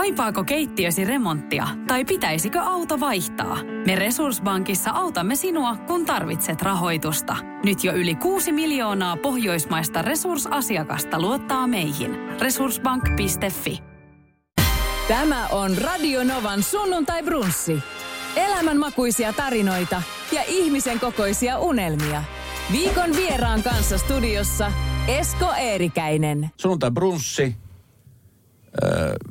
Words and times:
Kaipaako 0.00 0.44
keittiösi 0.44 1.04
remonttia 1.04 1.68
tai 1.86 2.04
pitäisikö 2.04 2.60
auto 2.60 3.00
vaihtaa? 3.00 3.58
Me 3.86 3.96
Resurssbankissa 3.96 4.90
autamme 4.90 5.36
sinua, 5.36 5.76
kun 5.76 6.06
tarvitset 6.06 6.62
rahoitusta. 6.62 7.36
Nyt 7.64 7.84
jo 7.84 7.92
yli 7.92 8.14
6 8.14 8.52
miljoonaa 8.52 9.16
pohjoismaista 9.16 10.02
resursasiakasta 10.02 11.20
luottaa 11.20 11.66
meihin. 11.66 12.16
Resurssbank.fi 12.40 13.78
Tämä 15.08 15.46
on 15.46 15.78
Radio 15.78 16.24
Novan 16.24 16.62
sunnuntai 16.62 17.22
brunssi. 17.22 17.78
Elämänmakuisia 18.36 19.32
tarinoita 19.32 20.02
ja 20.32 20.42
ihmisen 20.48 21.00
kokoisia 21.00 21.58
unelmia. 21.58 22.24
Viikon 22.72 23.16
vieraan 23.16 23.62
kanssa 23.62 23.98
studiossa 23.98 24.72
Esko 25.08 25.52
Eerikäinen. 25.58 26.50
Sunnuntai 26.56 26.90
brunssi. 26.90 27.56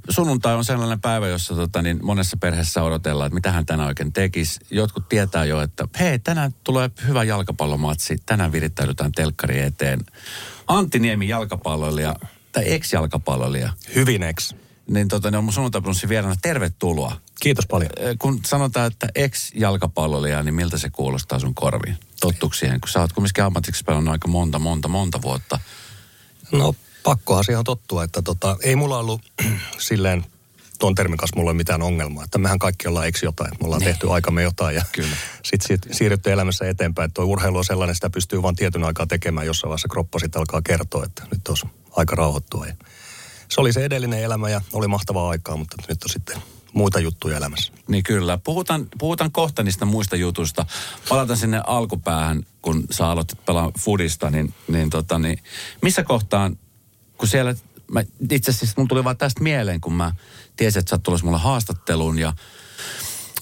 Sunnuntai 0.10 0.56
on 0.56 0.66
sellainen 0.66 1.02
päivä, 1.02 1.28
jossa 1.28 1.56
tota, 1.56 1.82
niin 1.82 2.00
monessa 2.06 2.38
perheessä 2.38 2.84
odotellaan, 2.84 3.28
että 3.28 3.36
mitä 3.36 3.52
hän 3.52 3.66
tänään 3.66 3.88
oikein 3.88 4.14
tekisi. 4.14 4.60
Jotkut 4.72 5.10
tietää 5.10 5.46
jo, 5.46 5.62
että 5.62 5.88
hei, 6.00 6.20
tänään 6.20 6.54
tulee 6.64 6.92
hyvä 7.08 7.24
jalkapallomatsi. 7.24 8.18
Tänään 8.26 8.52
virittäydytään 8.52 9.12
telkkari 9.12 9.60
eteen. 9.60 10.00
Antti 10.68 11.00
Niemi 11.00 11.28
jalkapalloilija, 11.28 12.16
tai 12.52 12.64
ex-jalkapalloilija. 12.74 13.74
Hyvin 13.96 14.24
ex. 14.24 14.54
Niin 14.88 15.08
tota, 15.08 15.32
ne 15.32 15.38
on 15.38 15.44
mun 15.44 15.54
sunnuntai 15.54 15.82
vieraana. 16.10 16.36
Tervetuloa. 16.42 17.16
Kiitos 17.40 17.66
paljon. 17.68 17.92
Kun 18.20 18.40
sanotaan, 18.46 18.88
että 18.88 19.08
ex-jalkapalloilija, 19.16 20.44
niin 20.44 20.56
miltä 20.56 20.78
se 20.78 20.90
kuulostaa 20.90 21.40
sun 21.40 21.56
korviin? 21.56 21.98
Tottuuko 22.20 22.56
siihen? 22.56 22.82
Kun 22.82 22.90
sä 22.90 23.00
oot 23.00 23.14
kumminkin 23.14 23.44
ammatiksi 23.44 23.84
pelannut 23.84 24.12
aika 24.12 24.28
monta, 24.28 24.60
monta, 24.60 24.88
monta 24.88 25.22
vuotta. 25.22 25.60
No 26.52 26.76
pakkohan 27.04 27.44
siihen 27.44 27.64
tottua, 27.64 28.04
että 28.04 28.22
tota, 28.22 28.58
ei 28.64 28.76
mulla 28.76 28.98
ollut 28.98 29.22
silleen 29.88 30.26
tuon 30.80 30.96
termin 30.96 31.18
kanssa 31.18 31.36
mulla 31.36 31.50
ei 31.50 31.54
ole 31.54 31.58
mitään 31.58 31.82
ongelmaa. 31.82 32.24
Että 32.24 32.38
mehän 32.38 32.60
kaikki 32.60 32.88
ollaan 32.88 33.08
eksi 33.08 33.26
jotain. 33.26 33.52
Me 33.52 33.66
ollaan 33.66 33.80
Niin. 33.80 33.88
tehty 33.88 34.12
aikamme 34.12 34.44
jotain 34.44 34.76
ja 34.76 34.84
sitten 35.44 35.68
sit 35.68 35.82
siirrytty 35.92 36.32
elämässä 36.32 36.66
eteenpäin. 36.70 37.06
Että 37.06 37.14
tuo 37.14 37.26
urheilu 37.26 37.58
on 37.58 37.66
sellainen, 37.66 37.96
sitä 37.96 38.10
pystyy 38.10 38.42
vain 38.44 38.56
tietyn 38.56 38.84
aikaa 38.84 39.08
tekemään, 39.08 39.48
jossain 39.48 39.70
vaiheessa 39.70 39.88
kroppa 39.88 40.20
sitten 40.20 40.40
alkaa 40.40 40.62
kertoa, 40.62 41.06
että 41.06 41.24
nyt 41.32 41.48
olisi 41.48 41.68
aika 41.92 42.16
rauhoittua. 42.16 42.66
Ja 42.66 42.74
se 43.50 43.62
oli 43.62 43.74
se 43.74 43.86
edellinen 43.86 44.24
elämä 44.24 44.50
ja 44.50 44.62
oli 44.74 44.88
mahtavaa 44.88 45.30
aikaa, 45.30 45.58
mutta 45.58 45.76
nyt 45.90 46.04
on 46.04 46.10
sitten 46.10 46.38
muita 46.74 47.00
juttuja 47.00 47.38
elämässä. 47.38 47.74
Niin 47.88 48.04
kyllä. 48.04 48.38
Puhutaan, 48.44 48.88
puhutaan 48.98 49.32
kohta 49.32 49.64
niistä 49.64 49.86
muista 49.86 50.16
jutuista. 50.16 50.66
Palataan 51.10 51.38
sinne 51.38 51.62
alkupäähän, 51.68 52.46
kun 52.62 52.84
sä 52.92 53.08
aloitit 53.08 53.46
pelaa 53.46 53.72
fudista, 53.80 54.30
niin, 54.30 54.54
niin, 54.68 54.90
tota, 54.90 55.20
niin 55.20 55.40
missä 55.82 56.04
kohtaan, 56.04 56.58
kun 57.20 57.28
siellä, 57.28 57.56
mä, 57.92 58.04
itse 58.32 58.52
asiassa 58.52 58.74
mun 58.78 58.88
tuli 58.88 59.04
vaan 59.04 59.18
tästä 59.18 59.44
mieleen, 59.44 59.82
kun 59.82 59.94
mä 59.94 60.12
tiesin, 60.56 60.80
että 60.80 60.90
sä 60.90 60.98
tulossa 60.98 61.26
mulle 61.26 61.40
haastatteluun 61.40 62.20
ja 62.20 62.34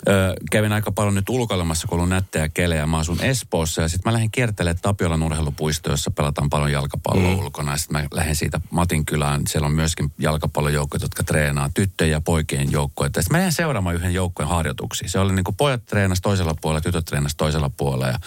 Ö, 0.07 0.33
kävin 0.51 0.73
aika 0.73 0.91
paljon 0.91 1.15
nyt 1.15 1.29
ulkoilemassa, 1.29 1.87
kun 1.87 1.99
on 1.99 2.09
nättejä 2.09 2.49
kelejä. 2.49 2.85
Mä 2.85 2.97
asun 2.97 3.23
Espoossa 3.23 3.81
ja 3.81 3.87
sitten 3.87 4.09
mä 4.09 4.13
lähdin 4.13 4.31
kiertelemään 4.31 4.79
Tapiolan 4.81 5.23
urheilupuisto, 5.23 5.91
jossa 5.91 6.11
pelataan 6.11 6.49
paljon 6.49 6.71
jalkapalloa 6.71 7.31
mm. 7.31 7.39
ulkona. 7.39 7.71
Ja 7.71 7.77
sitten 7.77 8.01
mä 8.01 8.07
lähdin 8.11 8.35
siitä 8.35 8.61
Matin 8.69 9.05
kylään. 9.05 9.41
Siellä 9.47 9.65
on 9.65 9.71
myöskin 9.73 10.11
jalkapallojoukkoja, 10.19 11.03
jotka 11.03 11.23
treenaa 11.23 11.69
tyttöjen 11.73 12.11
ja 12.11 12.21
poikien 12.21 12.71
joukkoja. 12.71 13.07
Sitten 13.07 13.25
mä 13.31 13.37
lähdin 13.37 13.53
seuraamaan 13.53 13.95
yhden 13.95 14.13
joukkojen 14.13 14.49
harjoituksia. 14.49 15.09
Se 15.09 15.19
oli 15.19 15.33
niin 15.33 15.43
kuin 15.43 15.55
pojat 15.55 15.85
treenas 15.85 16.21
toisella 16.21 16.55
puolella, 16.61 16.81
tytöt 16.81 17.05
treenas 17.05 17.35
toisella 17.35 17.69
puolella. 17.69 18.07
Ja 18.07 18.19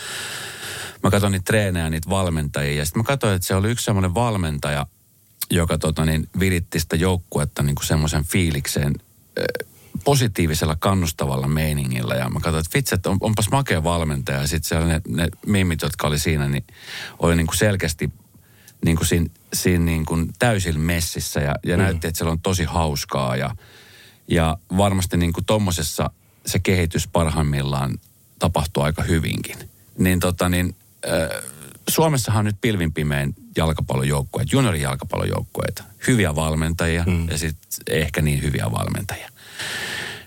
mä 1.02 1.10
katsoin 1.10 1.32
niitä 1.32 1.44
treenejä, 1.44 1.90
niitä 1.90 2.10
valmentajia. 2.10 2.78
Ja 2.78 2.84
sitten 2.84 3.00
mä 3.00 3.04
katsoin, 3.04 3.34
että 3.34 3.48
se 3.48 3.54
oli 3.54 3.70
yksi 3.70 3.84
semmoinen 3.84 4.14
valmentaja, 4.14 4.86
joka 5.50 5.78
tota, 5.78 6.04
niin, 6.04 6.28
viritti 6.38 6.80
sitä 6.80 6.96
joukkuetta 6.96 7.62
niin 7.62 7.74
kuin 7.74 7.86
semmoisen 7.86 8.24
fiilikseen 8.24 8.94
positiivisella 10.04 10.76
kannustavalla 10.76 11.48
meiningillä. 11.48 12.14
Ja 12.14 12.28
mä 12.28 12.40
katsoin, 12.40 12.60
että 12.60 12.76
vitsi, 12.76 12.94
että 12.94 13.10
on, 13.10 13.16
onpas 13.20 13.50
makea 13.50 13.84
valmentaja. 13.84 14.40
Ja 14.40 14.46
sitten 14.46 14.68
siellä 14.68 14.86
ne, 14.86 15.00
ne 15.08 15.28
mimmit, 15.46 15.82
jotka 15.82 16.06
oli 16.06 16.18
siinä, 16.18 16.48
niin 16.48 16.64
oli 17.18 17.36
niin 17.36 17.46
kuin 17.46 17.56
selkeästi 17.56 18.12
niin 18.84 18.96
kuin 18.96 19.06
siinä, 19.06 19.26
siinä 19.54 19.84
niin 19.84 20.06
kuin 20.06 20.30
täysin 20.38 20.80
messissä. 20.80 21.40
Ja, 21.40 21.54
ja 21.66 21.76
mm. 21.76 21.82
näytti, 21.82 22.06
että 22.06 22.18
siellä 22.18 22.32
on 22.32 22.40
tosi 22.40 22.64
hauskaa. 22.64 23.36
Ja, 23.36 23.56
ja 24.28 24.58
varmasti 24.76 25.16
niin 25.16 25.32
kuin 25.32 25.44
tommosessa 25.44 26.10
se 26.46 26.58
kehitys 26.58 27.08
parhaimmillaan 27.08 27.98
tapahtuu 28.38 28.82
aika 28.82 29.02
hyvinkin. 29.02 29.56
Niin 29.98 30.20
tota 30.20 30.48
niin, 30.48 30.76
äh, 31.06 31.42
Suomessahan 31.90 32.38
on 32.38 32.44
nyt 32.44 32.60
pilvin 32.60 32.92
pimein 32.92 33.34
jalkapallojoukkueet, 33.56 34.52
juniorijalkapallojoukkueet. 34.52 35.82
Hyviä 36.06 36.34
valmentajia 36.34 37.04
mm. 37.06 37.28
ja 37.28 37.38
sitten 37.38 37.70
ehkä 37.86 38.22
niin 38.22 38.42
hyviä 38.42 38.66
valmentajia. 38.72 39.30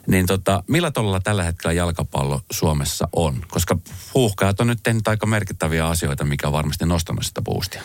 Niin 0.08 0.26
tota, 0.26 0.64
millä 0.68 0.92
tavalla 0.92 1.20
tällä 1.20 1.44
hetkellä 1.44 1.74
jalkapallo 1.74 2.42
Suomessa 2.52 3.08
on? 3.16 3.46
Koska 3.48 3.78
huuhkajat 4.14 4.60
on 4.60 4.68
nyt 4.68 4.80
tehnyt 4.84 5.08
aika 5.08 5.26
merkittäviä 5.26 5.88
asioita, 5.88 6.26
mikä 6.26 6.48
on 6.48 6.54
varmasti 6.54 6.86
nostanut 6.86 7.26
sitä 7.26 7.42
boostia. 7.42 7.82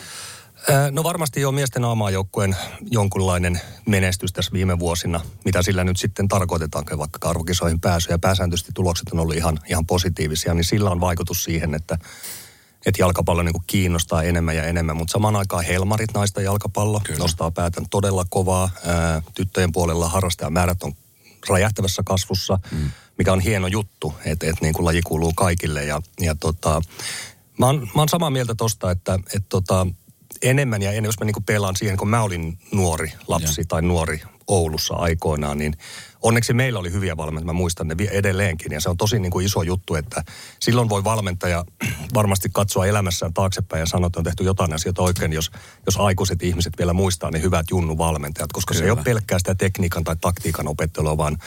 Ää, 0.69 0.91
No 0.91 1.03
varmasti 1.03 1.41
jo 1.41 1.51
miesten 1.51 1.85
aamaajoukkueen 1.85 2.55
jonkunlainen 2.91 3.61
menestys 3.85 4.33
tässä 4.33 4.51
viime 4.53 4.79
vuosina, 4.79 5.21
mitä 5.45 5.61
sillä 5.61 5.83
nyt 5.83 5.97
sitten 5.97 6.27
tarkoitetaanko 6.27 6.97
vaikka 6.97 7.29
arvokisoihin 7.29 7.79
pääsy 7.79 8.11
ja 8.11 8.19
pääsääntöisesti 8.19 8.71
tulokset 8.75 9.09
on 9.11 9.19
ollut 9.19 9.35
ihan, 9.35 9.59
ihan 9.69 9.85
positiivisia, 9.85 10.53
niin 10.53 10.63
sillä 10.65 10.89
on 10.89 11.01
vaikutus 11.01 11.43
siihen, 11.43 11.75
että, 11.75 11.97
että 12.85 13.01
jalkapallo 13.01 13.43
niin 13.43 13.63
kiinnostaa 13.67 14.23
enemmän 14.23 14.55
ja 14.55 14.63
enemmän, 14.63 14.97
mutta 14.97 15.11
samaan 15.11 15.35
aikaan 15.35 15.65
Helmarit 15.65 16.13
naista 16.13 16.41
jalkapallo 16.41 17.01
Kyllä. 17.03 17.19
nostaa 17.19 17.51
päätän 17.51 17.85
todella 17.89 18.25
kovaa. 18.29 18.69
Ää, 18.85 19.21
tyttöjen 19.35 19.71
puolella 19.71 20.09
harrastajamäärät 20.09 20.83
on 20.83 20.93
räjähtävässä 21.49 22.01
kasvussa, 22.05 22.59
mm. 22.71 22.91
mikä 23.17 23.33
on 23.33 23.39
hieno 23.39 23.67
juttu, 23.67 24.13
että, 24.25 24.47
että 24.47 24.61
niin 24.61 24.73
kuin 24.73 24.85
laji 24.85 25.01
kuuluu 25.01 25.33
kaikille 25.33 25.85
ja, 25.85 26.01
ja 26.21 26.35
tota, 26.35 26.81
mä, 27.59 27.65
oon, 27.65 27.79
mä 27.95 28.01
oon 28.01 28.09
samaa 28.09 28.29
mieltä 28.29 28.55
tosta, 28.55 28.91
että, 28.91 29.13
että 29.13 29.49
tota, 29.49 29.87
enemmän 30.41 30.81
ja 30.81 30.89
enemmän, 30.91 31.07
jos 31.07 31.19
mä 31.19 31.25
niin 31.25 31.43
pelaan 31.45 31.75
siihen, 31.75 31.97
kun 31.97 32.09
mä 32.09 32.21
olin 32.21 32.59
nuori 32.71 33.11
lapsi 33.27 33.61
Joo. 33.61 33.65
tai 33.67 33.81
nuori 33.81 34.21
Oulussa 34.47 34.93
aikoinaan, 34.93 35.57
niin 35.57 35.77
onneksi 36.21 36.53
meillä 36.53 36.79
oli 36.79 36.91
hyviä 36.91 37.17
valmentajia, 37.17 37.45
mä 37.45 37.53
muistan 37.53 37.87
ne 37.87 37.95
edelleenkin. 38.11 38.71
Ja 38.71 38.81
se 38.81 38.89
on 38.89 38.97
tosi 38.97 39.19
niin 39.19 39.31
kuin 39.31 39.45
iso 39.45 39.61
juttu, 39.61 39.95
että 39.95 40.23
silloin 40.59 40.89
voi 40.89 41.03
valmentaja 41.03 41.65
varmasti 42.13 42.49
katsoa 42.53 42.85
elämässään 42.85 43.33
taaksepäin 43.33 43.79
ja 43.79 43.85
sanoa, 43.85 44.07
että 44.07 44.19
on 44.19 44.23
tehty 44.23 44.43
jotain 44.43 44.73
asioita 44.73 45.01
oikein, 45.01 45.33
jos, 45.33 45.51
jos 45.85 45.97
aikuiset 45.97 46.43
ihmiset 46.43 46.73
vielä 46.77 46.93
muistaa 46.93 47.31
ne 47.31 47.41
hyvät 47.41 47.65
junnu-valmentajat, 47.71 48.51
koska 48.53 48.73
se 48.73 48.79
ei 48.79 48.81
Kyllä. 48.81 48.93
ole 48.93 49.03
pelkkää 49.03 49.39
sitä 49.39 49.55
tekniikan 49.55 50.03
tai 50.03 50.15
taktiikan 50.21 50.67
opettelua, 50.67 51.17
vaan 51.17 51.37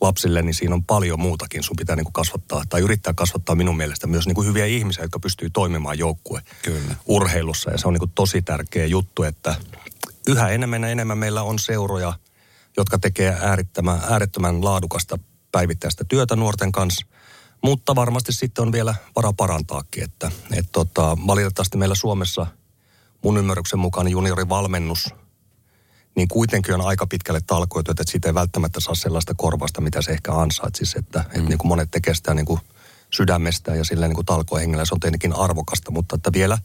lapsille, 0.00 0.42
niin 0.42 0.54
siinä 0.54 0.74
on 0.74 0.84
paljon 0.84 1.20
muutakin. 1.20 1.62
Sun 1.62 1.76
pitää 1.76 1.96
niin 1.96 2.04
kuin 2.04 2.12
kasvattaa 2.12 2.62
tai 2.68 2.80
yrittää 2.80 3.14
kasvattaa 3.14 3.56
minun 3.56 3.76
mielestä 3.76 4.06
myös 4.06 4.26
niin 4.26 4.34
kuin 4.34 4.46
hyviä 4.46 4.66
ihmisiä, 4.66 5.04
jotka 5.04 5.20
pystyy 5.20 5.50
toimimaan 5.50 5.98
joukkue 5.98 6.42
Kyllä. 6.62 6.94
urheilussa. 7.06 7.70
Ja 7.70 7.78
se 7.78 7.88
on 7.88 7.94
niin 7.94 8.00
kuin 8.00 8.12
tosi 8.14 8.42
tärkeä 8.42 8.86
juttu, 8.86 9.22
että 9.22 9.54
yhä 10.26 10.48
enemmän 10.48 10.82
ja 10.82 10.88
enemmän 10.88 11.18
meillä 11.18 11.42
on 11.42 11.58
seuroja, 11.58 12.14
jotka 12.80 12.98
tekee 12.98 13.38
äärettömän, 13.40 14.00
äärettömän 14.08 14.64
laadukasta 14.64 15.18
päivittäistä 15.52 16.04
työtä 16.04 16.36
nuorten 16.36 16.72
kanssa. 16.72 17.06
Mutta 17.64 17.94
varmasti 17.94 18.32
sitten 18.32 18.62
on 18.62 18.72
vielä 18.72 18.94
vara 19.16 19.32
parantaakin, 19.32 20.04
että 20.04 20.30
et 20.52 20.66
tota, 20.72 21.16
valitettavasti 21.26 21.76
meillä 21.76 21.94
Suomessa 21.94 22.46
mun 23.24 23.38
ymmärryksen 23.38 23.78
mukaan 23.78 24.08
juniorivalmennus 24.08 25.08
niin 26.18 26.28
kuitenkin 26.28 26.74
on 26.74 26.80
aika 26.80 27.06
pitkälle 27.06 27.40
talkoitu, 27.46 27.90
että 27.90 28.02
siitä 28.06 28.28
ei 28.28 28.34
välttämättä 28.34 28.80
saa 28.80 28.94
sellaista 28.94 29.34
korvasta, 29.36 29.80
mitä 29.80 30.02
se 30.02 30.10
ehkä 30.12 30.32
ansaitsisi. 30.32 30.98
Että, 30.98 31.18
mm. 31.18 31.26
että 31.26 31.48
niin 31.48 31.58
kuin 31.58 31.68
monet 31.68 31.90
tekee 31.90 32.14
sitä 32.14 32.34
niin 32.34 32.46
kuin 32.46 32.60
sydämestä 33.10 33.74
ja 33.74 33.84
sillä 33.84 34.08
niin 34.08 34.14
kuin 34.14 34.26
se 34.84 34.94
on 34.94 35.00
tietenkin 35.00 35.32
arvokasta, 35.32 35.90
mutta 35.90 36.16
että 36.16 36.32
vielä, 36.32 36.58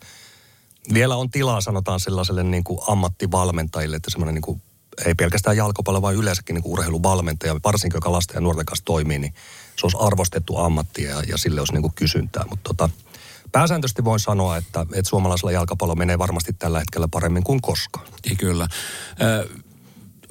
vielä 0.93 1.15
on 1.15 1.29
tilaa 1.29 1.61
sanotaan 1.61 1.99
sellaiselle 1.99 2.43
niin 2.43 2.63
kuin 2.63 2.79
ammattivalmentajille, 2.87 3.95
että 3.95 4.11
semmoinen 4.11 4.35
niin 4.35 4.41
kuin, 4.41 4.61
ei 5.05 5.15
pelkästään 5.15 5.57
jalkapallo, 5.57 6.01
vaan 6.01 6.15
yleensäkin 6.15 6.53
niin 6.53 6.63
urheiluvalmentaja, 6.65 7.55
varsinkin 7.63 7.97
joka 7.97 8.11
lasten 8.11 8.35
ja 8.35 8.41
nuorten 8.41 8.65
kanssa 8.65 8.85
toimii, 8.85 9.19
niin 9.19 9.33
se 9.75 9.85
olisi 9.85 9.97
arvostettu 9.99 10.57
ammatti 10.57 11.03
ja, 11.03 11.23
ja 11.27 11.37
sille 11.37 11.61
olisi 11.61 11.73
niin 11.73 11.81
kuin 11.81 11.93
kysyntää. 11.95 12.45
Mutta 12.49 12.63
tota, 12.63 12.89
pääsääntöisesti 13.51 14.05
voin 14.05 14.19
sanoa, 14.19 14.57
että, 14.57 14.81
että 14.81 15.09
suomalaisella 15.09 15.51
jalkapallo 15.51 15.95
menee 15.95 16.19
varmasti 16.19 16.53
tällä 16.53 16.79
hetkellä 16.79 17.07
paremmin 17.11 17.43
kuin 17.43 17.61
koskaan. 17.61 18.07
Niin 18.25 18.37
kyllä. 18.37 18.67
Ö, 19.21 19.49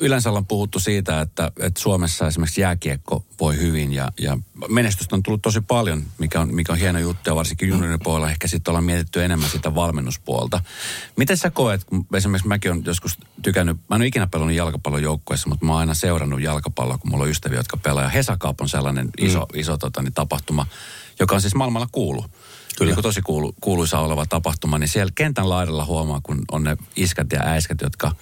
Yleensä 0.03 0.29
ollaan 0.29 0.47
puhuttu 0.47 0.79
siitä, 0.79 1.21
että, 1.21 1.53
että 1.61 1.81
Suomessa 1.81 2.27
esimerkiksi 2.27 2.61
jääkiekko 2.61 3.25
voi 3.41 3.57
hyvin 3.57 3.93
ja, 3.93 4.13
ja 4.21 4.39
menestystä 4.69 5.17
on 5.17 5.23
tullut 5.23 5.43
tosi 5.43 5.61
paljon, 5.61 6.03
mikä 6.19 6.41
on, 6.41 6.55
mikä 6.55 6.73
on 6.73 6.79
hieno 6.79 6.99
juttu 6.99 7.31
ja 7.31 7.35
varsinkin 7.35 7.69
juniorin 7.69 8.01
puolella 8.03 8.31
ehkä 8.31 8.49
sitten 8.49 8.73
ollaan 8.73 8.85
mietitty 8.85 9.25
enemmän 9.25 9.51
sitä 9.51 9.75
valmennuspuolta. 9.75 10.61
Miten 11.17 11.37
sä 11.37 11.51
koet, 11.51 11.85
kun 11.85 12.07
esimerkiksi 12.15 12.49
mäkin 12.49 12.71
olen 12.71 12.83
joskus 12.87 13.19
tykännyt, 13.43 13.77
mä 13.91 13.97
en 13.97 14.03
ole 14.03 14.07
ikinä 14.07 14.27
pelannut 14.27 14.57
jalkapallojoukkueessa, 14.57 15.49
mutta 15.49 15.67
mä 15.67 15.73
oon 15.73 15.81
aina 15.81 15.95
seurannut 15.95 16.43
jalkapalloa, 16.43 16.99
kun 16.99 17.11
mulla 17.11 17.25
on 17.25 17.31
ystäviä, 17.31 17.59
jotka 17.59 17.77
pelaa. 17.77 18.09
Hesakaap 18.09 18.61
on 18.61 18.69
sellainen 18.69 19.11
iso, 19.19 19.41
mm. 19.41 19.61
iso 19.61 19.79
tota, 19.79 20.03
niin, 20.03 20.15
tapahtuma, 20.15 20.67
joka 21.21 21.35
on 21.35 21.41
siis 21.41 21.55
maailmalla 21.55 21.89
kuulu. 21.93 22.25
Kyllä. 22.79 22.95
Niin 22.95 23.03
tosi 23.03 23.23
kuulu, 23.23 23.55
kuuluisa 23.61 23.99
oleva 23.99 24.27
tapahtuma, 24.27 24.79
niin 24.79 24.89
siellä 24.89 25.13
kentän 25.15 25.49
laidalla 25.49 25.85
huomaa, 25.85 26.21
kun 26.23 26.43
on 26.53 26.65
ne 26.65 26.77
iskät 26.97 27.33
ja 27.33 27.41
äiskät, 27.43 27.81
jotka 27.81 28.13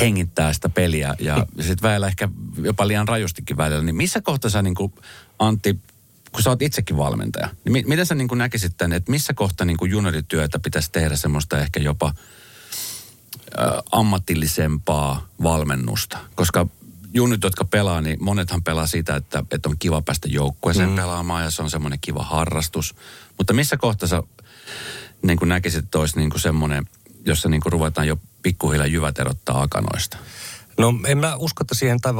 hengittää 0.00 0.52
sitä 0.52 0.68
peliä 0.68 1.14
ja 1.18 1.36
mm. 1.36 1.62
sitten 1.62 1.88
välillä 1.90 2.06
ehkä 2.06 2.28
jopa 2.62 2.88
liian 2.88 3.08
rajustikin 3.08 3.56
välillä. 3.56 3.82
Niin 3.82 3.96
missä 3.96 4.20
kohtaa 4.20 4.50
sä 4.50 4.62
niin 4.62 4.74
kuin, 4.74 4.92
Antti, 5.38 5.78
kun 6.32 6.42
sä 6.42 6.50
oot 6.50 6.62
itsekin 6.62 6.96
valmentaja, 6.96 7.48
niin 7.64 7.72
mi- 7.72 7.84
miten 7.86 8.06
sä 8.06 8.14
niin 8.14 8.28
kuin 8.28 8.38
näkisit 8.38 8.76
tämän, 8.76 8.92
että 8.92 9.10
missä 9.10 9.34
kohtaa 9.34 9.64
niin 9.64 9.90
juniorityötä 9.90 10.58
pitäisi 10.58 10.92
tehdä 10.92 11.16
semmoista 11.16 11.58
ehkä 11.58 11.80
jopa 11.80 12.06
ä, 12.08 13.82
ammatillisempaa 13.92 15.28
valmennusta? 15.42 16.18
Koska 16.34 16.66
junit, 17.14 17.42
jotka 17.42 17.64
pelaa, 17.64 18.00
niin 18.00 18.24
monethan 18.24 18.62
pelaa 18.62 18.86
sitä, 18.86 19.16
että, 19.16 19.44
että 19.50 19.68
on 19.68 19.78
kiva 19.78 20.02
päästä 20.02 20.28
joukkueeseen 20.28 20.88
mm. 20.88 20.96
pelaamaan 20.96 21.44
ja 21.44 21.50
se 21.50 21.62
on 21.62 21.70
semmoinen 21.70 21.98
kiva 22.00 22.22
harrastus. 22.22 22.94
Mutta 23.38 23.52
missä 23.52 23.76
kohtaa 23.76 24.08
sä 24.08 24.22
niin 25.22 25.38
kuin 25.38 25.48
näkisit, 25.48 25.84
että 25.84 25.98
olisi 25.98 26.18
niin 26.18 26.30
kuin 26.30 26.40
semmoinen, 26.40 26.86
jossa 27.24 27.48
niin 27.48 27.60
kuin 27.60 27.72
ruvetaan 27.72 28.08
jo 28.08 28.18
pikkuhiljaa 28.42 28.86
jyvät 28.86 29.18
erottaa 29.18 29.62
akanoista? 29.62 30.16
No 30.78 30.94
en 31.06 31.18
mä 31.18 31.36
usko, 31.36 31.62
että 31.62 31.74
siihen 31.74 32.00
tai 32.00 32.12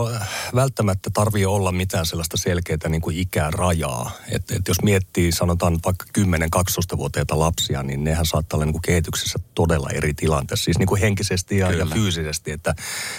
välttämättä 0.55 1.11
tarvii 1.11 1.47
olla 1.47 1.73
mitään 1.73 2.07
sellaista 2.07 2.37
selkeää 2.37 2.89
niin 2.89 3.03
kuin 3.03 3.19
ikärajaa. 3.19 4.11
Että 4.29 4.55
et 4.57 4.69
jos 4.69 4.83
miettii, 4.83 5.33
sanotaan 5.33 5.79
vaikka 5.85 6.07
10-12-vuotiaita 6.19 7.39
lapsia, 7.39 7.83
niin 7.83 8.05
nehän 8.05 8.27
saattaa 8.27 8.57
olla 8.57 8.65
niin 8.65 8.73
kuin 8.73 8.83
kehityksessä 8.83 9.39
todella 9.55 9.91
eri 9.91 10.15
tilanteessa. 10.15 10.65
Siis 10.65 10.79
niin 10.79 10.87
kuin 10.87 11.01
henkisesti 11.01 11.59
ja, 11.59 11.73
ja 11.73 11.87
fyysisesti, 11.87 12.51
että 12.51 12.75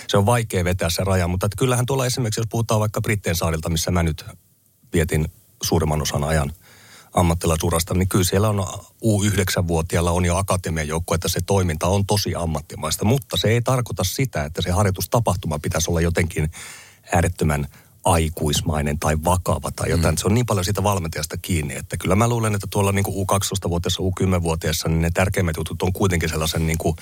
se 0.08 0.18
on 0.18 0.26
vaikea 0.26 0.64
vetää 0.64 0.90
se 0.90 1.04
raja. 1.04 1.28
Mutta 1.28 1.46
että 1.46 1.58
kyllähän 1.58 1.86
tuolla 1.86 2.06
esimerkiksi, 2.06 2.40
jos 2.40 2.48
puhutaan 2.50 2.80
vaikka 2.80 3.02
Britteen 3.02 3.36
saarilta, 3.36 3.70
missä 3.70 3.92
mä 3.92 4.04
nyt 4.04 4.26
vietin 4.94 5.32
suurimman 5.64 6.02
osan 6.02 6.24
ajan– 6.24 6.54
ammattilaisurasta, 7.16 7.94
niin 7.94 8.08
kyllä 8.08 8.24
siellä 8.24 8.50
on 8.50 8.68
U9-vuotiaalla 9.04 10.12
on 10.12 10.26
jo 10.26 10.38
akatemian 10.38 10.88
joukko, 10.88 11.16
että 11.16 11.28
se 11.28 11.42
toiminta 11.46 11.88
on 11.88 12.06
tosi 12.06 12.36
ammattimaista. 12.36 13.06
Mutta 13.06 13.38
se 13.38 13.48
ei 13.48 13.62
tarkoita 13.62 14.04
sitä, 14.04 14.44
että 14.44 14.62
se 14.62 14.72
harjoitustapahtuma 14.72 15.60
pitäisi 15.60 15.92
olla 15.92 16.02
jotenkin 16.02 16.52
äärettömän 17.14 17.68
aikuismainen 18.06 19.00
tai 19.00 19.18
vakava 19.26 19.72
tai 19.72 19.90
jotain. 19.90 20.16
Mm. 20.16 20.18
Se 20.18 20.28
on 20.28 20.34
niin 20.34 20.46
paljon 20.46 20.66
siitä 20.66 20.84
valmentajasta 20.84 21.38
kiinni, 21.38 21.76
että 21.76 21.98
kyllä 21.98 22.16
mä 22.16 22.28
luulen, 22.28 22.56
että 22.56 22.68
tuolla 22.70 22.92
niin 22.92 23.06
U12-vuotiaassa, 23.06 24.04
U10-vuotiaassa, 24.04 24.90
niin 24.90 25.02
ne 25.02 25.12
tärkeimmät 25.14 25.58
jutut 25.58 25.82
on 25.82 25.94
kuitenkin 25.94 26.30
sellaisen 26.30 26.68
niin 26.68 26.78
kuin 26.78 26.96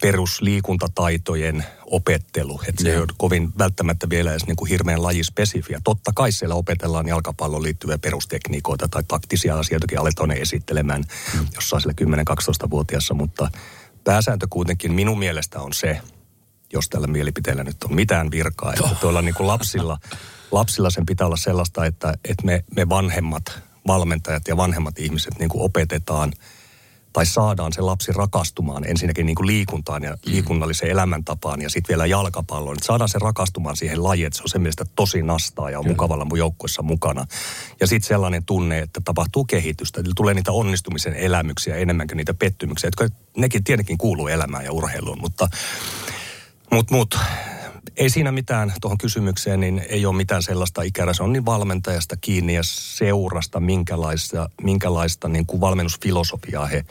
perusliikuntataitojen 0.00 1.64
opettelu. 1.86 2.60
Että 2.68 2.82
se 2.82 2.90
ei 2.90 2.98
ole 2.98 3.06
kovin 3.16 3.52
välttämättä 3.58 4.10
vielä 4.10 4.30
edes 4.30 4.46
niin 4.46 4.56
kuin 4.56 4.68
hirveän 4.68 5.02
lajispesifiä. 5.02 5.80
Totta 5.84 6.12
kai 6.14 6.32
siellä 6.32 6.54
opetellaan 6.54 7.08
jalkapalloon 7.08 7.62
liittyviä 7.62 7.98
perustekniikoita 7.98 8.88
tai 8.88 9.02
taktisia 9.08 9.58
asioitakin 9.58 9.98
aletaan 9.98 10.28
ne 10.28 10.34
esittelemään 10.34 11.04
mm. 11.34 11.46
jossain 11.54 11.82
sillä 11.82 11.94
10-12-vuotiaassa, 12.00 13.14
mutta 13.14 13.50
pääsääntö 14.04 14.46
kuitenkin 14.50 14.92
minun 14.92 15.18
mielestä 15.18 15.60
on 15.60 15.72
se, 15.72 16.00
jos 16.72 16.88
tällä 16.88 17.06
mielipiteellä 17.06 17.64
nyt 17.64 17.84
on 17.84 17.94
mitään 17.94 18.30
virkaa, 18.30 18.72
että 18.72 18.84
oh. 18.84 19.00
tuolla 19.00 19.22
niin 19.22 19.34
kuin 19.34 19.46
lapsilla, 19.46 19.98
lapsilla 20.50 20.90
sen 20.90 21.06
pitää 21.06 21.26
olla 21.26 21.36
sellaista, 21.36 21.86
että, 21.86 22.14
että 22.24 22.46
me, 22.46 22.64
me 22.76 22.88
vanhemmat 22.88 23.58
valmentajat 23.86 24.48
ja 24.48 24.56
vanhemmat 24.56 24.98
ihmiset 24.98 25.38
niin 25.38 25.48
kuin 25.48 25.62
opetetaan– 25.62 26.32
tai 27.14 27.26
saadaan 27.26 27.72
se 27.72 27.80
lapsi 27.80 28.12
rakastumaan 28.12 28.88
ensinnäkin 28.88 29.26
niin 29.26 29.34
kuin 29.34 29.46
liikuntaan 29.46 30.02
ja 30.02 30.10
mm. 30.10 30.18
liikunnalliseen 30.24 30.92
elämäntapaan 30.92 31.62
ja 31.62 31.70
sitten 31.70 31.88
vielä 31.88 32.06
jalkapalloon. 32.06 32.76
Että 32.76 32.86
saadaan 32.86 33.08
se 33.08 33.18
rakastumaan 33.18 33.76
siihen 33.76 34.04
lajiin, 34.04 34.26
että 34.26 34.36
se 34.36 34.42
on 34.42 34.48
sen 34.48 34.60
mielestä 34.60 34.84
tosi 34.96 35.22
nastaa 35.22 35.70
ja 35.70 35.78
on 35.78 35.84
Kyllä. 35.84 35.92
mukavalla 35.92 36.24
mun 36.24 36.38
joukkuessa 36.38 36.82
mukana. 36.82 37.26
Ja 37.80 37.86
sitten 37.86 38.08
sellainen 38.08 38.44
tunne, 38.44 38.78
että 38.78 39.00
tapahtuu 39.04 39.44
kehitystä. 39.44 40.00
Eli 40.00 40.08
tulee 40.16 40.34
niitä 40.34 40.52
onnistumisen 40.52 41.14
elämyksiä 41.14 41.76
enemmän 41.76 42.06
niitä 42.14 42.34
pettymyksiä, 42.34 42.88
jotka 42.88 43.08
nekin 43.36 43.64
tietenkin 43.64 43.98
kuuluu 43.98 44.28
elämään 44.28 44.64
ja 44.64 44.72
urheiluun. 44.72 45.20
Mutta, 45.20 45.48
mutta, 46.70 46.94
mutta 46.94 47.18
ei 47.96 48.10
siinä 48.10 48.32
mitään 48.32 48.72
tuohon 48.80 48.98
kysymykseen, 48.98 49.60
niin 49.60 49.86
ei 49.88 50.06
ole 50.06 50.16
mitään 50.16 50.42
sellaista 50.42 50.82
ikärä. 50.82 51.12
Se 51.12 51.22
on 51.22 51.32
niin 51.32 51.46
valmentajasta 51.46 52.16
kiinni 52.16 52.54
ja 52.54 52.62
seurasta, 52.64 53.60
minkälaista, 53.60 54.50
minkälaista 54.62 55.28
niin 55.28 55.46
kuin 55.46 55.60
valmennusfilosofiaa 55.60 56.66
he, 56.66 56.84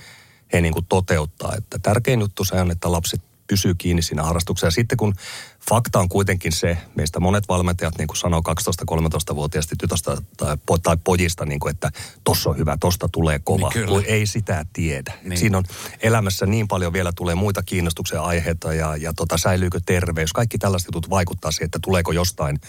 he 0.54 0.62
niin 0.62 0.74
kuin 0.74 0.86
toteuttaa. 0.90 1.56
Että 1.58 1.80
tärkein 1.80 2.20
juttu 2.20 2.46
se 2.46 2.56
on, 2.56 2.72
että 2.72 2.92
lapset 2.92 3.22
pysyy 3.54 3.76
kiinni 3.76 4.02
siinä 4.02 4.24
harrastuksessa. 4.24 4.68
Ja 4.68 4.72
sitten 4.72 4.98
kun 4.98 5.14
fakta 5.70 6.00
on 6.00 6.10
kuitenkin 6.10 6.52
se, 6.52 6.78
meistä 6.96 7.20
monet 7.20 7.48
valmentajat 7.48 7.98
niin 7.98 8.08
kuin 8.08 8.18
sanoo 8.18 8.42
12-13-vuotiaasti 9.32 9.76
tytöstä 9.80 10.18
tai, 10.38 10.58
tai 10.84 10.98
pojista, 11.04 11.46
niin 11.46 11.60
kuin, 11.60 11.72
että 11.72 11.92
tossa 12.24 12.50
on 12.50 12.58
hyvä, 12.58 12.78
tosta 12.80 13.10
tulee 13.12 13.40
kova, 13.40 13.72
niin 13.76 13.88
kun 13.88 14.04
ei 14.08 14.26
sitä 14.26 14.66
tiedä. 14.74 15.14
Niin. 15.24 15.38
Siinä 15.38 15.58
on 15.58 15.64
elämässä 16.02 16.46
niin 16.46 16.68
paljon 16.68 16.94
vielä 16.94 17.12
tulee 17.16 17.36
muita 17.36 17.64
kiinnostuksen 17.64 18.22
aiheita 18.22 18.74
ja, 18.74 18.96
ja 18.96 19.14
tota, 19.14 19.38
säilyykö 19.38 19.80
terveys. 19.86 20.34
Kaikki 20.34 20.58
tällaiset 20.58 20.88
jutut 20.88 21.10
vaikuttaa 21.10 21.52
siihen, 21.52 21.66
että 21.66 21.80
tuleeko 21.82 22.12
jostain 22.12 22.60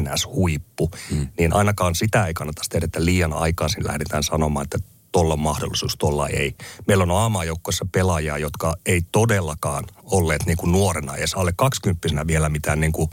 NS-huippu, 0.00 0.90
mm. 1.10 1.28
niin 1.38 1.52
ainakaan 1.52 1.94
sitä 1.94 2.26
ei 2.26 2.34
kannata 2.34 2.62
tehdä, 2.70 2.84
että 2.84 3.04
liian 3.04 3.32
aikaisin 3.32 3.86
lähdetään 3.86 4.22
sanomaan, 4.22 4.64
että 4.64 4.78
tuolla 5.12 5.36
mahdollisuus, 5.36 5.96
tuolla 5.96 6.28
ei. 6.28 6.54
Meillä 6.86 7.02
on 7.02 7.10
aamajoukkoissa 7.10 7.86
pelaajia, 7.92 8.38
jotka 8.38 8.76
ei 8.86 9.00
todellakaan 9.12 9.84
olleet 10.04 10.46
niin 10.46 10.56
kuin 10.56 10.72
nuorena, 10.72 11.16
edes 11.16 11.34
alle 11.34 11.52
20 11.56 12.26
vielä 12.26 12.48
mitään 12.48 12.80
niin 12.80 12.92
kuin, 12.92 13.10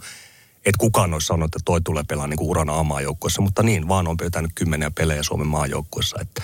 että 0.66 0.80
kukaan 0.80 1.14
olisi 1.14 1.28
sanonut, 1.28 1.46
että 1.46 1.60
toi 1.66 1.82
tulee 1.82 2.04
pelaa 2.04 2.28
niin 2.28 2.38
kuin 2.38 2.50
urana 2.50 2.74
aamajoukkoissa, 2.74 3.42
mutta 3.42 3.64
niin 3.64 3.88
vaan 3.88 4.08
on 4.08 4.18
pyytänyt 4.18 4.52
kymmeniä 4.56 4.92
pelejä 4.92 5.24
Suomen 5.24 5.48
maajoukkuessa. 5.48 6.18
Että 6.22 6.42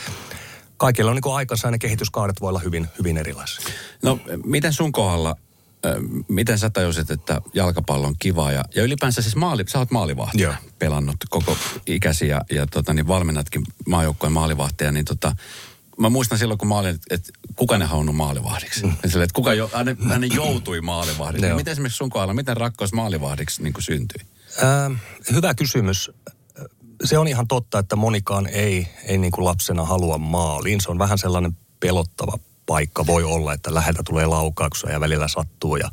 kaikilla 0.78 1.12
on 1.12 1.18
niin 1.24 1.36
aikansa 1.36 1.68
ja 1.68 1.72
ne 1.72 1.78
kehityskaaret 1.78 2.42
voi 2.42 2.50
olla 2.50 2.60
hyvin, 2.60 2.88
hyvin 2.98 3.18
erilaisia. 3.18 3.66
No, 4.04 4.20
miten 4.46 4.74
sun 4.74 4.92
kohdalla 4.92 5.36
miten 6.28 6.60
sä 6.60 6.70
tajusit, 6.70 7.12
että 7.12 7.42
jalkapallo 7.54 8.08
on 8.08 8.16
kiva 8.20 8.52
ja, 8.52 8.66
ja 8.76 8.84
ylipäänsä 8.84 9.22
siis 9.22 9.36
maali, 9.36 9.64
sä 9.68 9.80
oot 9.80 9.92
maalivahti 9.92 10.48
pelannut 10.80 11.16
koko 11.30 11.58
ikäsi 11.88 12.28
ja, 12.28 12.42
ja 12.52 12.68
tota, 12.68 12.94
niin 12.94 13.08
valmennatkin 13.08 13.64
maajoukkojen 13.88 14.34
maalivahtia, 14.34 14.92
niin 14.92 15.06
tota, 15.06 15.36
mä 15.98 16.10
muistan 16.10 16.38
silloin, 16.38 16.58
kun 16.58 16.68
mä 16.68 16.78
olin, 16.78 17.00
että 17.10 17.32
kuka 17.56 17.78
ne 17.78 17.86
halunnut 17.86 18.16
maalivahdiksi. 18.16 18.86
Mm. 18.86 18.94
Sille, 19.08 19.24
että 19.24 19.34
kuka 19.34 19.54
jo, 19.54 19.70
hänen, 19.74 19.98
hänen 20.10 20.30
joutui 20.34 20.82
maalivahdiksi. 20.82 21.54
Miten 21.54 21.72
esimerkiksi 21.72 21.98
sun 21.98 22.10
kohdalla, 22.10 22.34
miten 22.34 22.58
rakkaus 22.58 22.94
maalivahdiksi 22.94 23.64
niin 23.64 23.74
kuin 23.74 23.84
syntyi? 23.84 24.26
Äh, 24.64 25.02
hyvä 25.32 25.54
kysymys. 25.54 26.12
Se 27.04 27.18
on 27.18 27.28
ihan 27.28 27.48
totta, 27.48 27.80
että 27.80 27.96
monikaan 27.96 28.48
ei, 28.48 28.88
ei 29.04 29.18
niin 29.18 29.32
kuin 29.32 29.46
lapsena 29.46 29.86
halua 29.86 30.18
maaliin. 30.18 30.82
Se 30.82 30.92
on 30.92 31.00
vähän 31.00 31.18
sellainen 31.18 31.58
pelottava 31.80 32.40
paikka 32.66 33.06
voi 33.06 33.24
olla, 33.24 33.54
että 33.54 33.74
läheltä 33.74 34.04
tulee 34.06 34.26
laukauksia 34.26 34.92
ja 34.92 35.00
välillä 35.00 35.28
sattuu 35.28 35.76
ja, 35.76 35.90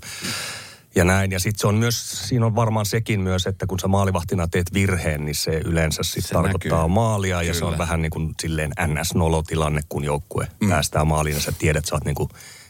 ja 0.95 1.05
näin. 1.05 1.33
Ja 1.33 1.41
sitten 1.41 1.61
se 1.61 1.67
on 1.67 1.75
myös, 1.75 2.29
siinä 2.29 2.47
on 2.47 2.55
varmaan 2.55 2.87
sekin 2.87 3.21
myös, 3.21 3.47
että 3.47 3.67
kun 3.67 3.81
sä 3.81 3.89
maalivahtina 3.89 4.49
teet 4.49 4.75
virheen, 4.75 5.25
niin 5.25 5.35
se 5.35 5.51
yleensä 5.65 6.03
sitten 6.03 6.33
tarkoittaa 6.33 6.79
näkyy. 6.79 6.95
maalia 6.95 7.39
Kyllä. 7.39 7.51
ja 7.51 7.55
se 7.55 7.65
on 7.65 7.79
vähän 7.79 8.03
niin 8.03 8.11
kuin 8.11 8.35
silleen 8.43 8.73
NS-nolotilanne, 8.87 9.81
kun 9.89 10.05
joukkue 10.05 10.49
mm. 10.61 10.69
päästää 10.69 11.05
maaliin 11.05 11.35
ja 11.35 11.43
sä 11.43 11.53
tiedät, 11.53 11.79
että 11.79 11.89
sä 11.89 11.95
oot 11.95 12.05
niin 12.05 12.15
kuin 12.15 12.29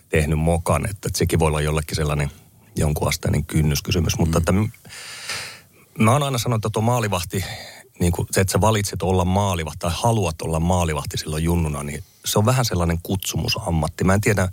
tehnyt 0.08 0.38
mokan. 0.38 0.84
Että, 0.84 1.08
että 1.08 1.18
sekin 1.18 1.38
voi 1.38 1.48
olla 1.48 1.60
jollekin 1.60 1.96
sellainen 1.96 2.30
jonkun 2.76 3.08
asteinen 3.08 3.44
kynnyskysymys. 3.44 4.18
Mm. 4.18 4.22
Mutta 4.22 4.38
että 4.38 4.52
mä 5.98 6.12
oon 6.12 6.22
aina 6.22 6.38
sanonut, 6.38 6.58
että 6.58 6.72
tuo 6.72 6.82
maalivahti, 6.82 7.44
niin 8.02 8.12
kuin 8.12 8.28
se, 8.30 8.40
että 8.40 8.52
sä 8.52 8.60
valitset 8.60 9.02
olla 9.02 9.24
maalivahti 9.24 9.78
tai 9.78 9.90
haluat 9.94 10.42
olla 10.42 10.60
maalivahti 10.60 11.18
silloin 11.18 11.44
junnuna, 11.44 11.82
niin 11.82 12.04
se 12.24 12.38
on 12.38 12.46
vähän 12.46 12.64
sellainen 12.64 12.98
kutsumusammatti. 13.02 14.04
Mä 14.04 14.14
en 14.14 14.20
tiedä, 14.20 14.48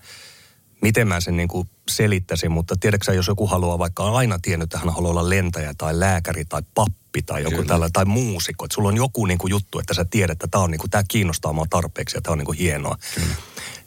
miten 0.82 1.08
mä 1.08 1.22
sen 1.22 1.38
niin 1.38 1.48
kuin 1.48 1.70
selittäisin, 1.90 2.52
mutta 2.52 2.76
tiedätkö 2.80 3.14
jos 3.14 3.28
joku 3.28 3.48
haluaa 3.48 3.80
vaikka 3.80 4.04
on 4.04 4.16
aina 4.16 4.40
tiennyt, 4.42 4.64
että 4.64 4.78
hän 4.78 4.94
haluaa 4.94 5.12
olla 5.12 5.30
lentäjä 5.30 5.74
tai 5.78 6.00
lääkäri 6.00 6.46
tai 6.46 6.62
pappi 6.76 7.22
tai 7.22 7.44
joku 7.44 7.64
tällä, 7.64 7.90
tai 7.94 8.06
muusikko. 8.06 8.66
Että 8.66 8.76
sulla 8.76 8.90
on 8.90 8.98
joku 8.98 9.26
niin 9.26 9.38
kuin 9.38 9.52
juttu, 9.52 9.80
että 9.80 9.94
sä 9.94 10.06
tiedät, 10.06 10.32
että 10.32 10.48
tämä, 10.48 10.64
on 10.64 10.72
niin 10.72 10.80
kuin, 10.80 10.92
tämä 10.92 11.04
kiinnostaa 11.08 11.54
mua 11.54 11.66
tarpeeksi 11.70 12.18
ja 12.18 12.22
tämä 12.22 12.32
on 12.32 12.38
niin 12.38 12.46
kuin 12.46 12.58
hienoa. 12.58 12.98
Kyllä. 13.16 13.36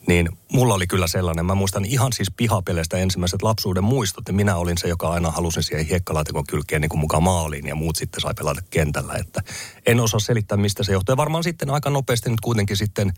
Niin 0.07 0.29
mulla 0.53 0.75
oli 0.75 0.87
kyllä 0.87 1.07
sellainen, 1.07 1.47
mä 1.47 1.55
muistan 1.55 1.85
ihan 1.85 2.13
siis 2.13 2.31
pihapeleistä 2.37 2.97
ensimmäiset 2.97 3.43
lapsuuden 3.43 3.85
muistot, 3.85 4.29
ja 4.29 4.35
minä 4.35 4.57
olin 4.57 4.79
se, 4.79 4.89
joka 4.89 5.11
aina 5.11 5.31
halusin 5.31 5.63
siihen 5.63 5.87
hiekkalaatikon 5.87 6.47
kylkeen 6.47 6.81
niin 6.81 6.89
kuin 6.89 7.01
mukaan 7.01 7.23
maaliin, 7.23 7.67
ja 7.67 7.75
muut 7.75 7.97
sitten 7.97 8.21
sai 8.21 8.35
pelata 8.35 8.61
kentällä. 8.71 9.15
Että 9.15 9.43
en 9.87 10.01
osaa 10.01 10.21
selittää, 10.21 10.59
mistä 10.59 10.85
se 10.85 10.93
johtuu. 10.93 11.13
Ja 11.13 11.17
varmaan 11.17 11.45
sitten 11.45 11.71
aika 11.71 11.91
nopeasti 11.91 12.31
nyt 12.31 12.41
kuitenkin 12.41 12.77
sitten 12.77 13.13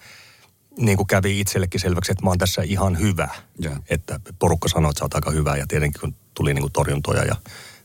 niin 0.78 0.96
kuin 0.96 1.06
kävi 1.06 1.40
itsellekin 1.40 1.80
selväksi, 1.80 2.12
että 2.12 2.24
mä 2.24 2.30
oon 2.30 2.38
tässä 2.38 2.62
ihan 2.62 2.98
hyvä. 2.98 3.28
Yeah. 3.64 3.80
Että 3.90 4.20
porukka 4.38 4.68
sanoi, 4.68 4.90
että 4.90 4.98
sä 4.98 5.04
oot 5.04 5.14
aika 5.14 5.30
hyvä 5.30 5.56
ja 5.56 5.66
tietenkin 5.66 6.00
kun 6.00 6.14
tuli 6.34 6.54
niin 6.54 6.62
kuin 6.62 6.72
torjuntoja 6.72 7.24
ja 7.24 7.36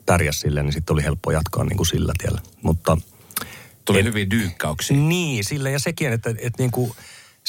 pärjäs 0.06 0.40
sille, 0.40 0.64
niin 0.64 0.74
sitten 0.74 0.94
oli 0.94 1.04
helppo 1.04 1.32
jatkaa 1.32 1.64
niin 1.64 1.78
kuin 1.78 1.88
sillä 1.88 2.14
tiellä. 2.18 2.42
Mutta... 2.62 2.98
Tuli 3.86 4.00
et, 4.00 4.06
hyviä 4.06 4.30
dyykkauksia. 4.30 4.98
Niin, 4.98 5.44
sillä 5.44 5.70
ja 5.70 5.80
sekin, 5.80 6.14
että, 6.14 6.30
että 6.30 6.64
niin 6.64 6.72
kuin, 6.72 6.92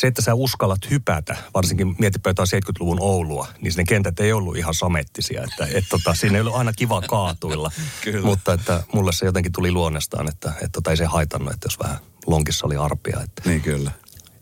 se, 0.01 0.07
että 0.07 0.23
sä 0.23 0.35
uskallat 0.35 0.91
hypätä, 0.91 1.37
varsinkin 1.55 1.97
mietipä 1.99 2.31
jotain 2.31 2.49
70-luvun 2.49 3.01
Oulua, 3.01 3.49
niin 3.61 3.73
ne 3.77 3.85
kentät 3.85 4.21
ei 4.21 4.33
ollut 4.33 4.57
ihan 4.57 4.75
samettisia. 4.75 5.45
Että 5.45 5.67
et, 5.79 5.85
tota, 5.91 6.15
siinä 6.15 6.35
ei 6.35 6.41
ollut 6.41 6.55
aina 6.55 6.73
kiva 6.73 7.01
kaatuilla. 7.01 7.71
Mutta 8.23 8.53
että 8.53 8.83
mulle 8.93 9.13
se 9.13 9.27
jotenkin 9.27 9.53
tuli 9.53 9.73
luonnestaan, 9.73 10.29
että 10.29 10.53
et, 10.63 10.73
tota, 10.73 10.91
ei 10.91 10.97
se 10.97 11.05
haitannut, 11.05 11.53
että 11.53 11.67
jos 11.67 11.79
vähän 11.79 11.97
lonkissa 12.27 12.67
oli 12.67 12.77
arpia. 12.77 13.21
Että. 13.25 13.43
Niin 13.45 13.61
kyllä 13.61 13.91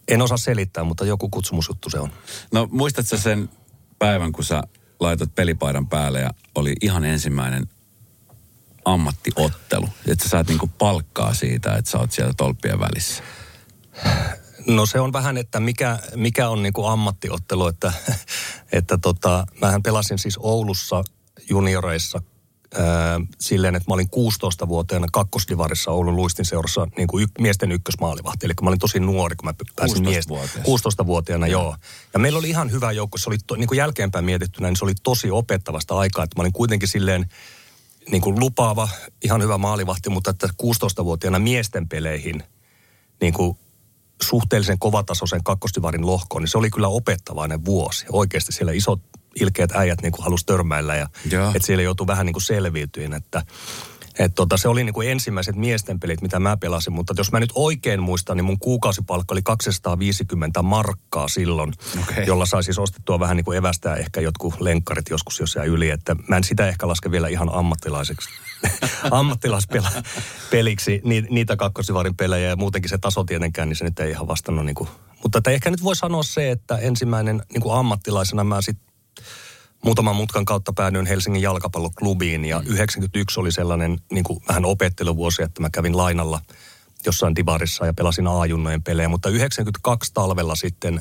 En 0.09 0.23
osaa 0.23 0.37
selittää, 0.37 0.85
mutta 0.85 1.05
joku 1.05 1.29
kutsumusjuttu 1.29 1.91
se 1.91 1.99
on. 1.99 2.13
No 2.53 2.69
muistatko 2.71 3.17
sen 3.17 3.51
päivän, 3.99 4.33
kun 4.33 4.45
sä 4.45 4.63
laitat 5.01 5.35
pelipaidan 5.35 5.89
päälle 5.89 6.21
ja 6.21 6.31
oli 6.55 6.73
ihan 6.83 7.05
ensimmäinen 7.05 7.69
ammattiottelu? 8.85 9.89
Että 10.07 10.25
sä 10.25 10.31
saat 10.31 10.49
niinku 10.49 10.71
palkkaa 10.79 11.35
siitä, 11.35 11.75
että 11.75 11.91
sä 11.91 11.99
oot 11.99 12.13
siellä 12.13 12.33
tolppien 12.37 12.81
välissä. 12.81 13.23
No 14.67 14.87
se 14.87 15.01
on 15.01 15.13
vähän, 15.13 15.37
että 15.37 15.61
mikä, 15.61 15.99
mikä 16.15 16.49
on 16.49 16.63
niin 16.63 16.73
kuin 16.73 16.91
ammattiottelu, 16.91 17.67
että, 17.67 17.93
että 18.73 18.99
tota, 18.99 19.47
mähän 19.61 19.83
pelasin 19.83 20.19
siis 20.19 20.39
Oulussa 20.41 21.05
junioreissa 21.51 22.23
ää, 22.75 23.21
silleen, 23.41 23.75
että 23.75 23.91
mä 23.91 23.95
olin 23.95 24.09
16-vuotiaana 24.17 25.07
kakkosdivarissa 25.13 25.91
Oulun 25.91 26.17
luistin 26.17 26.45
seurassa 26.45 26.89
niin 26.97 27.09
kuin 27.09 27.25
y, 27.25 27.27
miesten 27.41 27.73
ykkösmaalivahti. 27.73 28.47
Eli 28.47 28.53
mä 28.63 28.69
olin 28.69 28.79
tosi 28.79 29.01
nuori, 29.01 29.37
kun 29.37 29.49
mä 29.49 29.55
pääsin 29.77 30.07
16-vuotias. 30.07 30.67
16-vuotiaana, 30.67 31.47
joo. 31.47 31.63
joo. 31.63 31.77
Ja 32.13 32.19
meillä 32.19 32.39
oli 32.39 32.49
ihan 32.49 32.71
hyvä 32.71 32.93
joukko. 32.93 33.19
Se 33.19 33.31
oli 33.31 33.37
to, 33.47 33.57
niin 33.57 33.69
kuin 33.69 33.79
jälkeenpäin 33.79 34.25
mietittynä, 34.25 34.69
niin 34.69 34.77
se 34.77 34.85
oli 34.85 34.95
tosi 35.03 35.31
opettavasta 35.31 35.99
aikaa. 35.99 36.25
Että 36.25 36.37
mä 36.37 36.43
olin 36.43 36.53
kuitenkin 36.53 36.89
silleen 36.89 37.27
niin 38.11 38.23
kuin 38.23 38.41
lupaava, 38.41 38.89
ihan 39.25 39.43
hyvä 39.43 39.59
maalivahti, 39.59 40.11
mutta 40.11 40.31
että 40.31 40.49
16-vuotiaana 40.63 41.39
miesten 41.39 41.89
peleihin 41.89 42.43
niin 43.21 43.33
kuin 43.33 43.59
suhteellisen 44.23 44.79
kovatasoisen 44.79 45.45
kakkosdivarin 45.45 46.07
lohkoon, 46.07 46.43
niin 46.43 46.51
se 46.51 46.59
oli 46.59 46.71
kyllä 46.71 46.89
opettavainen 46.89 47.65
vuosi. 47.65 48.07
Oikeasti 48.13 48.53
siellä 48.53 48.73
isot 48.73 49.01
ilkeät 49.41 49.71
äijät 49.73 50.03
niin 50.03 50.13
kuin 50.13 50.25
halusi 50.25 50.47
törmäillä 50.47 50.97
ja 50.97 51.09
että 51.55 51.67
siellä 51.67 51.83
joutui 51.83 52.07
vähän 52.07 52.27
niin 52.27 52.35
kuin 52.35 52.43
selviytyin, 52.43 53.13
että 53.13 53.43
et 54.19 54.35
tota, 54.35 54.57
se 54.57 54.69
oli 54.69 54.85
niin 54.85 54.95
kuin 54.95 55.11
ensimmäiset 55.11 55.57
miesten 55.57 56.01
pelit, 56.01 56.23
mitä 56.23 56.41
mä 56.41 56.57
pelasin, 56.57 56.93
mutta 56.93 57.15
jos 57.17 57.33
mä 57.33 57.41
nyt 57.41 57.53
oikein 57.55 58.03
muistan, 58.03 58.37
niin 58.37 58.45
mun 58.45 58.59
kuukausipalkka 58.59 59.35
oli 59.35 59.43
250 59.43 60.63
markkaa 60.63 61.29
silloin, 61.29 61.73
okay. 62.03 62.25
jolla 62.25 62.47
sai 62.47 62.65
siis 62.65 62.79
ostettua 62.79 63.21
vähän 63.21 63.37
niin 63.37 63.45
kuin 63.45 63.59
evästää 63.59 63.97
ehkä 63.97 64.21
jotkut 64.21 64.61
lenkkarit 64.61 65.11
joskus 65.11 65.41
jossain 65.41 65.69
yli, 65.69 65.91
että 65.91 66.17
mä 66.29 66.37
en 66.37 66.45
sitä 66.45 66.69
ehkä 66.69 66.89
laske 66.89 67.11
vielä 67.11 67.29
ihan 67.29 67.51
ammattilaiseksi. 67.53 68.29
ammattilaispeliksi 69.11 71.01
ni, 71.05 71.21
niitä 71.31 71.57
kakkosivarin 71.57 72.17
pelejä 72.17 72.49
ja 72.49 72.57
muutenkin 72.57 72.89
se 72.89 72.99
taso 72.99 73.25
tietenkään, 73.25 73.69
niin 73.69 73.77
se 73.77 73.85
nyt 73.85 74.01
ei 74.01 74.11
ihan 74.11 74.29
vastannut 74.29 74.65
niin 74.65 74.75
kuin. 74.75 74.89
Mutta 75.23 75.39
että 75.39 75.51
ehkä 75.51 75.71
nyt 75.71 75.85
voi 75.85 75.97
sanoa 75.97 76.23
se, 76.23 76.51
että 76.51 76.77
ensimmäinen 76.77 77.43
niin 77.53 77.61
kuin 77.61 77.75
ammattilaisena 77.75 78.45
mä 78.45 78.63
sitten 78.63 78.89
muutaman 79.85 80.17
mutkan 80.17 80.45
kautta 80.45 80.73
päädyin 80.73 81.07
Helsingin 81.07 81.43
jalkapalloklubiin 81.43 82.45
ja 82.45 82.63
91 82.67 83.41
oli 83.41 83.53
sellainen 83.53 83.99
niin 84.13 84.25
kuin 84.25 84.43
vähän 84.49 84.65
opetteluvuosi, 84.65 85.43
että 85.43 85.61
mä 85.61 85.71
kävin 85.71 85.97
lainalla 85.97 86.41
jossain 87.07 87.37
divarissa 87.37 87.87
ja 87.87 87.95
pelasin 87.95 88.27
A-junnojen 88.27 88.83
pelejä, 88.83 89.09
mutta 89.09 89.29
92 89.29 90.15
talvella 90.15 90.55
sitten 90.55 91.01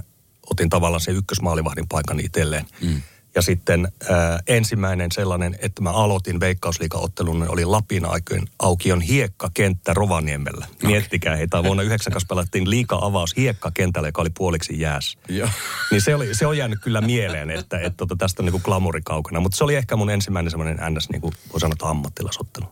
otin 0.49 0.69
tavallaan 0.69 1.01
se 1.01 1.11
ykkösmaalivahdin 1.11 1.87
paikan 1.87 2.19
itselleen. 2.19 2.65
Mm. 2.81 3.01
Ja 3.37 3.41
sitten 3.41 3.87
äh, 4.11 4.17
ensimmäinen 4.47 5.11
sellainen, 5.11 5.55
että 5.61 5.81
mä 5.81 5.91
aloitin 5.91 6.39
veikkausliikaottelun, 6.39 7.49
oli 7.49 7.65
Lapin 7.65 8.05
aikojen 8.05 8.47
aukion 8.59 9.01
hiekkakenttä 9.01 9.93
Rovaniemellä. 9.93 10.65
Okay. 10.75 10.89
Miettikää 10.89 11.35
heitä, 11.35 11.63
vuonna 11.63 11.83
92 11.83 12.27
pelattiin 12.27 12.69
liika-avaus 12.69 13.37
hiekkakentällä, 13.37 14.07
joka 14.07 14.21
oli 14.21 14.29
puoliksi 14.29 14.79
jääs. 14.79 15.17
Niin 15.91 16.01
se, 16.01 16.15
oli, 16.15 16.35
se 16.35 16.47
on 16.47 16.57
jäänyt 16.57 16.79
kyllä 16.81 17.01
mieleen, 17.01 17.49
että, 17.49 17.59
että, 17.59 17.79
että 17.79 17.97
tota, 17.97 18.15
tästä 18.15 18.43
on 18.43 18.51
niin 18.51 18.61
glamuri 18.63 19.01
kaukana. 19.01 19.39
Mutta 19.39 19.57
se 19.57 19.63
oli 19.63 19.75
ehkä 19.75 19.95
mun 19.95 20.09
ensimmäinen 20.09 20.51
semmoinen 20.51 20.79
ns. 20.93 21.09
Niin 21.09 21.21
kuin 21.21 21.33
voi 21.53 21.59
sanoa, 21.59 21.89
ammattilasottelu. 21.89 22.65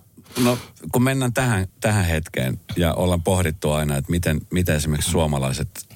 No 0.43 0.57
kun 0.91 1.03
mennään 1.03 1.33
tähän, 1.33 1.67
tähän 1.79 2.05
hetkeen 2.05 2.59
ja 2.75 2.93
ollaan 2.93 3.23
pohdittu 3.23 3.71
aina, 3.71 3.97
että 3.97 4.11
miten, 4.11 4.41
miten 4.51 4.75
esimerkiksi 4.75 5.11
suomalaiset 5.11 5.94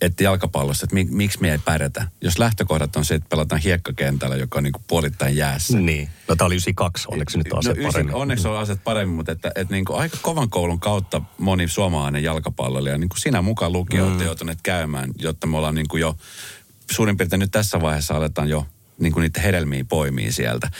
että 0.00 0.22
jalkapallossa, 0.22 0.84
että 0.84 1.14
miksi 1.14 1.40
me 1.40 1.52
ei 1.52 1.58
pärjätä. 1.58 2.08
Jos 2.20 2.38
lähtökohdat 2.38 2.96
on 2.96 3.04
se, 3.04 3.14
että 3.14 3.28
pelataan 3.28 3.60
hiekkakentällä, 3.60 4.36
joka 4.36 4.58
on 4.58 4.64
niin 4.64 4.72
kuin 4.72 4.84
puolittain 4.86 5.36
jäässä. 5.36 5.78
Niin. 5.78 6.08
No 6.28 6.36
tämä 6.36 6.46
oli 6.46 6.54
92, 6.54 7.08
onneksi 7.10 7.38
nyt 7.38 7.52
on 7.52 7.58
aset 7.58 7.76
no, 7.78 7.82
paremmin. 7.92 8.14
Onneksi 8.14 8.48
on 8.48 8.58
aset 8.58 8.84
paremmin, 8.84 9.16
mutta 9.16 9.32
että, 9.32 9.52
että 9.54 9.74
niin 9.74 9.84
kuin 9.84 9.98
aika 9.98 10.16
kovan 10.22 10.50
koulun 10.50 10.80
kautta 10.80 11.22
moni 11.38 11.68
suomalainen 11.68 12.22
jalkapalloilija, 12.22 12.98
niin 12.98 13.08
kuin 13.08 13.20
sinä 13.20 13.42
mukaan 13.42 13.72
lukio 13.72 14.02
mm. 14.04 14.08
olette 14.08 14.24
joutuneet 14.24 14.58
käymään, 14.62 15.10
jotta 15.18 15.46
me 15.46 15.56
ollaan 15.56 15.74
niin 15.74 15.88
kuin 15.88 16.00
jo 16.00 16.16
suurin 16.90 17.16
piirtein 17.16 17.40
nyt 17.40 17.50
tässä 17.50 17.80
vaiheessa 17.80 18.14
aletaan 18.14 18.48
jo 18.48 18.66
niin 18.98 19.12
kuin 19.12 19.22
niitä 19.22 19.40
hedelmiä 19.40 19.84
poimii 19.84 20.32
sieltä. 20.32 20.70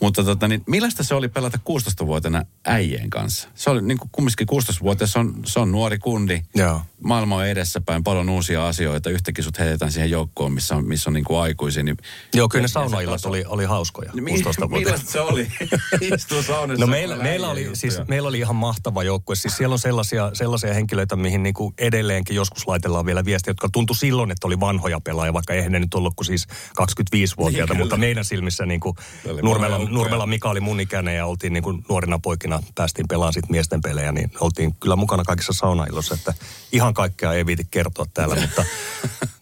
Mutta 0.00 0.24
tota, 0.24 0.48
niin 0.48 0.62
millaista 0.66 1.02
se 1.02 1.14
oli 1.14 1.28
pelata 1.28 1.58
16-vuotiaana 1.58 2.42
äijien 2.64 3.10
kanssa? 3.10 3.48
Se 3.54 3.70
oli 3.70 3.82
niin 3.82 3.98
kuin 3.98 4.08
kumminkin 4.12 4.46
16-vuotias, 4.52 5.12
se 5.12 5.18
on, 5.18 5.34
se 5.46 5.60
on 5.60 5.72
nuori 5.72 5.98
kundi. 5.98 6.42
Joo. 6.54 6.82
Maailma 7.04 7.36
on 7.36 7.46
edessäpäin, 7.46 8.04
paljon 8.04 8.28
uusia 8.28 8.68
asioita. 8.68 9.10
Yhtäkkiä 9.10 9.44
sut 9.44 9.58
heitetään 9.58 9.92
siihen 9.92 10.10
joukkoon, 10.10 10.52
missä 10.52 10.76
on, 10.76 10.88
missä 10.88 11.10
on 11.10 11.14
niin 11.14 11.24
kuin 11.24 11.40
aikuisia. 11.40 11.82
Niin 11.82 11.96
Joo, 12.34 12.48
kyllä 12.48 12.62
ne 12.62 12.68
saunaillat 12.68 13.24
oli, 13.24 13.44
oli 13.46 13.64
hauskoja. 13.64 14.10
Niin, 14.14 14.24
millaista 14.24 15.10
se 15.12 15.20
oli? 15.20 15.48
Istuu 16.14 16.42
saunassa. 16.42 16.80
No 16.80 16.86
meillä, 16.86 17.16
meillä, 17.16 17.50
oli, 17.50 17.70
siis, 17.72 17.98
meillä 18.08 18.28
oli 18.28 18.38
ihan 18.38 18.56
mahtava 18.56 19.02
joukkue. 19.02 19.36
Siis 19.36 19.56
siellä 19.56 19.72
on 19.72 19.78
sellaisia, 19.78 20.30
sellaisia 20.32 20.74
henkilöitä, 20.74 21.16
mihin 21.16 21.42
niin 21.42 21.54
kuin 21.54 21.74
edelleenkin 21.78 22.36
joskus 22.36 22.66
laitellaan 22.66 23.06
vielä 23.06 23.24
viestiä, 23.24 23.50
jotka 23.50 23.68
tuntui 23.72 23.96
silloin, 23.96 24.30
että 24.30 24.46
oli 24.46 24.60
vanhoja 24.60 25.00
pelaajia, 25.00 25.32
vaikka 25.32 25.54
eihän 25.54 25.72
ne 25.72 25.78
nyt 25.78 25.94
ollut 25.94 26.14
kuin 26.16 26.26
siis 26.26 26.46
25-vuotiaita 26.80 27.72
sieltä, 27.72 27.74
mutta 27.74 27.96
meidän 27.96 28.24
silmissä 28.24 28.66
niin 28.66 28.80
kuin 28.80 28.96
Nurmela, 29.42 29.78
Nurmela 29.78 30.26
Mika 30.26 30.50
oli 30.50 30.60
mun 30.60 30.80
ikäinen 30.80 31.16
ja 31.16 31.26
oltiin 31.26 31.52
niin 31.52 31.62
kuin 31.62 31.84
nuorina 31.88 32.18
poikina, 32.18 32.62
päästiin 32.74 33.08
pelaamaan 33.08 33.32
sit 33.32 33.48
miesten 33.48 33.80
pelejä, 33.80 34.12
niin 34.12 34.30
oltiin 34.40 34.74
kyllä 34.74 34.96
mukana 34.96 35.24
kaikissa 35.24 35.52
saunailloissa, 35.52 36.14
että 36.14 36.34
ihan 36.72 36.85
kaikkea 36.94 37.32
ei 37.32 37.46
viiti 37.46 37.66
kertoa 37.70 38.06
täällä, 38.14 38.36
mutta, 38.40 38.64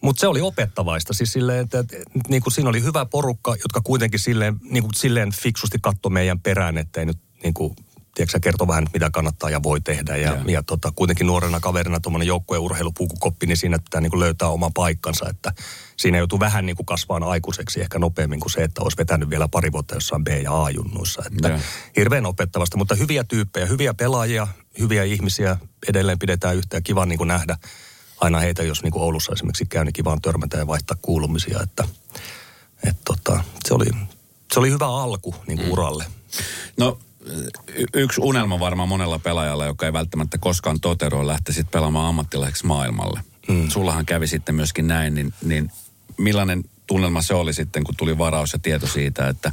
mutta 0.01 0.19
se 0.19 0.27
oli 0.27 0.41
opettavaista. 0.41 1.13
Siis 1.13 1.31
silleen, 1.33 1.59
että, 1.59 1.79
että 1.79 1.97
niin 2.27 2.43
kuin 2.43 2.53
siinä 2.53 2.69
oli 2.69 2.83
hyvä 2.83 3.05
porukka, 3.05 3.51
jotka 3.51 3.81
kuitenkin 3.81 4.19
silleen, 4.19 4.55
niin 4.63 4.83
kuin 4.83 4.93
silleen 4.95 5.31
fiksusti 5.31 5.77
katsoi 5.81 6.11
meidän 6.11 6.39
perään, 6.39 6.77
että 6.77 6.99
ei 6.99 7.05
nyt 7.05 7.17
niin 7.43 7.53
kuin 7.53 7.75
tiedätkö, 8.15 8.39
kertoo 8.39 8.67
vähän, 8.67 8.87
mitä 8.93 9.09
kannattaa 9.09 9.49
ja 9.49 9.63
voi 9.63 9.81
tehdä. 9.81 10.17
Ja, 10.17 10.31
ja. 10.31 10.43
ja 10.47 10.63
tota, 10.63 10.91
kuitenkin 10.95 11.27
nuorena 11.27 11.59
kaverina 11.59 11.99
tuommoinen 11.99 12.27
joukkueurheilupukukoppi, 12.27 13.45
niin 13.45 13.57
siinä 13.57 13.79
pitää 13.79 14.01
niin 14.01 14.11
kuin 14.11 14.19
löytää 14.19 14.47
oma 14.47 14.71
paikkansa. 14.73 15.29
Että 15.29 15.53
siinä 15.97 16.17
joutuu 16.17 16.39
vähän 16.39 16.65
niin 16.65 16.75
kuin 16.75 16.85
kasvaan 16.85 17.23
aikuiseksi 17.23 17.81
ehkä 17.81 17.99
nopeammin 17.99 18.39
kuin 18.39 18.51
se, 18.51 18.63
että 18.63 18.81
olisi 18.81 18.97
vetänyt 18.97 19.29
vielä 19.29 19.47
pari 19.47 19.71
vuotta 19.71 19.95
jossain 19.95 20.23
B- 20.23 20.27
ja 20.43 20.63
A-junnuissa. 20.63 21.23
Että 21.31 21.47
ja. 21.47 21.59
hirveän 21.97 22.25
opettavasta, 22.25 22.77
mutta 22.77 22.95
hyviä 22.95 23.23
tyyppejä, 23.23 23.65
hyviä 23.65 23.93
pelaajia, 23.93 24.47
hyviä 24.79 25.03
ihmisiä 25.03 25.57
edelleen 25.89 26.19
pidetään 26.19 26.55
yhtä 26.55 26.77
ja 26.77 26.81
kiva 26.81 27.05
niin 27.05 27.17
kuin 27.17 27.27
nähdä 27.27 27.57
aina 28.21 28.39
heitä, 28.39 28.63
jos 28.63 28.83
niin 28.83 28.91
kuin 28.91 29.03
Oulussa 29.03 29.33
esimerkiksi 29.33 29.65
käy, 29.65 29.85
niin 29.85 29.93
kiva 29.93 30.11
on 30.11 30.21
törmätä 30.21 30.57
ja 30.57 30.67
vaihtaa 30.67 30.97
kuulumisia. 31.01 31.59
Että, 31.63 31.83
et 32.83 32.97
tota, 33.05 33.43
se, 33.67 33.73
oli, 33.73 33.85
se 34.53 34.59
oli 34.59 34.69
hyvä 34.69 34.87
alku 34.87 35.35
niin 35.47 35.57
kuin 35.57 35.67
mm. 35.67 35.71
uralle. 35.71 36.05
No 36.77 36.99
y- 37.67 37.85
yksi 37.93 38.21
unelma 38.21 38.59
varmaan 38.59 38.89
monella 38.89 39.19
pelaajalla, 39.19 39.65
joka 39.65 39.85
ei 39.85 39.93
välttämättä 39.93 40.37
koskaan 40.37 40.79
toteudu, 40.79 41.27
lähtisit 41.27 41.71
pelaamaan 41.71 42.07
ammattilaiseksi 42.07 42.65
maailmalle. 42.65 43.21
Mm. 43.47 43.69
Sullahan 43.69 44.05
kävi 44.05 44.27
sitten 44.27 44.55
myöskin 44.55 44.87
näin, 44.87 45.15
niin, 45.15 45.33
niin 45.43 45.71
millainen 46.17 46.63
tunnelma 46.87 47.21
se 47.21 47.33
oli 47.33 47.53
sitten, 47.53 47.83
kun 47.83 47.95
tuli 47.97 48.17
varaus 48.17 48.53
ja 48.53 48.59
tieto 48.59 48.87
siitä, 48.87 49.27
että 49.27 49.51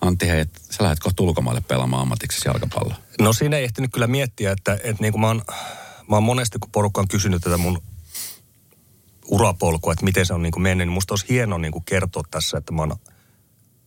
Antti, 0.00 0.28
hei, 0.28 0.44
sä 0.70 0.82
lähdet 0.82 0.98
kohta 0.98 1.22
ulkomaille 1.22 1.60
pelaamaan 1.60 2.02
ammatiksi 2.02 2.48
jalkapalloa? 2.48 2.96
No 3.20 3.32
siinä 3.32 3.56
ei 3.56 3.64
ehtinyt 3.64 3.92
kyllä 3.92 4.06
miettiä, 4.06 4.52
että, 4.52 4.72
että 4.72 5.02
niin 5.02 5.12
kuin 5.12 5.20
mä, 5.20 5.26
oon, 5.26 5.42
mä 6.08 6.16
oon 6.16 6.22
monesti, 6.22 6.58
kun 6.58 6.70
porukka 6.70 7.00
on 7.00 7.08
kysynyt 7.08 7.42
tätä 7.42 7.56
mun 7.56 7.82
urapolkua, 9.26 9.92
että 9.92 10.04
miten 10.04 10.26
se 10.26 10.34
on 10.34 10.42
niin 10.42 10.52
kuin 10.52 10.62
mennyt, 10.62 10.86
niin 10.86 10.94
musta 10.94 11.12
olisi 11.12 11.26
hienoa 11.28 11.58
niin 11.58 11.72
kuin 11.72 11.84
kertoa 11.84 12.22
tässä, 12.30 12.58
että 12.58 12.72
mä 12.72 12.82
oon 12.82 12.96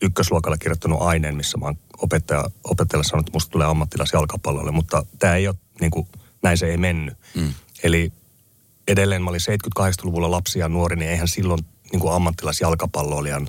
ykkösluokalla 0.02 0.58
kirjoittanut 0.58 1.02
aineen, 1.02 1.36
missä 1.36 1.58
mä 1.58 1.66
oon 1.66 1.78
opettaja, 1.98 2.44
opettajalle 2.64 3.04
sanonut, 3.04 3.28
että 3.28 3.36
musta 3.36 3.52
tulee 3.52 3.68
ammattilaisjalkapallolle, 3.68 4.72
mutta 4.72 5.06
tämä 5.20 5.36
ei 5.36 5.48
ole, 5.48 5.56
niin 5.82 5.92
kuin, 5.92 6.08
näin 6.44 6.58
se 6.58 6.68
ei 6.68 6.78
mennyt. 6.78 7.18
Mm. 7.36 7.54
Eli 7.84 8.14
edelleen 8.88 9.22
mä 9.22 9.30
olin 9.30 9.42
78-luvulla 9.80 10.32
lapsi 10.32 10.60
ja 10.60 10.70
nuori, 10.70 10.96
niin 10.96 11.12
eihän 11.12 11.28
silloin 11.28 11.66
niin 11.92 12.00
kuin 12.00 12.14
ammattilaisjalkapalloilijan 12.14 13.48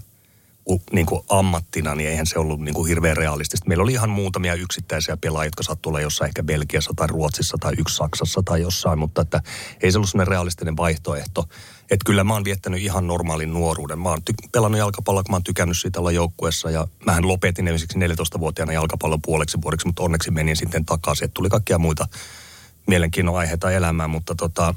niin 0.93 1.07
kuin 1.07 1.23
ammattina, 1.29 1.95
niin 1.95 2.09
eihän 2.09 2.27
se 2.27 2.39
ollut 2.39 2.61
niin 2.61 2.75
kuin 2.75 2.89
hirveän 2.89 3.17
realistista. 3.17 3.69
Meillä 3.69 3.83
oli 3.83 3.93
ihan 3.93 4.11
muutamia 4.11 4.55
yksittäisiä 4.55 5.17
pelaajia, 5.17 5.47
jotka 5.47 5.63
saattu 5.63 5.89
olla 5.89 6.01
jossain 6.01 6.29
ehkä 6.29 6.43
Belgiassa 6.43 6.93
tai 6.97 7.07
Ruotsissa 7.07 7.57
tai 7.61 7.73
yksi 7.79 7.97
Saksassa 7.97 8.43
tai 8.45 8.63
jossain, 8.63 8.99
mutta 8.99 9.23
että 9.23 9.41
ei 9.83 9.93
se 9.93 9.99
ollut 9.99 10.11
sellainen 10.11 10.31
realistinen 10.31 10.77
vaihtoehto. 10.77 11.49
Että 11.83 12.05
kyllä 12.07 12.25
mä 12.25 12.33
oon 12.33 12.45
viettänyt 12.45 12.83
ihan 12.83 13.07
normaalin 13.07 13.53
nuoruuden. 13.53 13.99
Mä 13.99 14.09
oon 14.09 14.19
ty- 14.31 14.49
pelannut 14.53 14.79
jalkapalloa, 14.79 15.23
kun 15.23 15.33
mä 15.33 15.37
oon 15.37 15.45
tykännyt 15.45 15.77
siitä 15.79 16.01
olla 16.01 16.13
joukkueessa 16.13 16.71
ja 16.71 16.89
mähän 17.07 17.29
lopetin 17.29 17.69
esimerkiksi 17.69 18.25
14-vuotiaana 18.25 18.73
jalkapallon 18.73 19.23
puoleksi 19.23 19.59
vuodeksi, 19.63 19.87
mutta 19.87 20.03
onneksi 20.03 20.31
menin 20.31 20.57
sitten 20.57 20.85
takaisin. 20.85 21.25
Että 21.25 21.35
tuli 21.35 21.49
kaikkia 21.49 21.79
muita 21.79 22.09
mielenkiinnon 22.87 23.37
aiheita 23.37 23.71
elämään, 23.71 24.11
mutta 24.11 24.35
tota, 24.35 24.75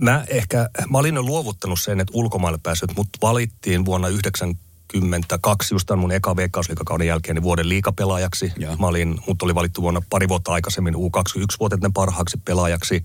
mä 0.00 0.24
ehkä, 0.28 0.70
mä 0.90 0.98
olin 0.98 1.14
jo 1.14 1.22
luovuttanut 1.22 1.80
sen, 1.80 2.00
että 2.00 2.12
ulkomaille 2.14 2.58
pääsyt, 2.62 2.96
mutta 2.96 3.18
valittiin 3.22 3.84
vuonna 3.84 4.08
92 4.08 5.74
just 5.74 5.86
tämän 5.86 5.98
mun 5.98 6.12
eka 6.12 6.36
veikkausliikakauden 6.36 7.06
jälkeen 7.06 7.34
niin 7.34 7.42
vuoden 7.42 7.68
liikapelaajaksi. 7.68 8.52
Ja. 8.58 8.76
Mä 8.80 8.86
olin, 8.86 9.20
mut 9.26 9.42
oli 9.42 9.54
valittu 9.54 9.82
vuonna 9.82 10.02
pari 10.10 10.28
vuotta 10.28 10.52
aikaisemmin 10.52 10.94
U21-vuotiaiden 10.94 11.92
parhaaksi 11.92 12.36
pelaajaksi. 12.44 13.04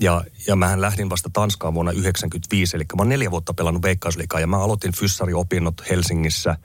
Ja, 0.00 0.24
ja 0.46 0.56
mähän 0.56 0.80
lähdin 0.80 1.10
vasta 1.10 1.30
Tanskaan 1.32 1.74
vuonna 1.74 1.92
1995, 1.92 2.76
eli 2.76 2.84
mä 2.84 3.00
oon 3.00 3.08
neljä 3.08 3.30
vuotta 3.30 3.54
pelannut 3.54 3.82
veikkausliikaa 3.82 4.40
ja 4.40 4.46
mä 4.46 4.58
aloitin 4.58 4.92
fyssariopinnot 4.92 5.82
Helsingissä. 5.90 6.56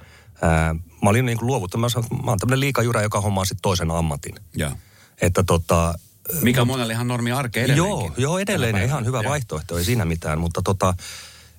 Ää, 0.42 0.76
mä 1.04 1.10
olin 1.10 1.26
niin 1.26 1.38
kuin 1.38 1.48
luovuttanut, 1.48 1.94
mä, 1.96 2.18
mä 2.24 2.32
oon 2.32 2.40
tämmöinen 2.40 2.60
liikajyrä, 2.60 3.02
joka 3.02 3.22
hommaa 3.22 3.46
sitten 3.46 3.62
toisen 3.62 3.92
ammatin. 3.92 4.36
Joo. 4.56 4.72
Että 5.22 5.44
tota, 5.44 5.94
Mikä 6.42 6.62
on 6.62 6.68
monelle 6.68 6.94
ihan 6.94 7.08
normi 7.08 7.32
arke 7.32 7.64
edelleenkin. 7.64 8.06
Joo, 8.08 8.12
joo 8.18 8.40
edelleen 8.40 8.76
ihan 8.76 8.88
päivänä. 8.88 9.06
hyvä 9.06 9.22
Joo. 9.22 9.30
vaihtoehto, 9.30 9.78
ei 9.78 9.84
siinä 9.84 10.06
mitään. 10.06 10.40
Mutta 10.40 10.62
tota, 10.64 10.94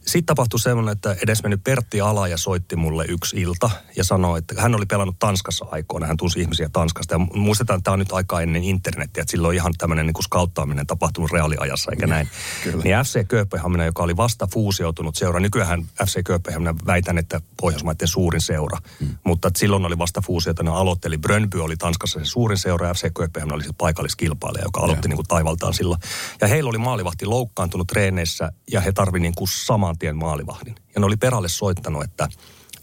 sitten 0.06 0.26
tapahtui 0.26 0.60
semmoinen, 0.60 0.92
että 0.92 1.16
edesmennyt 1.22 1.64
Pertti 1.64 2.00
Alaja 2.00 2.36
soitti 2.36 2.76
mulle 2.76 3.04
yksi 3.08 3.40
ilta 3.40 3.70
ja 3.96 4.04
sanoi, 4.04 4.38
että 4.38 4.62
hän 4.62 4.74
oli 4.74 4.86
pelannut 4.86 5.18
Tanskassa 5.18 5.66
aikoina, 5.70 6.06
hän 6.06 6.16
tunsi 6.16 6.40
ihmisiä 6.40 6.68
Tanskasta. 6.68 7.14
Ja 7.14 7.18
muistetaan, 7.18 7.78
että 7.78 7.84
tämä 7.84 7.92
on 7.92 7.98
nyt 7.98 8.12
aika 8.12 8.40
ennen 8.40 8.64
internetiä, 8.64 9.20
että 9.20 9.30
silloin 9.30 9.56
ihan 9.56 9.72
tämmöinen 9.78 10.06
niin 10.06 10.24
skauttaaminen 10.24 10.86
tapahtunut 10.86 11.32
reaaliajassa 11.32 11.90
eikä 11.90 12.06
näin. 12.06 12.28
kyllä. 12.62 12.82
Niin 12.84 12.96
FC 13.04 13.26
Kööpenhamina, 13.28 13.84
joka 13.84 14.02
oli 14.02 14.16
vasta 14.16 14.48
fuusioitunut 14.52 15.16
seura, 15.16 15.40
nykyään 15.40 15.82
FC 16.06 16.22
Kööpenhamina 16.24 16.74
väitän, 16.86 17.18
että 17.18 17.40
Pohjoismaiden 17.60 18.08
suurin 18.08 18.40
seura, 18.40 18.78
mm. 19.00 19.08
mutta 19.24 19.50
silloin 19.56 19.84
oli 19.84 19.98
vasta 19.98 20.20
fuusioitunut, 20.20 20.74
aloitteli. 20.74 21.18
Brönby 21.18 21.60
oli 21.60 21.76
Tanskassa 21.76 22.18
se 22.18 22.24
suurin 22.24 22.58
seura 22.58 22.86
ja 22.86 22.94
FC 22.94 23.12
Kööpenhamina 23.14 23.54
oli 23.54 23.64
se 23.64 23.70
paikalliskilpailija, 23.78 24.64
joka 24.64 24.80
aloitti 24.80 25.08
niin 25.08 25.16
kuin 25.16 25.28
taivaltaan 25.28 25.74
silloin. 25.74 26.00
Ja 26.40 26.48
heillä 26.48 26.68
oli 26.68 26.78
maalivahti 26.78 27.26
loukkaantunut 27.26 27.86
treeneissä 27.86 28.52
ja 28.72 28.80
he 28.80 28.92
tarvi 28.92 29.20
niin 29.20 29.34
kuin 29.34 29.48
saman 29.48 29.91
tien 29.98 30.16
maalivahdin. 30.16 30.74
Ja 30.94 31.00
ne 31.00 31.06
oli 31.06 31.16
Peralle 31.16 31.48
soittanut, 31.48 32.04
että 32.04 32.28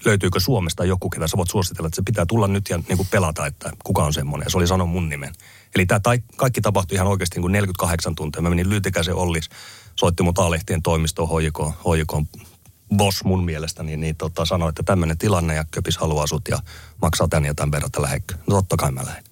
löytyykö 0.05 0.39
Suomesta 0.39 0.85
joku, 0.85 1.09
ketä 1.09 1.27
sä 1.27 1.37
voit 1.37 1.49
suositella, 1.49 1.87
että 1.87 1.95
se 1.95 2.01
pitää 2.05 2.25
tulla 2.25 2.47
nyt 2.47 2.69
ja 2.69 2.77
niin 2.77 2.97
kuin 2.97 3.07
pelata, 3.11 3.45
että 3.45 3.71
kuka 3.83 4.03
on 4.03 4.13
semmoinen. 4.13 4.45
Ja 4.45 4.49
se 4.49 4.57
oli 4.57 4.67
sanonut 4.67 4.93
mun 4.93 5.09
nimen. 5.09 5.33
Eli 5.75 5.85
tämä 5.85 5.99
tai, 5.99 6.19
kaikki 6.35 6.61
tapahtui 6.61 6.95
ihan 6.95 7.07
oikeasti 7.07 7.35
niin 7.35 7.41
kuin 7.41 7.51
48 7.51 8.15
tuntia. 8.15 8.41
Mä 8.41 8.49
menin 8.49 8.69
Lyytikäisen 8.69 9.15
Ollis, 9.15 9.49
soitti 9.95 10.23
mun 10.23 10.33
taalehtien 10.33 10.81
toimistoon 10.81 11.29
HJK, 11.29 11.59
HJK 11.59 12.27
boss 12.95 13.23
mun 13.23 13.45
mielestä, 13.45 13.83
niin, 13.83 14.01
niin 14.01 14.15
tota, 14.15 14.45
sanoi, 14.45 14.69
että 14.69 14.83
tämmöinen 14.83 15.17
tilanne 15.17 15.55
ja 15.55 15.65
Köpis 15.71 15.97
haluaa 15.97 16.27
sut 16.27 16.47
ja 16.49 16.59
maksaa 17.01 17.27
tän 17.27 17.45
ja 17.45 17.55
tämän 17.55 17.71
verran, 17.71 17.87
että 17.87 18.01
lähdekö. 18.01 18.35
No 18.47 18.55
totta 18.55 18.77
kai 18.77 18.91
mä 18.91 19.05
lähdin. 19.05 19.23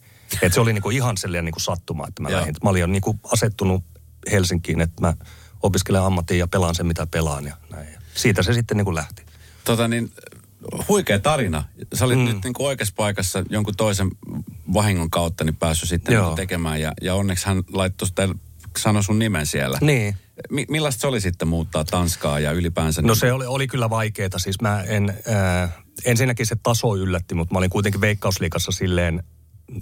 Et 0.41 0.53
se 0.53 0.61
oli 0.61 0.73
niinku 0.73 0.89
ihan 0.89 1.17
sellainen 1.17 1.45
niinku 1.45 1.59
sattuma, 1.59 2.07
että 2.07 2.21
mä 2.21 2.31
lähdin. 2.31 2.55
Mä 2.63 2.69
olin 2.69 2.81
jo 2.81 2.87
niinku 2.87 3.19
asettunut 3.33 3.83
Helsinkiin, 4.31 4.81
että 4.81 5.01
mä 5.01 5.13
opiskelen 5.63 6.01
ammattia 6.01 6.37
ja 6.37 6.47
pelaan 6.47 6.75
sen, 6.75 6.85
mitä 6.87 7.07
pelaan 7.07 7.45
ja 7.45 7.57
näin. 7.71 7.87
Siitä 8.15 8.43
se 8.43 8.53
sitten 8.53 8.77
niinku 8.77 8.95
lähti. 8.95 9.23
Tota 9.63 9.87
niin, 9.87 10.11
huikea 10.87 11.19
tarina. 11.19 11.63
Sä 11.93 12.05
olit 12.05 12.17
Mm. 12.19 12.25
nyt 12.25 12.43
niin 12.43 12.53
kuin 12.53 12.67
oikeassa 12.67 12.93
paikassa 12.97 13.43
jonkun 13.49 13.75
toisen 13.75 14.09
vahingon 14.73 15.09
kautta 15.09 15.43
niin 15.43 15.55
päässyt 15.55 15.89
sitten 15.89 16.13
Joo. 16.15 16.25
niin 16.27 16.35
tekemään. 16.35 16.81
Ja, 16.81 16.91
ja 17.01 17.15
onneksi 17.15 17.45
hän 17.45 17.63
laittoi 17.73 18.07
sitä, 18.07 18.29
sanoi 18.77 19.03
sun 19.03 19.19
nimen 19.19 19.45
siellä. 19.45 19.77
Niin. 19.81 20.15
Mi- 20.49 20.65
millaista 20.69 21.01
se 21.01 21.07
oli 21.07 21.21
sitten 21.21 21.47
muuttaa 21.47 21.83
Tanskaa 21.85 22.39
ja 22.39 22.51
ylipäänsä? 22.51 23.01
No 23.01 23.07
niin- 23.07 23.15
se 23.19 23.33
oli, 23.33 23.45
oli 23.45 23.67
kyllä 23.67 23.89
vaikeeta. 23.89 24.39
Siis 24.39 24.61
mä 24.61 24.83
en, 24.83 25.13
äh, 25.63 25.71
ensinnäkin 26.05 26.45
se 26.45 26.55
taso 26.63 26.95
yllätti, 26.95 27.35
mutta 27.35 27.53
mä 27.53 27.57
olin 27.57 27.69
kuitenkin 27.69 28.01
veikkausliikassa 28.01 28.71
silleen 28.71 29.23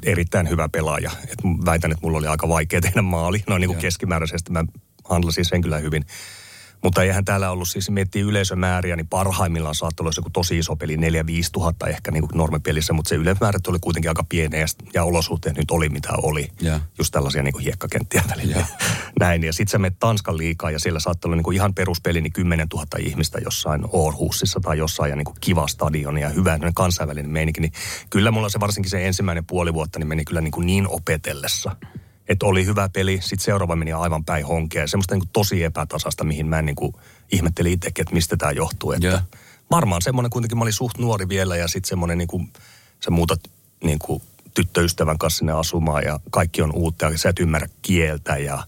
erittäin 0.06 0.50
hyvä 0.50 0.70
pelaaja. 0.70 1.12
Et 1.24 1.44
m- 1.44 1.66
väitän, 1.66 1.92
että 1.92 2.02
mulla 2.06 2.18
oli 2.18 2.28
aika 2.28 2.48
vaikea 2.50 2.82
tehdä 2.82 3.02
maali. 3.02 3.44
No 3.48 3.58
niin 3.58 3.68
kuin 3.68 3.76
Joo. 3.76 3.82
keskimääräisesti 3.82 4.52
mä 4.52 4.64
handlasin 5.10 5.46
sen 5.46 5.62
kyllä 5.62 5.78
hyvin. 5.78 6.06
Mutta 6.86 7.04
eihän 7.04 7.26
täällä 7.26 7.52
ollut 7.52 7.68
siis, 7.68 7.90
miettii 7.90 8.22
yleisömääriä, 8.22 8.96
niin 8.96 9.08
parhaimmillaan 9.08 9.76
saattoi 9.76 10.04
olla 10.04 10.14
joku 10.18 10.30
tosi 10.30 10.58
iso 10.58 10.76
peli, 10.76 10.96
4-5 10.96 11.00
tuhatta 11.52 11.88
ehkä 11.88 12.12
niin 12.12 12.22
kuin 12.22 12.38
normipelissä, 12.38 12.94
mutta 12.94 13.10
se 13.10 13.16
yleisömäärät 13.16 13.68
oli 13.68 13.78
kuitenkin 13.82 14.12
aika 14.12 14.24
pieniä 14.30 14.60
ja, 14.60 14.66
ja 14.94 15.04
olosuhteet 15.04 15.58
nyt 15.58 15.72
oli 15.72 15.90
mitä 15.90 16.10
oli. 16.18 16.48
Joo. 16.62 16.80
Just 16.98 17.12
tällaisia 17.12 17.44
niin 17.44 17.54
kuin 17.54 17.64
hiekkakenttiä 17.64 18.24
välillä. 18.30 18.56
Joo. 18.56 18.66
Näin, 19.20 19.44
ja 19.44 19.54
sitten 19.54 19.72
sä 19.72 19.78
menet 19.78 20.00
Tanskan 20.00 20.38
liikaa 20.38 20.72
ja 20.72 20.80
siellä 20.80 21.00
saattoi 21.00 21.30
olla 21.30 21.36
niin 21.36 21.44
kuin 21.44 21.56
ihan 21.56 21.74
peruspeli, 21.74 22.22
niin 22.22 22.34
10 22.34 22.68
000 22.74 22.86
ihmistä 23.00 23.40
jossain 23.44 23.86
Aarhusissa 23.94 24.60
tai 24.60 24.78
jossain 24.78 25.10
ja 25.10 25.16
niin 25.16 25.26
kuin 25.26 25.38
kiva 25.42 25.68
stadion 25.68 26.18
ja 26.18 26.30
hyvä 26.30 26.60
kansainvälinen 26.74 27.32
meininki. 27.32 27.62
Niin 27.62 27.74
kyllä 28.10 28.32
mulla 28.32 28.50
se 28.50 28.60
varsinkin 28.60 28.90
se 28.90 29.08
ensimmäinen 29.08 29.46
puoli 29.46 29.74
vuotta 29.74 30.00
niin 30.00 30.08
meni 30.08 30.26
kyllä 30.26 30.42
niin, 30.42 30.52
kuin 30.52 30.66
niin 30.66 30.88
opetellessa. 30.88 31.76
Että 32.28 32.46
oli 32.46 32.66
hyvä 32.66 32.90
peli, 32.90 33.20
sitten 33.22 33.46
seuraava 33.46 33.76
meni 33.76 33.94
aivan 33.94 34.26
päin 34.26 34.46
honkea. 34.46 34.82
Ja 34.82 34.88
semmoista 34.88 35.16
niin 35.16 35.30
tosi 35.34 35.64
epätasasta, 35.64 36.24
mihin 36.24 36.48
mä 36.48 36.60
en 36.60 36.66
niin 36.66 36.76
kuin 36.76 36.94
ihmettelin 37.32 37.72
itsekin, 37.72 38.02
että 38.02 38.14
mistä 38.14 38.38
tämä 38.38 38.52
johtuu. 38.52 38.92
Että 38.92 39.08
Joo. 39.08 39.20
varmaan 39.72 40.02
semmoinen 40.02 40.30
kuitenkin, 40.30 40.58
mä 40.58 40.62
olin 40.62 40.74
suht 40.74 40.98
nuori 40.98 41.30
vielä 41.30 41.56
ja 41.56 41.68
sitten 41.68 41.90
semmoinen 41.90 42.18
niin 42.18 42.28
kuin, 42.28 42.54
sä 43.06 43.12
muutat 43.12 43.40
niin 43.84 44.00
kuin 44.00 44.22
tyttöystävän 44.54 45.18
kanssa 45.18 45.38
sinne 45.38 45.52
asumaan 45.54 46.04
ja 46.04 46.20
kaikki 46.32 46.62
on 46.62 46.72
uutta 46.76 47.06
ja 47.06 47.18
sä 47.18 47.30
et 47.30 47.40
ymmärrä 47.40 47.68
kieltä 47.82 48.38
ja 48.38 48.64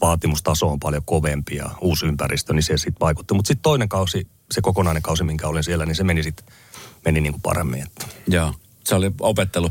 vaatimustaso 0.00 0.68
on 0.68 0.80
paljon 0.80 1.02
kovempi 1.04 1.56
ja 1.56 1.70
uusi 1.80 2.06
ympäristö, 2.06 2.52
niin 2.52 2.62
se 2.62 2.76
sitten 2.76 3.00
vaikutti. 3.00 3.34
Mutta 3.34 3.48
sitten 3.48 3.62
toinen 3.62 3.88
kausi, 3.88 4.26
se 4.50 4.60
kokonainen 4.60 5.02
kausi, 5.02 5.24
minkä 5.24 5.48
olin 5.48 5.64
siellä, 5.64 5.86
niin 5.86 5.96
se 5.96 6.04
meni 6.04 6.22
sitten 6.22 6.46
meni 7.04 7.20
niin 7.20 7.32
kuin 7.32 7.42
paremmin. 7.42 7.82
Että. 7.82 8.06
Joo, 8.26 8.54
se 8.84 8.94
oli 8.94 9.10
opettelu. 9.20 9.70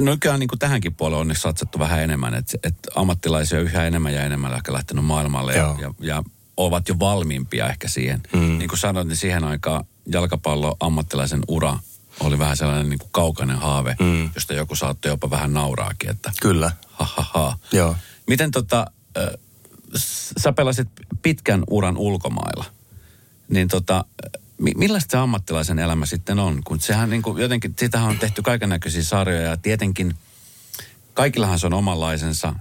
Nykyään 0.00 0.40
niin 0.40 0.48
kuin 0.48 0.58
tähänkin 0.58 0.94
puolelle 0.94 1.20
on 1.20 1.36
satsattu 1.36 1.78
vähän 1.78 2.02
enemmän, 2.02 2.34
että, 2.34 2.58
että 2.62 2.90
ammattilaisia 2.94 3.58
on 3.58 3.64
yhä 3.64 3.86
enemmän 3.86 4.14
ja 4.14 4.24
enemmän 4.24 4.54
ehkä 4.54 4.72
lähtenyt 4.72 5.04
maailmalle 5.04 5.54
ja, 5.54 5.76
ja, 5.80 5.94
ja 6.00 6.22
ovat 6.56 6.88
jo 6.88 6.94
valmiimpia 6.98 7.68
ehkä 7.68 7.88
siihen. 7.88 8.20
Mm. 8.32 8.58
Niin 8.58 8.68
kuin 8.68 8.78
sanoit, 8.78 9.08
niin 9.08 9.16
siihen 9.16 9.44
aikaan 9.44 9.84
jalkapallo 10.12 10.76
ammattilaisen 10.80 11.40
ura 11.48 11.78
oli 12.20 12.38
vähän 12.38 12.56
sellainen 12.56 12.88
niin 12.90 12.98
kuin 12.98 13.08
kaukainen 13.12 13.56
haave, 13.58 13.96
Mm. 14.00 14.30
josta 14.34 14.54
joku 14.54 14.74
saattoi 14.76 15.12
jopa 15.12 15.30
vähän 15.30 15.52
nauraakin, 15.52 16.10
että 16.10 16.32
Kyllä, 16.40 16.70
ha 16.88 17.04
ha 17.16 17.26
ha. 17.34 17.58
joo. 17.72 17.96
Miten 18.26 18.50
tota, 18.50 18.86
s- 19.96 20.32
sä 20.38 20.52
pelasit 20.52 20.88
pitkän 21.22 21.62
uran 21.70 21.96
ulkomailla, 21.96 22.64
niin 23.48 23.68
tota, 23.68 24.04
mi- 24.60 24.74
millaista 24.76 25.10
se 25.10 25.18
ammattilaisen 25.18 25.78
elämä 25.78 26.06
sitten 26.06 26.38
on? 26.38 26.60
Kun 26.64 26.80
sehän 26.80 27.10
niin 27.10 27.22
kuin 27.22 27.42
jotenkin, 27.42 27.74
sitähän 27.78 28.10
on 28.10 28.18
tehty 28.18 28.42
kaiken 28.42 28.68
näköisiä 28.68 29.02
sarjoja 29.02 29.42
ja 29.42 29.56
tietenkin 29.56 30.14
kaikillahan 31.14 31.58
se 31.58 31.66
on 31.66 31.74
omanlaisensa. 31.74 32.54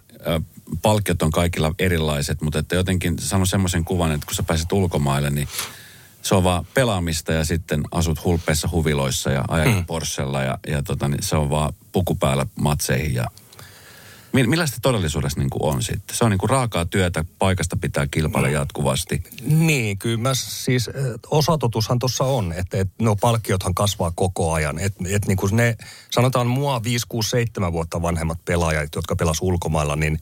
Palkkiot 0.82 1.22
on 1.22 1.32
kaikilla 1.32 1.76
erilaiset, 1.80 2.42
mutta 2.42 2.60
että 2.60 2.76
jotenkin 2.76 3.20
sano 3.20 3.46
semmoisen 3.46 3.86
kuvan, 3.86 4.12
että 4.12 4.26
kun 4.26 4.36
sä 4.36 4.44
pääset 4.44 4.72
ulkomaille, 4.72 5.30
niin 5.30 5.48
se 6.22 6.36
on 6.36 6.44
vaan 6.44 6.68
pelaamista 6.74 7.34
ja 7.34 7.46
sitten 7.46 7.84
asut 7.92 8.24
hulppeissa 8.24 8.70
huviloissa 8.72 9.32
ja 9.32 9.46
ajat 9.48 9.76
mm. 9.76 9.86
Porschella 9.86 10.44
ja, 10.44 10.60
ja 10.68 10.84
tota, 10.84 11.08
niin 11.08 11.24
se 11.24 11.36
on 11.36 11.50
vaan 11.50 11.74
puku 11.92 12.16
päällä 12.16 12.46
matseihin 12.60 13.14
ja 13.14 13.26
Millaista 14.32 14.78
todellisuudessa 14.82 15.40
niin 15.40 15.50
kuin 15.50 15.74
on 15.74 15.84
sitten? 15.84 16.16
Se 16.16 16.24
on 16.24 16.32
niin 16.32 16.38
kuin 16.38 16.50
raakaa 16.50 16.86
työtä, 16.86 17.26
paikasta 17.40 17.78
pitää 17.82 18.08
kilpailla 18.12 18.50
jatkuvasti. 18.50 19.24
Niin, 19.42 19.98
kyllä 19.98 20.18
mä 20.18 20.34
siis, 20.34 20.90
osatotushan 21.32 22.00
tuossa 22.00 22.24
on, 22.24 22.54
että, 22.54 22.78
että 22.78 22.94
no 23.04 23.16
palkkiothan 23.16 23.76
kasvaa 23.76 24.12
koko 24.16 24.54
ajan. 24.54 24.80
Että 24.80 25.04
et 25.10 25.28
niin 25.28 25.38
kuin 25.38 25.56
ne, 25.56 25.78
sanotaan 26.12 26.48
mua 26.48 26.84
5, 26.84 27.06
6, 27.10 27.30
7 27.30 27.74
vuotta 27.74 28.02
vanhemmat 28.02 28.46
pelaajat, 28.46 28.96
jotka 28.96 29.16
pelas 29.16 29.38
ulkomailla, 29.42 29.96
niin, 29.96 30.20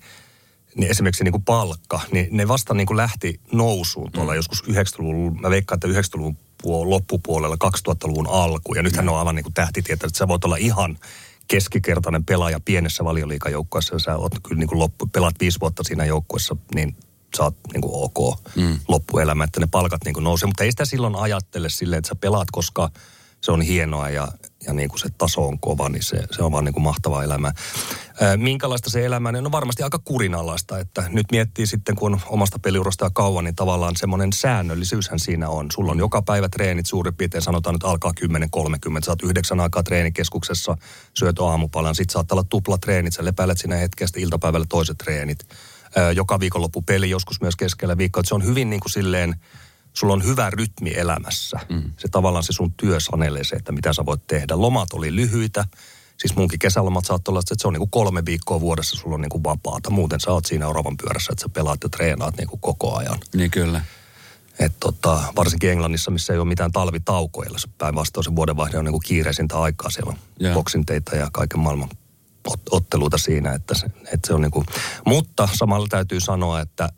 niin 0.75 0.91
esimerkiksi 0.91 1.23
niin 1.23 1.31
kuin 1.31 1.43
palkka, 1.43 1.99
niin 2.11 2.27
ne 2.31 2.47
vasta 2.47 2.73
niin 2.73 2.87
kuin 2.87 2.97
lähti 2.97 3.39
nousuun 3.51 4.11
tuolla 4.11 4.31
mm. 4.31 4.35
joskus 4.35 4.63
90-luvun, 4.63 5.41
mä 5.41 5.49
veikkaan, 5.49 5.75
että 5.77 5.87
90-luvun 5.87 6.37
puol- 6.63 6.89
loppupuolella 6.89 7.57
2000-luvun 7.65 8.27
alku. 8.27 8.75
Ja 8.75 8.83
nythän 8.83 9.05
mm. 9.05 9.07
ne 9.07 9.11
on 9.11 9.19
aivan 9.19 9.35
niin 9.35 9.43
kuin 9.43 9.53
tähtitietä, 9.53 10.07
että 10.07 10.17
sä 10.17 10.27
voit 10.27 10.45
olla 10.45 10.57
ihan 10.57 10.97
keskikertainen 11.47 12.25
pelaaja 12.25 12.59
pienessä 12.59 13.03
valioliikajoukkueessa, 13.03 13.95
ja 13.95 13.99
sä 13.99 14.17
oot 14.17 14.31
kyllä 14.43 14.59
niin 14.59 14.67
kuin 14.67 14.79
loppu, 14.79 15.07
pelaat 15.07 15.35
viisi 15.39 15.59
vuotta 15.59 15.83
siinä 15.83 16.05
joukkueessa, 16.05 16.55
niin 16.75 16.95
sä 17.37 17.43
oot 17.43 17.55
niin 17.73 17.81
kuin 17.81 17.93
ok 17.93 18.39
mm. 18.55 18.79
loppuelämä, 18.87 19.43
että 19.43 19.59
ne 19.59 19.67
palkat 19.71 20.03
niin 20.05 20.13
kuin 20.13 20.23
nousee. 20.23 20.47
Mutta 20.47 20.63
ei 20.63 20.71
sitä 20.71 20.85
silloin 20.85 21.15
ajattele 21.15 21.69
silleen, 21.69 21.97
että 21.97 22.09
sä 22.09 22.15
pelaat, 22.15 22.47
koska 22.51 22.89
se 23.41 23.51
on 23.51 23.61
hienoa 23.61 24.09
ja, 24.09 24.27
ja 24.67 24.73
niin 24.73 24.89
kuin 24.89 24.99
se 24.99 25.09
taso 25.17 25.47
on 25.47 25.59
kova, 25.59 25.89
niin 25.89 26.03
se, 26.03 26.23
se 26.31 26.43
on 26.43 26.51
vaan 26.51 26.65
niin 26.65 26.73
kuin 26.73 26.83
mahtavaa 26.83 27.23
elämää. 27.23 27.51
Ää, 28.21 28.37
minkälaista 28.37 28.89
se 28.89 29.05
elämä 29.05 29.29
on? 29.29 29.43
No 29.43 29.51
varmasti 29.51 29.83
aika 29.83 29.99
kurinalaista, 29.99 30.79
että 30.79 31.03
nyt 31.09 31.25
miettii 31.31 31.67
sitten, 31.67 31.95
kun 31.95 32.13
on 32.13 32.19
omasta 32.27 32.59
peliurasta 32.59 33.05
ja 33.05 33.09
kauan, 33.13 33.43
niin 33.43 33.55
tavallaan 33.55 33.95
semmoinen 33.95 34.33
säännöllisyyshän 34.33 35.19
siinä 35.19 35.49
on. 35.49 35.67
Sulla 35.73 35.91
on 35.91 35.99
joka 35.99 36.21
päivä 36.21 36.49
treenit 36.49 36.85
suurin 36.85 37.15
piirtein, 37.15 37.41
sanotaan 37.41 37.75
nyt 37.75 37.83
alkaa 37.83 38.11
10.30, 38.21 39.03
sä 39.05 39.11
oot 39.11 39.23
yhdeksän 39.23 39.59
aikaa 39.59 39.83
treenikeskuksessa, 39.83 40.77
syöt 41.13 41.39
aamupalan, 41.39 41.95
sit 41.95 42.09
saattaa 42.09 42.35
olla 42.35 42.47
tuplatreenit, 42.49 43.13
sä 43.13 43.25
lepäilet 43.25 43.57
siinä 43.57 43.75
hetkestä 43.75 44.19
iltapäivällä 44.19 44.65
toiset 44.69 44.97
treenit. 44.97 45.39
Joka 46.15 46.39
viikonloppu 46.39 46.81
peli, 46.81 47.09
joskus 47.09 47.41
myös 47.41 47.55
keskellä 47.55 47.97
viikkoa, 47.97 48.21
että 48.21 48.27
se 48.27 48.35
on 48.35 48.45
hyvin 48.45 48.69
niin 48.69 48.79
kuin 48.79 48.91
silleen, 48.91 49.35
sulla 49.97 50.13
on 50.13 50.23
hyvä 50.23 50.49
rytmi 50.49 50.93
elämässä. 50.95 51.59
Mm. 51.69 51.83
Se 51.97 52.07
tavallaan 52.07 52.43
se 52.43 52.53
sun 52.53 52.73
työ 52.77 52.99
sanelee 52.99 53.43
se, 53.43 53.55
että 53.55 53.71
mitä 53.71 53.93
sä 53.93 54.05
voit 54.05 54.27
tehdä. 54.27 54.61
Lomat 54.61 54.93
oli 54.93 55.15
lyhyitä. 55.15 55.65
Siis 56.17 56.35
munkin 56.35 56.59
kesälomat 56.59 57.05
saattoi 57.05 57.31
olla, 57.31 57.39
että 57.39 57.55
se 57.57 57.67
on 57.67 57.73
niin 57.73 57.79
kuin 57.79 57.89
kolme 57.89 58.25
viikkoa 58.25 58.59
vuodessa 58.59 58.97
sulla 58.97 59.15
on 59.15 59.21
niin 59.21 59.29
kuin 59.29 59.43
vapaata. 59.43 59.89
Muuten 59.89 60.19
sä 60.19 60.31
oot 60.31 60.45
siinä 60.45 60.67
oravan 60.67 60.97
pyörässä, 60.97 61.33
että 61.33 61.41
sä 61.41 61.49
pelaat 61.49 61.79
ja 61.83 61.89
treenaat 61.89 62.37
niin 62.37 62.47
kuin 62.47 62.59
koko 62.59 62.95
ajan. 62.95 63.19
Niin 63.35 63.51
kyllä. 63.51 63.81
Et 64.59 64.73
tota, 64.79 65.23
varsinkin 65.35 65.71
Englannissa, 65.71 66.11
missä 66.11 66.33
ei 66.33 66.39
ole 66.39 66.47
mitään 66.47 66.71
talvitaukoja, 66.71 67.49
se 67.57 67.67
päinvastoin 67.77 68.23
se 68.23 68.35
vuodenvaihde 68.35 68.77
on 68.77 68.85
niin 68.85 68.93
kuin 68.93 69.03
kiireisintä 69.05 69.59
aikaa. 69.59 69.89
Siellä 69.89 70.09
on 70.11 70.17
Joo. 70.39 70.53
boksinteita 70.53 71.15
ja 71.15 71.29
kaiken 71.33 71.59
maailman 71.59 71.89
ot- 72.49 72.69
otteluita 72.71 73.17
siinä. 73.17 73.53
Että 73.53 73.75
se, 73.75 73.85
että 73.85 74.27
se 74.27 74.33
on 74.33 74.41
niin 74.41 74.51
kuin, 74.51 74.65
mutta 75.05 75.49
samalla 75.53 75.87
täytyy 75.89 76.19
sanoa, 76.19 76.61
että 76.61 76.89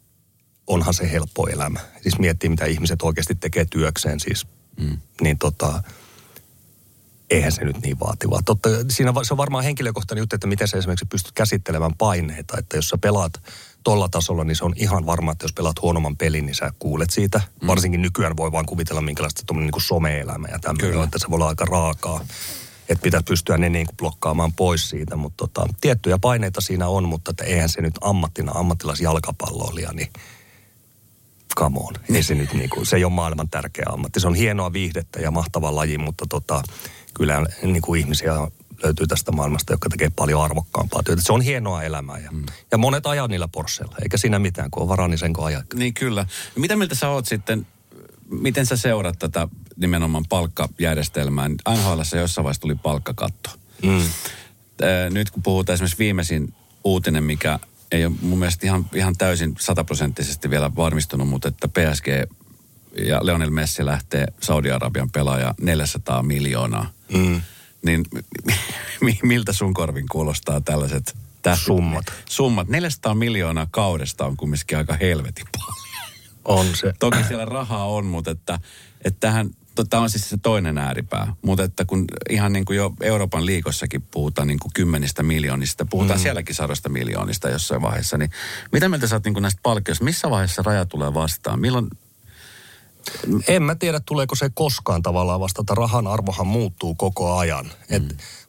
onhan 0.69 0.93
se 0.93 1.11
helppo 1.11 1.47
elämä. 1.47 1.79
Siis 2.01 2.19
miettii, 2.19 2.49
mitä 2.49 2.65
ihmiset 2.65 3.01
oikeasti 3.01 3.35
tekee 3.35 3.65
työkseen 3.65 4.19
siis, 4.19 4.47
mm. 4.79 4.97
niin 5.21 5.37
tota, 5.37 5.83
eihän 7.29 7.51
se 7.51 7.63
nyt 7.65 7.81
niin 7.81 7.99
vaativaa. 7.99 8.41
Totta, 8.45 8.69
siinä 8.89 9.13
se 9.23 9.33
on 9.33 9.37
varmaan 9.37 9.63
henkilökohtainen 9.63 10.21
juttu, 10.21 10.35
että 10.35 10.47
miten 10.47 10.67
sä 10.67 10.77
esimerkiksi 10.77 11.05
pystyt 11.05 11.31
käsittelemään 11.31 11.95
paineita. 11.97 12.57
Että 12.57 12.77
jos 12.77 12.89
sä 12.89 12.97
pelaat 12.97 13.33
tolla 13.83 14.09
tasolla, 14.09 14.43
niin 14.43 14.55
se 14.55 14.65
on 14.65 14.73
ihan 14.75 15.05
varma, 15.05 15.31
että 15.31 15.43
jos 15.43 15.53
pelaat 15.53 15.81
huonomman 15.81 16.17
pelin, 16.17 16.45
niin 16.45 16.55
sä 16.55 16.73
kuulet 16.79 17.09
siitä. 17.09 17.41
Mm. 17.61 17.67
Varsinkin 17.67 18.01
nykyään 18.01 18.37
voi 18.37 18.51
vaan 18.51 18.65
kuvitella, 18.65 19.01
minkälaista 19.01 19.43
tuommoinen 19.45 19.71
niin 19.73 19.81
some-elämä 19.81 20.47
ja 20.51 20.59
tämmöinen, 20.59 21.03
että 21.03 21.19
se 21.19 21.29
voi 21.29 21.35
olla 21.35 21.47
aika 21.47 21.65
raakaa. 21.65 22.25
Että 22.89 23.01
pitää 23.01 23.21
pystyä 23.27 23.57
ne 23.57 23.69
niin 23.69 23.85
kuin 23.85 23.97
blokkaamaan 23.97 24.53
pois 24.53 24.89
siitä. 24.89 25.15
Mutta 25.15 25.47
tota, 25.47 25.73
tiettyjä 25.81 26.17
paineita 26.17 26.61
siinä 26.61 26.87
on, 26.87 27.09
mutta 27.09 27.31
että 27.31 27.43
eihän 27.43 27.69
se 27.69 27.81
nyt 27.81 27.93
ammattina, 28.01 28.51
ammattilaisjalkapalloilija, 28.55 29.93
niin 29.93 30.09
come 31.55 31.77
on. 31.79 31.93
Ei 32.13 32.23
se 32.23 32.35
nyt 32.35 32.53
niin 32.53 32.69
kuin, 32.69 32.85
se 32.85 32.95
ei 32.95 33.03
ole 33.03 33.13
maailman 33.13 33.49
tärkeä 33.49 33.85
ammatti. 33.89 34.19
Se 34.19 34.27
on 34.27 34.35
hienoa 34.35 34.73
viihdettä 34.73 35.19
ja 35.19 35.31
mahtava 35.31 35.75
laji, 35.75 35.97
mutta 35.97 36.25
tota, 36.29 36.63
kyllä 37.13 37.45
niin 37.63 37.81
kuin 37.81 37.99
ihmisiä 37.99 38.33
löytyy 38.83 39.07
tästä 39.07 39.31
maailmasta, 39.31 39.73
jotka 39.73 39.89
tekee 39.89 40.09
paljon 40.15 40.43
arvokkaampaa 40.43 41.03
työtä. 41.03 41.21
Se 41.21 41.33
on 41.33 41.41
hienoa 41.41 41.83
elämää 41.83 42.19
ja, 42.19 42.31
mm. 42.31 42.45
ja 42.71 42.77
monet 42.77 43.07
ajaa 43.07 43.27
niillä 43.27 43.47
Porschella, 43.47 43.95
eikä 44.03 44.17
siinä 44.17 44.39
mitään, 44.39 44.71
kun 44.71 44.83
on 44.83 44.89
varaa, 44.89 45.07
niin 45.07 45.17
sen 45.17 45.33
kun 45.33 45.45
ajaa. 45.45 45.63
Niin 45.73 45.93
kyllä. 45.93 46.25
Mitä 46.55 46.75
mieltä 46.75 46.95
sä 46.95 47.09
oot 47.09 47.25
sitten, 47.25 47.67
miten 48.29 48.65
sä 48.65 48.77
seurat 48.77 49.19
tätä 49.19 49.47
nimenomaan 49.75 50.25
palkkajärjestelmää? 50.29 51.49
NHL 51.49 52.17
jossain 52.17 52.43
vaiheessa 52.43 52.61
tuli 52.61 52.75
palkkakatto. 52.75 53.49
Mm. 53.83 54.01
Nyt 55.09 55.31
kun 55.31 55.43
puhutaan 55.43 55.73
esimerkiksi 55.73 55.99
viimeisin 55.99 56.53
uutinen, 56.83 57.23
mikä 57.23 57.59
ei 57.91 58.05
ole 58.05 58.15
mun 58.21 58.39
mielestä 58.39 58.65
ihan, 58.65 58.85
ihan 58.95 59.17
täysin 59.17 59.55
sataprosenttisesti 59.59 60.49
vielä 60.49 60.75
varmistunut, 60.75 61.29
mutta 61.29 61.47
että 61.47 61.67
PSG 61.67 62.07
ja 62.97 63.25
Leonel 63.25 63.49
Messi 63.49 63.85
lähtee 63.85 64.25
Saudi-Arabian 64.41 65.11
pelaaja 65.11 65.55
400 65.61 66.23
miljoonaa. 66.23 66.91
Mm. 67.13 67.41
Niin 67.85 68.05
miltä 69.23 69.53
sun 69.53 69.73
korvin 69.73 70.05
kuulostaa 70.11 70.61
tällaiset 70.61 71.17
tähti, 71.41 71.63
summat? 71.63 72.05
Summat. 72.29 72.67
400 72.67 73.15
miljoonaa 73.15 73.67
kaudesta 73.71 74.25
on 74.25 74.37
kumminkin 74.37 74.77
aika 74.77 74.97
helvetin 75.01 75.47
paljon. 75.57 75.79
On 76.45 76.75
se. 76.75 76.93
Toki 76.99 77.23
siellä 77.27 77.45
rahaa 77.45 77.85
on, 77.85 78.05
mutta 78.05 78.31
että, 78.31 78.59
että 79.05 79.19
tähän, 79.19 79.49
tämä 79.85 80.03
on 80.03 80.09
siis 80.09 80.29
se 80.29 80.37
toinen 80.37 80.77
ääripää. 80.77 81.33
Mutta 81.41 81.63
että 81.63 81.85
kun 81.85 82.05
ihan 82.29 82.53
niin 82.53 82.65
kuin 82.65 82.77
jo 82.77 82.93
Euroopan 83.01 83.45
liikossakin 83.45 84.01
puhutaan 84.01 84.47
niin 84.47 84.59
kuin 84.59 84.71
kymmenistä 84.73 85.23
miljoonista, 85.23 85.85
puhutaan 85.85 86.19
mm. 86.19 86.21
sielläkin 86.21 86.55
sadosta 86.55 86.89
miljoonista 86.89 87.49
jossain 87.49 87.81
vaiheessa, 87.81 88.17
niin 88.17 88.31
mitä 88.71 88.89
mieltä 88.89 89.07
sä 89.07 89.15
oot 89.15 89.25
niin 89.25 89.33
kuin 89.33 89.41
näistä 89.41 89.59
palkkioista? 89.63 90.05
Missä 90.05 90.29
vaiheessa 90.29 90.61
raja 90.61 90.85
tulee 90.85 91.13
vastaan? 91.13 91.59
Milloin, 91.59 91.87
en 93.47 93.63
mä 93.63 93.75
tiedä, 93.75 93.99
tuleeko 94.05 94.35
se 94.35 94.49
koskaan 94.53 95.01
tavallaan 95.01 95.39
vastata. 95.39 95.75
Rahan 95.75 96.07
arvohan 96.07 96.47
muuttuu 96.47 96.95
koko 96.95 97.37
ajan. 97.37 97.65
Mm. 97.65 97.95
Et, 97.95 98.03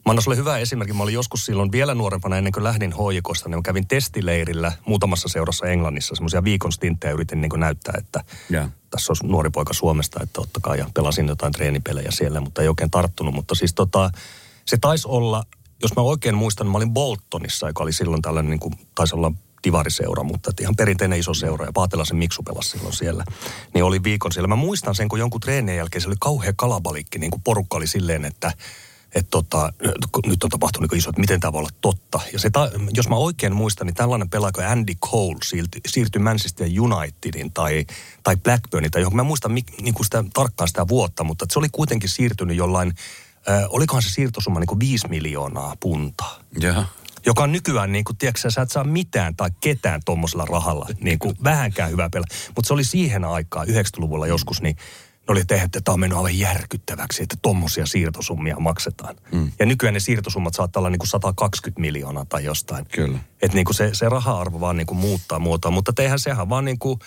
mä 0.05 0.09
annan 0.09 0.23
sulle 0.23 0.37
hyvä 0.37 0.57
esimerkki. 0.57 0.93
Mä 0.93 1.03
olin 1.03 1.13
joskus 1.13 1.45
silloin 1.45 1.71
vielä 1.71 1.95
nuorempana 1.95 2.37
ennen 2.37 2.53
kuin 2.53 2.63
lähdin 2.63 2.93
hoikosta, 2.93 3.49
niin 3.49 3.57
mä 3.57 3.61
kävin 3.61 3.87
testileirillä 3.87 4.71
muutamassa 4.85 5.29
seurassa 5.29 5.65
Englannissa. 5.65 6.15
Semmoisia 6.15 6.43
viikon 6.43 6.71
stinttejä 6.71 7.13
yritin 7.13 7.41
niin 7.41 7.51
näyttää, 7.57 7.93
että 7.97 8.23
yeah. 8.51 8.71
tässä 8.89 9.11
olisi 9.11 9.27
nuori 9.27 9.49
poika 9.49 9.73
Suomesta, 9.73 10.23
että 10.23 10.41
ottakaa. 10.41 10.75
Ja 10.75 10.89
pelasin 10.93 11.27
jotain 11.27 11.53
treenipelejä 11.53 12.11
siellä, 12.11 12.41
mutta 12.41 12.61
ei 12.61 12.67
oikein 12.67 12.91
tarttunut. 12.91 13.33
Mutta 13.33 13.55
siis 13.55 13.73
tota, 13.73 14.11
se 14.65 14.77
taisi 14.77 15.07
olla, 15.07 15.43
jos 15.81 15.95
mä 15.95 16.01
oikein 16.01 16.35
muistan, 16.35 16.67
mä 16.67 16.77
olin 16.77 16.93
Boltonissa, 16.93 17.67
joka 17.67 17.83
oli 17.83 17.93
silloin 17.93 18.21
tällainen, 18.21 18.49
niin 18.49 18.59
kuin, 18.59 18.73
taisi 18.95 19.15
olla 19.15 19.31
divariseura, 19.63 20.23
mutta 20.23 20.51
ihan 20.61 20.75
perinteinen 20.75 21.19
iso 21.19 21.33
seura 21.33 21.65
ja 21.65 21.71
Paatelaisen 21.73 22.17
Miksu 22.17 22.43
pelasi 22.43 22.69
silloin 22.69 22.93
siellä. 22.93 23.23
Niin 23.73 23.83
oli 23.83 24.03
viikon 24.03 24.31
siellä. 24.31 24.47
Mä 24.47 24.55
muistan 24.55 24.95
sen, 24.95 25.09
kun 25.09 25.19
jonkun 25.19 25.41
treenien 25.41 25.77
jälkeen 25.77 26.01
se 26.01 26.07
oli 26.07 26.15
kauhean 26.19 26.55
kalabalikki, 26.55 27.19
niin 27.19 27.31
kuin 27.31 27.41
porukka 27.41 27.77
oli 27.77 27.87
silleen, 27.87 28.25
että 28.25 28.51
että 29.15 29.29
tota, 29.31 29.73
nyt 30.25 30.43
on 30.43 30.49
tapahtunut 30.49 30.91
niin 30.91 30.99
iso, 30.99 31.09
että 31.09 31.21
miten 31.21 31.39
tämä 31.39 31.53
voi 31.53 31.59
olla 31.59 31.69
totta. 31.81 32.19
Ja 32.33 32.39
se 32.39 32.49
ta, 32.49 32.71
jos 32.93 33.09
mä 33.09 33.15
oikein 33.15 33.55
muistan, 33.55 33.87
niin 33.87 33.95
tällainen 33.95 34.29
pelaaja 34.29 34.51
kuin 34.51 34.67
Andy 34.67 34.93
Cole 34.95 35.37
siirtyi, 35.45 35.81
siirtyi 35.87 36.21
Manchester 36.21 36.67
Unitedin 36.79 37.53
tai, 37.53 37.85
tai 38.23 38.35
Blackburnin 38.35 38.91
tai 38.91 39.01
johon 39.01 39.15
mä 39.15 39.23
muistan 39.23 39.55
niin 39.55 39.93
kuin 39.93 40.05
sitä, 40.05 40.23
tarkkaan 40.33 40.67
sitä 40.67 40.87
vuotta, 40.87 41.23
mutta 41.23 41.45
se 41.49 41.59
oli 41.59 41.69
kuitenkin 41.71 42.09
siirtynyt 42.09 42.57
jollain, 42.57 42.93
äh, 43.49 43.63
olikohan 43.69 44.01
se 44.01 44.09
siirtosumma 44.09 44.59
niin 44.59 44.67
kuin 44.67 44.79
5 44.79 45.07
miljoonaa 45.07 45.75
puntaa. 45.79 46.39
Jaha 46.59 46.85
joka 47.25 47.43
on 47.43 47.51
nykyään, 47.51 47.91
niin 47.91 48.03
kuin, 48.03 48.17
tiedätkö, 48.17 48.51
sä 48.51 48.61
et 48.61 48.71
saa 48.71 48.83
mitään 48.83 49.35
tai 49.35 49.49
ketään 49.59 50.01
tuommoisella 50.05 50.45
rahalla, 50.45 50.87
niin 51.01 51.19
kuin, 51.19 51.35
vähänkään 51.43 51.91
hyvää 51.91 52.09
pelaa. 52.09 52.27
Mutta 52.55 52.67
se 52.67 52.73
oli 52.73 52.83
siihen 52.83 53.25
aikaan, 53.25 53.67
90-luvulla 53.67 54.27
joskus, 54.27 54.61
niin 54.61 54.75
ne 54.75 55.31
oli 55.31 55.45
tehty, 55.45 55.65
että 55.65 55.81
tämä 55.81 55.93
on 55.93 55.99
mennyt 55.99 56.17
aivan 56.17 56.39
järkyttäväksi, 56.39 57.23
että 57.23 57.35
tuommoisia 57.41 57.85
siirtosummia 57.85 58.59
maksetaan. 58.59 59.15
Mm. 59.31 59.51
Ja 59.59 59.65
nykyään 59.65 59.93
ne 59.93 59.99
siirtosummat 59.99 60.53
saattaa 60.53 60.79
olla 60.79 60.89
niin 60.89 60.99
kuin 60.99 61.09
120 61.09 61.81
miljoonaa 61.81 62.25
tai 62.25 62.43
jostain. 62.43 62.85
Kyllä. 62.85 63.19
Että 63.41 63.55
niin 63.55 63.65
kuin 63.65 63.75
se, 63.75 63.89
se 63.93 64.09
raha-arvo 64.09 64.59
vaan 64.59 64.77
niin 64.77 64.87
kuin 64.87 64.97
muuttaa 64.97 65.39
muotoa, 65.39 65.71
mutta 65.71 65.93
tehän 65.93 66.19
sehän 66.19 66.49
vaan 66.49 66.65
niin 66.65 66.79
kuin 66.79 66.99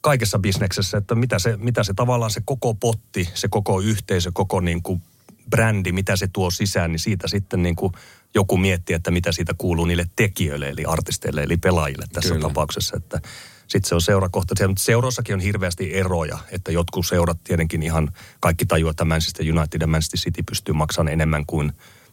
kaikessa 0.00 0.38
bisneksessä, 0.38 0.98
että 0.98 1.14
mitä 1.14 1.38
se, 1.38 1.56
mitä 1.56 1.84
se 1.84 1.94
tavallaan 1.94 2.30
se 2.30 2.42
koko 2.44 2.74
potti, 2.74 3.28
se 3.34 3.48
koko 3.48 3.80
yhteisö, 3.80 4.30
koko 4.34 4.60
niin 4.60 4.82
kuin 4.82 5.02
brändi, 5.50 5.92
mitä 5.92 6.16
se 6.16 6.28
tuo 6.32 6.50
sisään, 6.50 6.92
niin 6.92 7.00
siitä 7.00 7.28
sitten 7.28 7.62
niin 7.62 7.76
kuin 7.76 7.92
joku 8.34 8.56
miettii, 8.56 8.96
että 8.96 9.10
mitä 9.10 9.32
siitä 9.32 9.54
kuuluu 9.58 9.84
niille 9.84 10.06
tekijöille, 10.16 10.68
eli 10.68 10.84
artisteille, 10.84 11.42
eli 11.42 11.56
pelaajille 11.56 12.06
tässä 12.12 12.34
Kyllä. 12.34 12.48
tapauksessa. 12.48 12.96
Että 12.96 13.20
sitten 13.60 13.88
se 13.88 13.94
on 13.94 14.02
seurakohtaisia, 14.02 14.68
mutta 14.68 14.84
seuroissakin 14.84 15.34
on 15.34 15.40
hirveästi 15.40 15.94
eroja, 15.94 16.38
että 16.50 16.72
jotkut 16.72 17.06
seurat 17.06 17.44
tietenkin 17.44 17.82
ihan 17.82 18.12
kaikki 18.40 18.66
tajuaa, 18.66 18.90
että 18.90 19.04
Manchester 19.04 19.46
United 19.58 19.80
ja 19.80 19.86
Manchester 19.86 20.20
City 20.20 20.42
pystyy 20.42 20.74
maksamaan 20.74 21.12
enemmän 21.12 21.46
kuin 21.46 21.72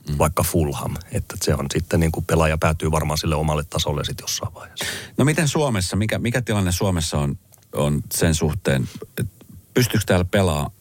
mm. 0.10 0.18
vaikka 0.18 0.44
Fulham. 0.44 0.96
Että 1.12 1.36
se 1.42 1.54
on 1.54 1.66
sitten 1.74 2.00
niin 2.00 2.12
kuin 2.12 2.26
pelaaja 2.26 2.58
päätyy 2.58 2.92
varmaan 2.92 3.18
sille 3.18 3.36
omalle 3.36 3.64
tasolle 3.70 4.04
sitten 4.04 4.24
jossain 4.24 4.54
vaiheessa. 4.54 4.86
No 5.18 5.26
miten 5.26 5.48
Suomessa, 5.48 5.96
mikä, 5.96 6.20
mikä 6.20 6.42
tilanne 6.42 6.72
Suomessa 6.72 7.18
on, 7.18 7.38
on 7.74 8.04
sen 8.14 8.36
suhteen, 8.36 8.90
että 9.20 9.24
pystyykö 9.74 10.06
täällä 10.06 10.26
pelaa 10.26 10.72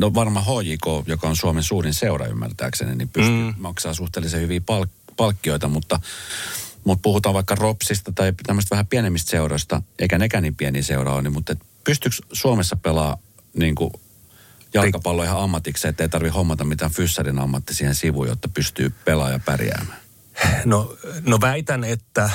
No 0.00 0.14
varmaan 0.14 0.44
HJK, 0.44 1.06
joka 1.06 1.28
on 1.28 1.36
Suomen 1.36 1.62
suurin 1.62 1.94
seura 1.94 2.26
ymmärtääkseni, 2.26 2.94
niin 2.94 3.08
pystyy 3.08 3.34
mm. 3.34 3.54
maksaa 3.58 3.94
suhteellisen 3.94 4.40
hyviä 4.40 4.60
palk- 4.60 5.14
palkkioita, 5.16 5.68
mutta, 5.68 6.00
mutta 6.84 7.02
puhutaan 7.02 7.34
vaikka 7.34 7.54
Ropsista 7.54 8.12
tai 8.12 8.32
tämmöistä 8.46 8.70
vähän 8.70 8.86
pienemmistä 8.86 9.30
seuroista, 9.30 9.82
eikä 9.98 10.18
nekään 10.18 10.42
niin 10.42 10.56
pieni 10.56 10.82
seura 10.82 11.14
ole, 11.14 11.22
niin, 11.22 11.32
mutta 11.32 11.56
pystyykö 11.84 12.16
Suomessa 12.32 12.76
pelaa 12.76 13.18
niin 13.56 13.74
kuin 13.74 13.90
jalkapallo 14.74 15.22
ihan 15.22 15.40
ammatiksi, 15.42 15.88
ettei 15.88 16.08
tarvitse 16.08 16.34
hommata 16.34 16.64
mitään 16.64 16.90
fyssarin 16.90 17.38
ammatti 17.38 17.74
siihen 17.74 17.94
sivuun, 17.94 18.28
jotta 18.28 18.48
pystyy 18.48 18.92
pelaaja 19.04 19.38
pärjäämään? 19.38 20.00
No, 20.64 20.96
no 21.26 21.38
väitän, 21.40 21.84
että, 21.84 22.30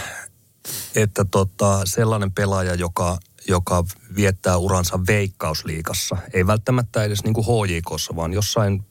että 0.95 1.25
tota, 1.31 1.81
sellainen 1.85 2.31
pelaaja, 2.31 2.75
joka 2.75 3.19
joka 3.47 3.83
viettää 4.15 4.57
uransa 4.57 4.99
veikkausliikassa. 5.07 6.17
Ei 6.33 6.47
välttämättä 6.47 7.03
edes 7.03 7.23
niin 7.23 7.33
kuin 7.33 7.45
HJKssa, 7.45 8.15
vaan 8.15 8.33
jossain, 8.33 8.83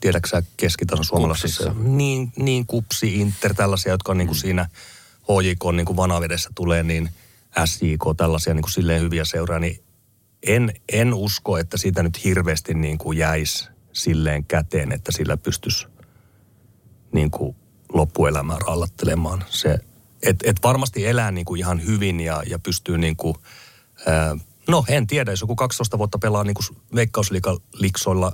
tiedäksä, 0.00 0.42
keskitason 0.56 1.04
suomalaisessa. 1.04 1.74
Niin, 1.78 2.32
niin 2.36 2.66
kupsi, 2.66 3.20
Inter, 3.20 3.54
tällaisia, 3.54 3.92
jotka 3.92 4.12
on 4.12 4.18
niin 4.18 4.28
kuin 4.28 4.36
mm. 4.36 4.40
siinä 4.40 4.68
HJK 5.22 5.74
niin 5.76 5.86
kuin 5.86 5.96
vanavedessä 5.96 6.50
tulee, 6.54 6.82
niin 6.82 7.10
SJK, 7.64 8.02
tällaisia 8.16 8.54
niin 8.54 8.62
kuin 8.62 8.72
silleen 8.72 9.00
hyviä 9.00 9.24
seuraa, 9.24 9.58
niin 9.58 9.84
en, 10.42 10.72
en 10.92 11.14
usko, 11.14 11.58
että 11.58 11.76
siitä 11.76 12.02
nyt 12.02 12.24
hirveästi 12.24 12.74
niin 12.74 12.98
kuin 12.98 13.18
jäisi 13.18 13.68
silleen 13.92 14.44
käteen, 14.44 14.92
että 14.92 15.12
sillä 15.12 15.36
pystyisi 15.36 15.86
niin 17.12 17.30
kuin 17.30 17.56
loppuelämää 17.92 18.58
rallattelemaan. 18.66 19.44
Se, 19.48 19.78
et, 20.22 20.36
et 20.44 20.56
varmasti 20.62 21.06
elää 21.06 21.30
niin 21.30 21.44
kuin 21.44 21.58
ihan 21.58 21.84
hyvin 21.84 22.20
ja, 22.20 22.42
ja 22.46 22.58
pystyy 22.58 22.98
niin 22.98 23.16
kuin– 23.16 23.34
no 24.68 24.84
en 24.88 25.06
tiedä, 25.06 25.32
jos 25.32 25.40
joku 25.40 25.56
12 25.56 25.98
vuotta 25.98 26.18
pelaa 26.18 26.44
niin 26.44 26.54
veikkausliikaliksoilla 26.94 28.32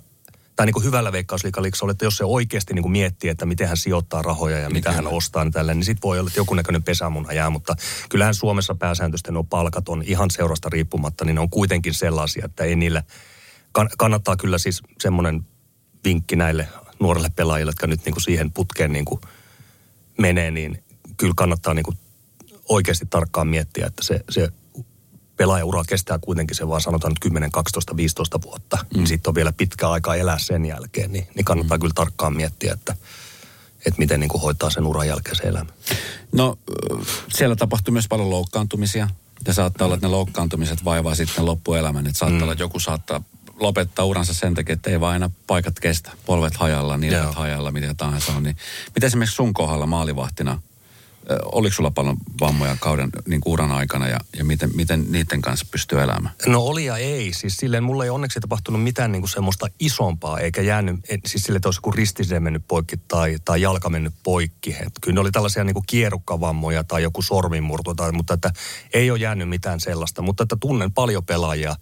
tai 0.56 0.66
niin 0.66 0.74
kuin 0.74 0.84
hyvällä 0.84 1.12
veikkausliikaliksoilla, 1.12 1.92
että 1.92 2.04
jos 2.04 2.16
se 2.16 2.24
oikeasti 2.24 2.74
niin 2.74 2.82
kuin 2.82 2.92
miettii, 2.92 3.30
että 3.30 3.46
miten 3.46 3.68
hän 3.68 3.76
sijoittaa 3.76 4.22
rahoja 4.22 4.58
ja 4.58 4.70
mitä 4.70 4.92
hän 4.92 5.06
ostaa 5.06 5.44
niin 5.44 5.52
tälle, 5.52 5.74
niin 5.74 5.84
sitten 5.84 6.02
voi 6.02 6.18
olla, 6.18 6.28
että 6.28 6.40
joku 6.40 6.54
näköinen 6.54 6.82
pesämuna 6.82 7.32
jää, 7.32 7.50
mutta 7.50 7.76
kyllähän 8.08 8.34
Suomessa 8.34 8.74
pääsääntöisesti 8.74 9.32
nuo 9.32 9.44
palkat 9.44 9.88
on 9.88 10.02
ihan 10.06 10.30
seurasta 10.30 10.68
riippumatta, 10.68 11.24
niin 11.24 11.34
ne 11.34 11.40
on 11.40 11.50
kuitenkin 11.50 11.94
sellaisia, 11.94 12.44
että 12.44 12.64
ei 12.64 12.76
niille, 12.76 13.04
kannattaa 13.98 14.36
kyllä 14.36 14.58
siis 14.58 14.82
semmoinen 15.00 15.46
vinkki 16.04 16.36
näille 16.36 16.68
nuorille 17.00 17.30
pelaajille, 17.36 17.70
jotka 17.70 17.86
nyt 17.86 18.04
niin 18.04 18.14
kuin 18.14 18.22
siihen 18.22 18.50
putkeen 18.50 18.92
niin 18.92 19.04
kuin 19.04 19.20
menee, 20.18 20.50
niin 20.50 20.84
kyllä 21.16 21.34
kannattaa 21.36 21.74
niin 21.74 21.84
kuin 21.84 21.98
oikeasti 22.68 23.06
tarkkaan 23.06 23.48
miettiä, 23.48 23.86
että 23.86 24.04
se, 24.04 24.24
se 24.30 24.48
pelaajaura 25.38 25.84
kestää 25.88 26.18
kuitenkin 26.18 26.56
se 26.56 26.68
vaan 26.68 26.80
sanotaan 26.80 27.10
nyt 27.10 27.18
10, 27.18 27.50
12, 27.50 27.96
15 27.96 28.42
vuotta. 28.42 28.76
Mm. 28.76 28.98
Niin 28.98 29.06
sitten 29.06 29.30
on 29.30 29.34
vielä 29.34 29.52
pitkä 29.52 29.90
aika 29.90 30.14
elää 30.14 30.38
sen 30.38 30.66
jälkeen, 30.66 31.12
niin, 31.12 31.28
niin 31.34 31.44
kannattaa 31.44 31.76
mm. 31.76 31.80
kyllä 31.80 31.94
tarkkaan 31.94 32.36
miettiä, 32.36 32.72
että, 32.72 32.96
että 33.76 33.98
miten 33.98 34.20
niin 34.20 34.30
kuin 34.30 34.42
hoitaa 34.42 34.70
sen 34.70 34.86
uran 34.86 35.08
jälkeen 35.08 35.36
se 35.36 35.42
elämä. 35.42 35.70
No 36.32 36.58
siellä 37.28 37.56
tapahtui 37.56 37.92
myös 37.92 38.08
paljon 38.08 38.30
loukkaantumisia. 38.30 39.08
Ja 39.46 39.54
saattaa 39.54 39.84
olla, 39.84 39.94
että 39.94 40.06
ne 40.06 40.10
loukkaantumiset 40.10 40.84
vaivaa 40.84 41.14
sitten 41.14 41.46
loppuelämän. 41.46 42.06
Että 42.06 42.18
saattaa 42.18 42.38
mm. 42.38 42.42
olla, 42.42 42.52
että 42.52 42.64
joku 42.64 42.80
saattaa 42.80 43.22
lopettaa 43.60 44.04
uransa 44.04 44.34
sen 44.34 44.54
takia, 44.54 44.72
että 44.72 44.90
ei 44.90 45.00
vaan 45.00 45.12
aina 45.12 45.30
paikat 45.46 45.80
kestä. 45.80 46.10
Polvet 46.26 46.56
hajalla, 46.56 46.96
nilkat 46.96 47.34
hajalla, 47.34 47.72
mitä 47.72 47.94
tahansa 47.94 48.32
on. 48.32 48.42
Niin, 48.42 48.56
miten 48.94 49.06
esimerkiksi 49.06 49.36
sun 49.36 49.54
kohdalla 49.54 49.86
maalivahtina, 49.86 50.62
oliko 51.52 51.74
sulla 51.74 51.90
paljon 51.90 52.16
vammoja 52.40 52.76
kauden 52.80 53.10
niin 53.26 53.40
uran 53.46 53.72
aikana 53.72 54.08
ja, 54.08 54.20
ja 54.38 54.44
miten, 54.44 54.70
miten 54.74 55.06
niiden 55.12 55.40
kanssa 55.40 55.66
pystyy 55.70 56.00
elämään? 56.00 56.34
No 56.46 56.60
oli 56.60 56.84
ja 56.84 56.96
ei. 56.96 57.32
Siis 57.32 57.56
silleen 57.56 57.84
mulla 57.84 58.04
ei 58.04 58.10
onneksi 58.10 58.40
tapahtunut 58.40 58.82
mitään 58.82 59.12
niin 59.12 59.22
kuin 59.22 59.30
semmoista 59.30 59.66
isompaa, 59.80 60.38
eikä 60.38 60.62
jäänyt, 60.62 61.00
siis 61.26 61.42
sille, 61.42 61.56
että 61.56 61.68
olisi 61.68 61.78
joku 61.78 61.90
ristiseen 61.90 62.42
mennyt 62.42 62.64
poikki 62.68 62.96
tai, 63.08 63.36
tai 63.44 63.62
jalka 63.62 63.90
mennyt 63.90 64.14
poikki. 64.22 64.70
Et 64.70 64.92
kyllä 65.00 65.14
ne 65.14 65.20
oli 65.20 65.30
tällaisia 65.30 65.64
niin 65.64 65.74
kuin 65.74 65.86
kierukkavammoja 65.86 66.84
tai 66.84 67.02
joku 67.02 67.22
sormimurto, 67.22 67.94
tai, 67.94 68.12
mutta 68.12 68.34
että 68.34 68.50
ei 68.94 69.10
ole 69.10 69.18
jäänyt 69.18 69.48
mitään 69.48 69.80
sellaista. 69.80 70.22
Mutta 70.22 70.42
että 70.42 70.56
tunnen 70.60 70.92
paljon 70.92 71.24
pelaajia, 71.24 71.76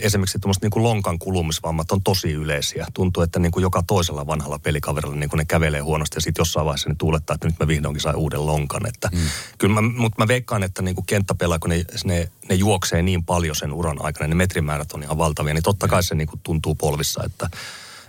esimerkiksi 0.00 0.38
tuommoiset 0.38 0.62
niin 0.62 0.82
lonkan 0.82 1.18
kulumisvammat 1.18 1.92
on 1.92 2.02
tosi 2.02 2.32
yleisiä. 2.32 2.86
Tuntuu, 2.94 3.22
että 3.22 3.38
niin 3.38 3.52
kuin 3.52 3.62
joka 3.62 3.82
toisella 3.86 4.26
vanhalla 4.26 4.58
pelikaverilla 4.58 5.16
niin 5.16 5.30
kuin 5.30 5.38
ne 5.38 5.44
kävelee 5.44 5.80
huonosti 5.80 6.16
ja 6.16 6.20
sitten 6.20 6.40
jossain 6.40 6.66
vaiheessa 6.66 6.88
ne 6.88 6.94
tuulettaa, 6.98 7.34
että 7.34 7.46
nyt 7.46 7.60
mä 7.60 7.68
vihdoinkin 7.68 8.00
sain 8.00 8.16
uuden 8.16 8.46
lonkan. 8.46 8.86
Että 8.86 9.08
mm. 9.12 9.18
kyllä 9.58 9.74
mä, 9.74 9.88
mutta 9.96 10.22
mä 10.22 10.28
veikkaan, 10.28 10.62
että 10.62 10.82
niin 10.82 10.94
kuin 10.94 11.06
kenttäpelaa, 11.06 11.58
kun 11.58 11.70
ne, 11.70 11.84
ne, 12.04 12.30
ne, 12.48 12.54
juoksee 12.54 13.02
niin 13.02 13.24
paljon 13.24 13.56
sen 13.56 13.72
uran 13.72 14.04
aikana, 14.04 14.28
ne 14.28 14.34
metrimäärät 14.34 14.92
on 14.92 15.02
ihan 15.02 15.18
valtavia, 15.18 15.54
niin 15.54 15.62
totta 15.62 15.88
kai 15.88 16.02
se 16.02 16.14
niin 16.14 16.28
kuin 16.28 16.40
tuntuu 16.42 16.74
polvissa, 16.74 17.24
että, 17.24 17.50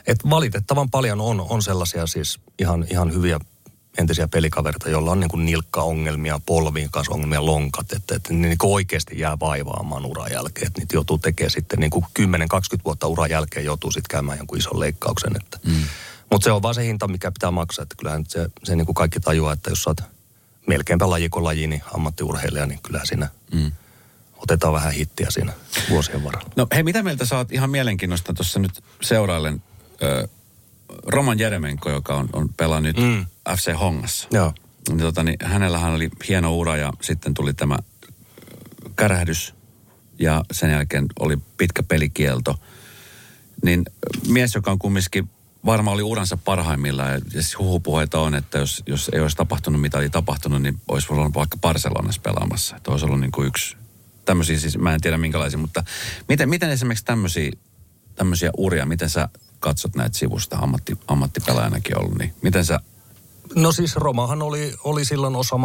että 0.07 0.29
valitettavan 0.29 0.89
paljon 0.89 1.21
on, 1.21 1.45
on 1.49 1.61
sellaisia 1.61 2.07
siis 2.07 2.39
ihan, 2.59 2.85
ihan 2.89 3.13
hyviä 3.13 3.39
entisiä 3.99 4.27
pelikaverita, 4.27 4.89
joilla 4.89 5.11
on 5.11 5.19
niin 5.19 5.29
kuin 5.29 5.45
nilkkaongelmia, 5.45 6.39
polviin 6.45 6.91
kanssa 6.91 7.13
ongelmia, 7.13 7.45
lonkat, 7.45 7.93
että, 7.93 8.15
että 8.15 8.33
ne 8.33 8.47
niin 8.47 8.57
kuin 8.57 8.73
oikeasti 8.73 9.19
jää 9.19 9.37
vaivaamaan 9.39 10.05
uran 10.05 10.31
jälkeen. 10.31 10.67
Että 10.67 10.81
niitä 10.81 10.95
joutuu 10.95 11.17
tekemään 11.17 11.51
sitten 11.51 11.79
niin 11.79 11.89
kuin 11.89 12.05
10-20 12.19 12.25
vuotta 12.85 13.07
uran 13.07 13.29
jälkeen 13.29 13.65
joutuu 13.65 13.91
sitten 13.91 14.09
käymään 14.09 14.37
jonkun 14.37 14.57
ison 14.57 14.79
leikkauksen. 14.79 15.35
Että. 15.35 15.59
Mm. 15.65 15.83
Mutta 16.31 16.45
se 16.45 16.51
on 16.51 16.61
vaan 16.61 16.75
se 16.75 16.85
hinta, 16.85 17.07
mikä 17.07 17.31
pitää 17.31 17.51
maksaa. 17.51 17.83
Että 17.83 17.95
kyllähän 17.97 18.25
se, 18.27 18.49
se 18.63 18.75
niin 18.75 18.85
kuin 18.85 18.95
kaikki 18.95 19.19
tajuaa, 19.19 19.53
että 19.53 19.69
jos 19.69 19.83
sä 19.83 19.89
oot 19.89 20.01
melkeinpä 20.67 21.09
lajiko 21.09 21.43
laji, 21.43 21.67
niin 21.67 21.83
ammattiurheilija, 21.93 22.65
niin 22.65 22.79
kyllä 22.83 23.01
siinä 23.03 23.29
mm. 23.53 23.71
otetaan 24.37 24.73
vähän 24.73 24.93
hittiä 24.93 25.27
siinä 25.29 25.53
vuosien 25.89 26.23
varrella. 26.23 26.49
No 26.55 26.67
hei, 26.73 26.83
mitä 26.83 27.03
mieltä 27.03 27.25
saat 27.25 27.51
ihan 27.51 27.69
mielenkiinnosta 27.69 28.33
tuossa 28.33 28.59
nyt 28.59 28.83
seurailen 29.01 29.63
ö, 30.03 30.27
Roman 31.07 31.39
Jeremenko, 31.39 31.89
joka 31.89 32.15
on, 32.15 32.29
on 32.33 32.49
pelannut 32.57 32.97
mm. 32.97 33.25
FC 33.55 33.79
Hongassa. 33.79 34.27
Joo. 34.31 34.53
Niin, 34.89 34.99
tota, 34.99 35.23
niin, 35.23 35.37
hänellähän 35.43 35.93
oli 35.93 36.09
hieno 36.27 36.55
ura 36.55 36.77
ja 36.77 36.93
sitten 37.01 37.33
tuli 37.33 37.53
tämä 37.53 37.77
kärähdys 38.95 39.53
ja 40.19 40.43
sen 40.51 40.71
jälkeen 40.71 41.05
oli 41.19 41.37
pitkä 41.57 41.83
pelikielto. 41.83 42.55
Niin 43.63 43.85
mies, 44.27 44.55
joka 44.55 44.71
on 44.71 44.79
kumminkin 44.79 45.29
varmaan 45.65 45.93
oli 45.93 46.03
uransa 46.03 46.37
parhaimmillaan. 46.37 47.11
Ja 47.11 47.19
siis 47.29 47.59
huhupuheita 47.59 48.19
on, 48.19 48.35
että 48.35 48.57
jos, 48.57 48.83
jos 48.87 49.09
ei 49.13 49.19
olisi 49.19 49.37
tapahtunut 49.37 49.81
mitä 49.81 49.97
oli 49.97 50.09
tapahtunut, 50.09 50.61
niin 50.61 50.81
olisi 50.87 51.09
voinut 51.09 51.25
olla 51.25 51.33
vaikka 51.33 51.57
Barcelonassa 51.57 52.21
pelaamassa. 52.21 52.75
Että 52.75 52.91
olisi 52.91 53.05
ollut 53.05 53.19
niin 53.19 53.31
kuin 53.31 53.47
yksi 53.47 53.77
tämmöisiä, 54.25 54.59
siis 54.59 54.77
mä 54.77 54.93
en 54.93 55.01
tiedä 55.01 55.17
minkälaisia, 55.17 55.59
mutta 55.59 55.83
miten, 56.27 56.49
miten 56.49 56.69
esimerkiksi 56.69 57.05
tämmöisiä, 57.05 57.51
tämmöisiä 58.15 58.51
uria, 58.57 58.85
miten 58.85 59.09
sä 59.09 59.29
katsot 59.59 59.95
näitä 59.95 60.17
sivusta, 60.17 60.57
ammatti, 60.57 60.97
ammattipelaajanakin 61.07 61.99
ollut, 61.99 62.17
niin 62.17 62.33
miten 62.41 62.65
sä 62.65 62.79
No 63.55 63.71
siis 63.71 63.95
Romahan 63.95 64.41
oli, 64.41 64.75
oli 64.83 65.05
silloin 65.05 65.35
osa 65.35 65.55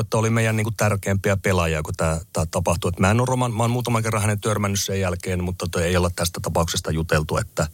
että 0.00 0.16
oli 0.16 0.30
meidän 0.30 0.56
niin 0.56 0.64
kuin 0.64 0.76
tärkeimpiä 0.76 1.36
pelaajia, 1.36 1.82
kun 1.82 1.94
tämä, 1.96 2.20
tämä 2.32 2.46
tapahtui. 2.50 2.88
Et 2.88 3.00
mä 3.00 3.10
en 3.10 3.20
ole 3.20 3.26
Roman, 3.28 3.54
mä 3.54 3.62
oon 3.62 3.70
muutaman 3.70 4.02
kerran 4.02 4.22
hänen 4.22 4.40
törmännyt 4.40 4.80
sen 4.80 5.00
jälkeen, 5.00 5.44
mutta 5.44 5.66
toi 5.70 5.82
ei 5.82 5.96
olla 5.96 6.10
tästä 6.16 6.40
tapauksesta 6.42 6.90
juteltu, 6.90 7.36
että 7.36 7.66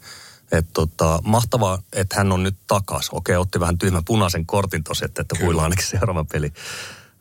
et 0.51 0.67
tota, 0.73 1.19
mahtavaa, 1.23 1.79
että 1.93 2.15
hän 2.17 2.31
on 2.31 2.43
nyt 2.43 2.55
takas. 2.67 3.09
Okei, 3.11 3.35
otti 3.35 3.59
vähän 3.59 3.77
tyhmän 3.77 4.05
punaisen 4.05 4.45
kortin 4.45 4.83
tosi, 4.83 5.05
että, 5.05 5.21
että 5.21 5.35
huilaa 5.41 5.63
ainakin 5.63 5.85
seuraava 5.85 6.25
peli. 6.31 6.53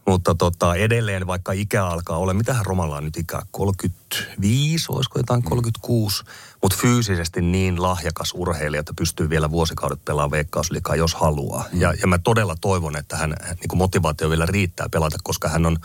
Mutta 0.07 0.35
tota, 0.35 0.75
edelleen, 0.75 1.27
vaikka 1.27 1.53
ikä 1.53 1.87
alkaa 1.87 2.17
olla, 2.17 2.35
mitähän 2.35 2.67
Romalla 2.67 2.97
on 2.97 3.05
nyt 3.05 3.17
ikä? 3.17 3.43
35, 3.51 4.87
olisiko 4.89 5.19
jotain 5.19 5.43
36. 5.43 6.25
Mutta 6.63 6.79
fyysisesti 6.81 7.43
niin 7.43 7.83
lahjakas 7.83 8.33
urheilija, 8.35 8.81
että 8.81 8.95
pystyy 8.99 9.31
vielä 9.31 9.51
vuosikaudet 9.51 10.05
pelaamaan 10.05 10.31
veikkausliikaa, 10.31 10.97
jos 10.97 11.15
haluaa. 11.15 11.65
Mm. 11.73 11.81
Ja, 11.81 11.95
ja 12.01 12.07
mä 12.07 12.19
todella 12.19 12.57
toivon, 12.61 12.97
että 12.97 13.17
hän, 13.17 13.35
niin 13.49 13.79
motivaatio 13.79 14.31
vielä 14.31 14.47
riittää 14.47 14.89
pelata, 14.89 15.17
koska 15.23 15.49
hän 15.49 15.67
on, 15.67 15.77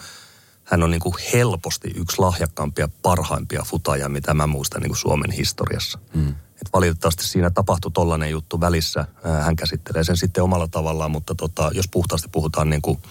hän 0.63 0.83
on 0.83 0.91
niin 0.91 1.01
kuin 1.01 1.15
helposti 1.33 1.91
yksi 1.95 2.19
lahjakkaampia, 2.19 2.89
parhaimpia 3.01 3.63
futajia, 3.65 4.09
mitä 4.09 4.33
mä 4.33 4.47
muistan 4.47 4.81
niin 4.81 4.89
kuin 4.89 4.97
Suomen 4.97 5.31
historiassa. 5.31 5.99
Mm. 6.13 6.29
Et 6.29 6.73
valitettavasti 6.73 7.27
siinä 7.27 7.49
tapahtui 7.49 7.91
tollainen 7.91 8.31
juttu 8.31 8.61
välissä. 8.61 9.05
Hän 9.41 9.55
käsittelee 9.55 10.03
sen 10.03 10.17
sitten 10.17 10.43
omalla 10.43 10.67
tavallaan, 10.67 11.11
mutta 11.11 11.35
tota, 11.35 11.71
jos 11.73 11.87
puhtaasti 11.91 12.29
puhutaan 12.31 12.69
niin 12.69 12.81
kuin– 12.81 12.99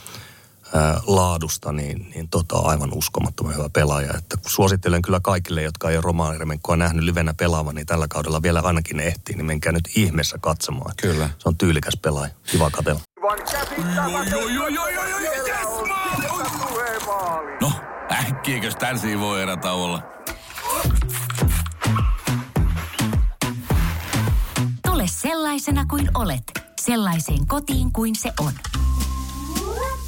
laadusta, 1.06 1.72
niin, 1.72 2.10
niin 2.14 2.28
tota, 2.28 2.58
aivan 2.58 2.92
uskomattoman 2.94 3.56
hyvä 3.56 3.68
pelaaja. 3.68 4.14
Että 4.18 4.36
suosittelen 4.46 5.02
kyllä 5.02 5.20
kaikille, 5.20 5.62
jotka 5.62 5.90
ei 5.90 5.96
ole 5.96 6.02
Romaaniremenkoa 6.02 6.76
nähnyt 6.76 7.04
livenä 7.04 7.34
pelaavan, 7.34 7.74
niin 7.74 7.86
tällä 7.86 8.08
kaudella 8.08 8.42
vielä 8.42 8.60
ainakin 8.60 9.00
ehtii, 9.00 9.36
niin 9.36 9.46
menkää 9.46 9.72
nyt 9.72 9.88
ihmeessä 9.96 10.38
katsomaan. 10.40 10.92
Kyllä. 10.96 11.30
Se 11.38 11.48
on 11.48 11.56
tyylikäs 11.56 11.98
pelaaja. 12.02 12.34
Kiva 12.50 12.70
katella. 12.70 13.00
No, 17.60 17.72
äkkiäkös 18.12 18.76
tän 18.76 19.00
voi 19.20 19.42
erä 19.42 19.56
olla? 19.72 20.02
Tule 24.86 25.04
sellaisena 25.06 25.86
kuin 25.86 26.10
olet, 26.14 26.42
sellaiseen 26.80 27.46
kotiin 27.46 27.92
kuin 27.92 28.16
se 28.16 28.32
on. 28.40 28.52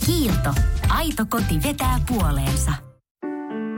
Kiilto. 0.06 0.50
Aito 0.88 1.26
koti 1.30 1.62
vetää 1.68 2.00
puoleensa. 2.08 2.72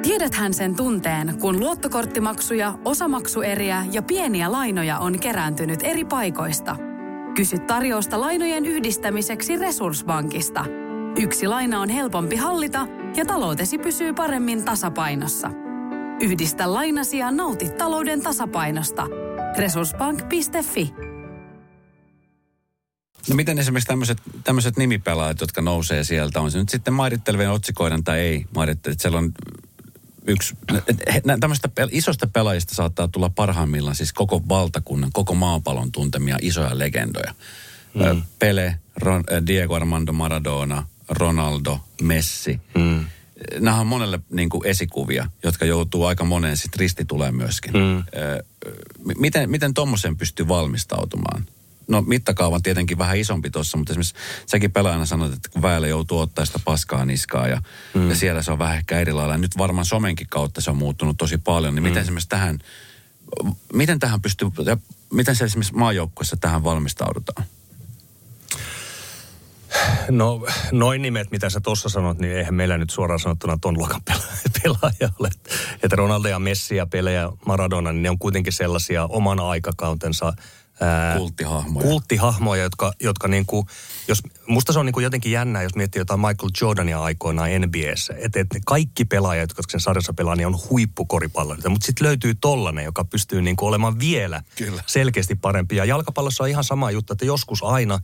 Tiedäthän 0.02 0.54
sen 0.54 0.76
tunteen, 0.76 1.38
kun 1.40 1.60
luottokorttimaksuja, 1.60 2.78
osamaksueriä 2.84 3.86
ja 3.92 4.02
pieniä 4.02 4.52
lainoja 4.52 4.98
on 4.98 5.20
kerääntynyt 5.20 5.80
eri 5.82 6.04
paikoista. 6.04 6.76
Kysy 7.34 7.58
tarjousta 7.58 8.20
lainojen 8.20 8.66
yhdistämiseksi 8.66 9.56
Resurssbankista. 9.56 10.64
Yksi 11.20 11.46
laina 11.46 11.80
on 11.80 11.88
helpompi 11.88 12.36
hallita 12.36 12.86
ja 13.16 13.24
taloutesi 13.24 13.78
pysyy 13.78 14.12
paremmin 14.14 14.64
tasapainossa. 14.64 15.50
Yhdistä 16.20 16.74
lainasi 16.74 17.18
ja 17.18 17.30
nauti 17.30 17.68
talouden 17.68 18.22
tasapainosta. 18.22 19.06
Resurssbank.fi 19.58 21.07
No 23.28 23.34
miten 23.36 23.58
esimerkiksi 23.58 23.88
tämmöiset, 23.88 24.18
tämmöiset 24.44 24.76
nimipelaajat, 24.76 25.40
jotka 25.40 25.62
nousee 25.62 26.04
sieltä, 26.04 26.40
on 26.40 26.50
se 26.50 26.58
nyt 26.58 26.68
sitten 26.68 26.94
mairittelevien 26.94 27.50
otsikoiden 27.50 28.04
tai 28.04 28.18
ei 28.20 28.46
mairittele, 28.54 28.96
siellä 28.98 29.18
on 29.18 29.32
yksi, 30.26 30.54
tämmöistä 31.40 31.68
isosta 31.90 32.26
pelaajista 32.26 32.74
saattaa 32.74 33.08
tulla 33.08 33.30
parhaimmillaan 33.30 33.96
siis 33.96 34.12
koko 34.12 34.42
valtakunnan, 34.48 35.12
koko 35.12 35.34
maapallon 35.34 35.92
tuntemia 35.92 36.36
isoja 36.40 36.78
legendoja. 36.78 37.34
Mm. 37.94 38.22
Pele, 38.38 38.78
Ron, 38.96 39.24
Diego 39.46 39.74
Armando 39.74 40.12
Maradona, 40.12 40.86
Ronaldo, 41.08 41.80
Messi. 42.02 42.60
Mm. 42.74 43.06
Nämä 43.60 43.80
on 43.80 43.86
monelle 43.86 44.20
niin 44.30 44.48
kuin 44.48 44.66
esikuvia, 44.66 45.30
jotka 45.42 45.64
joutuu 45.64 46.04
aika 46.04 46.24
moneen 46.24 46.56
sitten 46.56 46.80
ristituleen 46.80 47.34
myöskin. 47.34 47.72
Mm. 47.72 48.04
Miten, 49.18 49.50
miten 49.50 49.74
tuommoisen 49.74 50.16
pystyy 50.16 50.48
valmistautumaan? 50.48 51.46
No 51.88 52.02
mittakaavan 52.02 52.62
tietenkin 52.62 52.98
vähän 52.98 53.16
isompi 53.16 53.50
tuossa, 53.50 53.76
mutta 53.76 53.92
esimerkiksi 53.92 54.14
säkin 54.46 54.72
pelaajana 54.72 55.06
sanoit, 55.06 55.32
että 55.32 55.48
kun 55.48 55.62
väellä 55.62 55.88
joutuu 55.88 56.18
ottaa 56.18 56.44
sitä 56.44 56.58
paskaa 56.64 57.04
niskaa 57.04 57.48
ja, 57.48 57.62
mm. 57.94 58.08
ja 58.08 58.16
siellä 58.16 58.42
se 58.42 58.52
on 58.52 58.58
vähän 58.58 58.76
ehkä 58.76 59.00
eri 59.00 59.12
lailla. 59.12 59.38
Nyt 59.38 59.58
varmaan 59.58 59.84
somenkin 59.84 60.26
kautta 60.30 60.60
se 60.60 60.70
on 60.70 60.76
muuttunut 60.76 61.16
tosi 61.16 61.38
paljon, 61.38 61.74
niin 61.74 61.82
mm. 61.82 61.88
miten 61.88 62.02
esimerkiksi 62.02 62.28
tähän, 62.28 62.58
miten 63.72 63.98
tähän 63.98 64.22
pystyy, 64.22 64.48
miten 65.12 65.36
se 65.36 65.44
esimerkiksi 65.44 65.74
maajoukkuessa 65.74 66.36
tähän 66.36 66.64
valmistaudutaan? 66.64 67.44
No 70.10 70.46
noin 70.72 71.02
nimet, 71.02 71.30
mitä 71.30 71.50
sä 71.50 71.60
tuossa 71.60 71.88
sanot, 71.88 72.18
niin 72.18 72.36
eihän 72.36 72.54
meillä 72.54 72.78
nyt 72.78 72.90
suoraan 72.90 73.20
sanottuna 73.20 73.58
ton 73.60 73.78
luokan 73.78 74.00
pelaaja 74.62 75.12
ole. 75.18 75.30
Että 75.82 75.96
Ronaldo 75.96 76.28
ja 76.28 76.38
Messi 76.38 76.76
ja 76.76 76.86
Pele 76.86 77.12
ja 77.12 77.32
Maradona, 77.46 77.92
niin 77.92 78.02
ne 78.02 78.10
on 78.10 78.18
kuitenkin 78.18 78.52
sellaisia 78.52 79.06
oman 79.06 79.40
aikakautensa 79.40 80.32
kulttihahmoja. 81.16 81.86
Kulttihahmoja, 81.86 82.62
jotka, 82.62 82.92
jotka 83.00 83.28
niin 83.28 83.46
kuin, 83.46 83.66
jos, 84.08 84.22
musta 84.46 84.72
se 84.72 84.78
on 84.78 84.86
niin 84.86 84.92
kuin 84.92 85.04
jotenkin 85.04 85.32
jännää, 85.32 85.62
jos 85.62 85.74
miettii 85.74 86.00
jotain 86.00 86.20
Michael 86.20 86.50
Jordania 86.60 87.02
aikoinaan 87.02 87.50
NBAssä. 87.58 88.14
Että 88.18 88.40
et 88.40 88.46
kaikki 88.66 89.04
pelaajat, 89.04 89.50
jotka 89.50 89.62
sen 89.70 89.80
sarjassa 89.80 90.12
pelaa, 90.12 90.36
niin 90.36 90.46
on 90.46 90.58
huippukoripallareita. 90.70 91.68
Mutta 91.68 91.86
sitten 91.86 92.06
löytyy 92.06 92.34
tollanen, 92.34 92.84
joka 92.84 93.04
pystyy 93.04 93.42
niin 93.42 93.56
kuin 93.56 93.68
olemaan 93.68 93.98
vielä 93.98 94.42
Kyllä. 94.56 94.82
selkeästi 94.86 95.34
parempi. 95.34 95.76
Ja 95.76 95.84
jalkapallossa 95.84 96.44
on 96.44 96.50
ihan 96.50 96.64
sama 96.64 96.90
juttu, 96.90 97.12
että 97.12 97.24
joskus 97.24 97.62
aina 97.62 98.00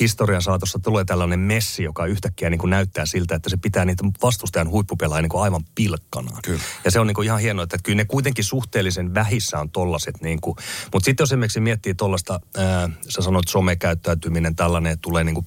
historian 0.00 0.42
saatossa 0.42 0.78
tulee 0.78 1.04
tällainen 1.04 1.40
messi, 1.40 1.82
joka 1.82 2.06
yhtäkkiä 2.06 2.50
niin 2.50 2.58
kuin 2.58 2.70
näyttää 2.70 3.06
siltä, 3.06 3.34
että 3.34 3.50
se 3.50 3.56
pitää 3.56 3.84
niitä 3.84 4.04
vastustajan 4.22 4.70
huippupelaajia 4.70 5.22
niin 5.22 5.30
kuin 5.30 5.42
aivan 5.42 5.64
pilkkanaan. 5.74 6.42
Kyllä. 6.42 6.60
Ja 6.84 6.90
se 6.90 7.00
on 7.00 7.06
niin 7.06 7.14
kuin 7.14 7.26
ihan 7.26 7.40
hienoa, 7.40 7.62
että 7.62 7.78
kyllä 7.82 7.96
ne 7.96 8.04
kuitenkin 8.04 8.44
suhteellisen 8.44 9.14
vähissä 9.14 9.58
on 9.58 9.70
tollaset. 9.70 10.20
Niin 10.20 10.40
kuin. 10.40 10.56
Mutta 10.92 11.04
sitten 11.04 11.22
jos 11.22 11.32
esimerkiksi 11.32 11.60
miettii 11.60 11.94
tollasta, 11.94 12.40
ää, 12.56 12.88
sä 13.08 13.22
sanoit 13.22 13.48
somekäyttäytyminen, 13.48 14.56
tällainen, 14.56 14.92
että 14.92 15.02
tulee 15.02 15.24
niin 15.24 15.34
kuin, 15.34 15.46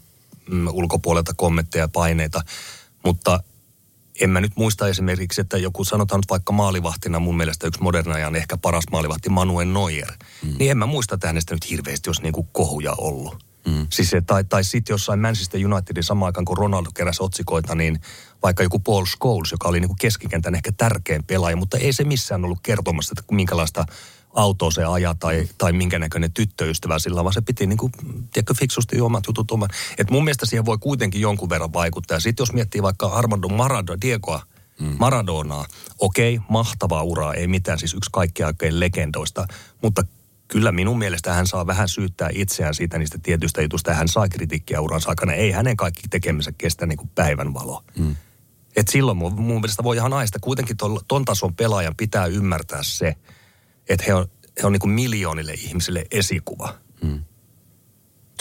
mm, 0.50 0.68
ulkopuolelta 0.68 1.34
kommentteja 1.34 1.84
ja 1.84 1.88
paineita, 1.88 2.42
mutta 3.06 3.40
en 4.22 4.30
mä 4.30 4.42
nyt 4.42 4.52
muista 4.56 4.88
esimerkiksi, 4.88 5.42
että 5.42 5.58
joku 5.58 5.84
sanotaan 5.84 6.20
nyt 6.20 6.30
vaikka 6.30 6.54
maalivahtina 6.54 7.20
mun 7.20 7.38
mielestä 7.38 7.68
yksi 7.68 7.82
moderna 7.82 8.16
ajan 8.16 8.36
ehkä 8.36 8.58
paras 8.58 8.84
maalivahti 8.92 9.30
Manuel 9.30 9.68
Neuer. 9.68 10.12
Mm. 10.44 10.56
Niin 10.60 10.72
en 10.72 10.78
mä 10.78 10.86
muista, 10.86 11.16
että 11.16 11.28
hänestä 11.28 11.56
nyt 11.56 11.70
hirveästi 11.70 12.10
olisi 12.10 12.22
niinku 12.22 12.44
kohuja 12.44 12.94
ollut. 12.98 13.53
Mm. 13.68 13.88
Siis 13.90 14.10
se, 14.10 14.22
tai, 14.22 14.44
tai 14.44 14.64
sitten 14.64 14.94
jossain 14.94 15.20
Manchester 15.20 15.68
Unitedin 15.74 16.04
samaan 16.04 16.28
aikaan, 16.28 16.46
kun 16.46 16.58
Ronaldo 16.58 16.90
keräsi 16.94 17.24
otsikoita, 17.24 17.76
niin 17.76 18.02
vaikka 18.44 18.64
joku 18.64 18.80
Paul 18.80 19.06
Scholes, 19.06 19.52
joka 19.52 19.68
oli 19.68 19.80
niinku 19.80 19.96
keskikentän 20.00 20.56
ehkä 20.56 20.72
tärkein 20.72 21.24
pelaaja, 21.24 21.56
mutta 21.56 21.78
ei 21.78 21.94
se 21.94 22.04
missään 22.04 22.46
ollut 22.46 22.60
kertomassa, 22.64 23.16
että 23.18 23.36
minkälaista 23.36 23.86
autoa 24.34 24.72
se 24.72 24.84
ajaa 24.84 25.16
tai, 25.16 25.48
tai 25.58 25.74
minkä 25.74 26.00
näköinen 26.00 26.34
tyttöystävä 26.34 27.00
sillä, 27.00 27.24
vaan 27.24 27.34
se 27.34 27.42
piti 27.42 27.68
niin 27.68 27.78
kuin, 27.78 27.92
tiedätkö, 28.34 28.54
fiksusti 28.54 29.02
omat 29.02 29.24
jutut 29.28 29.52
oman. 29.52 29.70
Et 29.98 30.12
mun 30.12 30.24
mielestä 30.24 30.46
siihen 30.46 30.66
voi 30.66 30.78
kuitenkin 30.78 31.22
jonkun 31.22 31.50
verran 31.50 31.74
vaikuttaa. 31.74 32.20
Sitten 32.20 32.42
jos 32.42 32.54
miettii 32.54 32.82
vaikka 32.82 33.08
Armando 33.08 33.48
Maradona, 33.48 34.02
Diegoa, 34.02 34.42
mm. 34.80 34.96
Maradonaa, 35.00 35.66
okei, 36.00 36.40
mahtavaa 36.50 37.04
uraa, 37.04 37.34
ei 37.34 37.48
mitään, 37.48 37.80
siis 37.80 37.94
yksi 37.94 38.10
kaikkien 38.14 38.48
aikojen 38.48 38.80
legendoista, 38.80 39.48
mutta 39.82 40.04
kyllä 40.54 40.72
minun 40.72 40.98
mielestä 40.98 41.34
hän 41.34 41.48
saa 41.48 41.68
vähän 41.68 41.90
syyttää 41.90 42.30
itseään 42.34 42.74
siitä 42.74 42.98
niistä 42.98 43.18
tietyistä 43.24 43.62
jutusta. 43.62 43.94
Hän 43.94 44.08
saa 44.08 44.28
kritiikkiä 44.30 44.82
uransa 44.82 45.10
aikana. 45.10 45.34
Ei 45.34 45.52
hänen 45.52 45.78
kaikki 45.78 46.02
tekemisensä 46.10 46.56
kestä 46.58 46.86
niin 46.86 46.98
kuin 46.98 47.10
päivänvalo. 47.16 47.84
Mm. 47.98 48.16
Et 48.76 48.88
silloin 48.88 49.18
mun, 49.18 49.34
mun 49.34 49.62
mielestä 49.62 49.84
voi 49.84 49.96
ihan 49.96 50.14
aista. 50.14 50.40
Kuitenkin 50.42 50.78
ton, 50.78 51.00
ton 51.08 51.26
tason 51.26 51.56
pelaajan 51.56 51.96
pitää 51.98 52.26
ymmärtää 52.26 52.80
se, 52.84 53.16
että 53.90 54.06
he 54.08 54.14
on, 54.14 54.28
he 54.62 54.68
on 54.68 54.72
niin 54.72 54.80
kuin 54.80 54.92
miljoonille 54.92 55.54
ihmisille 55.54 56.06
esikuva. 56.12 56.74
Mm. 57.04 57.24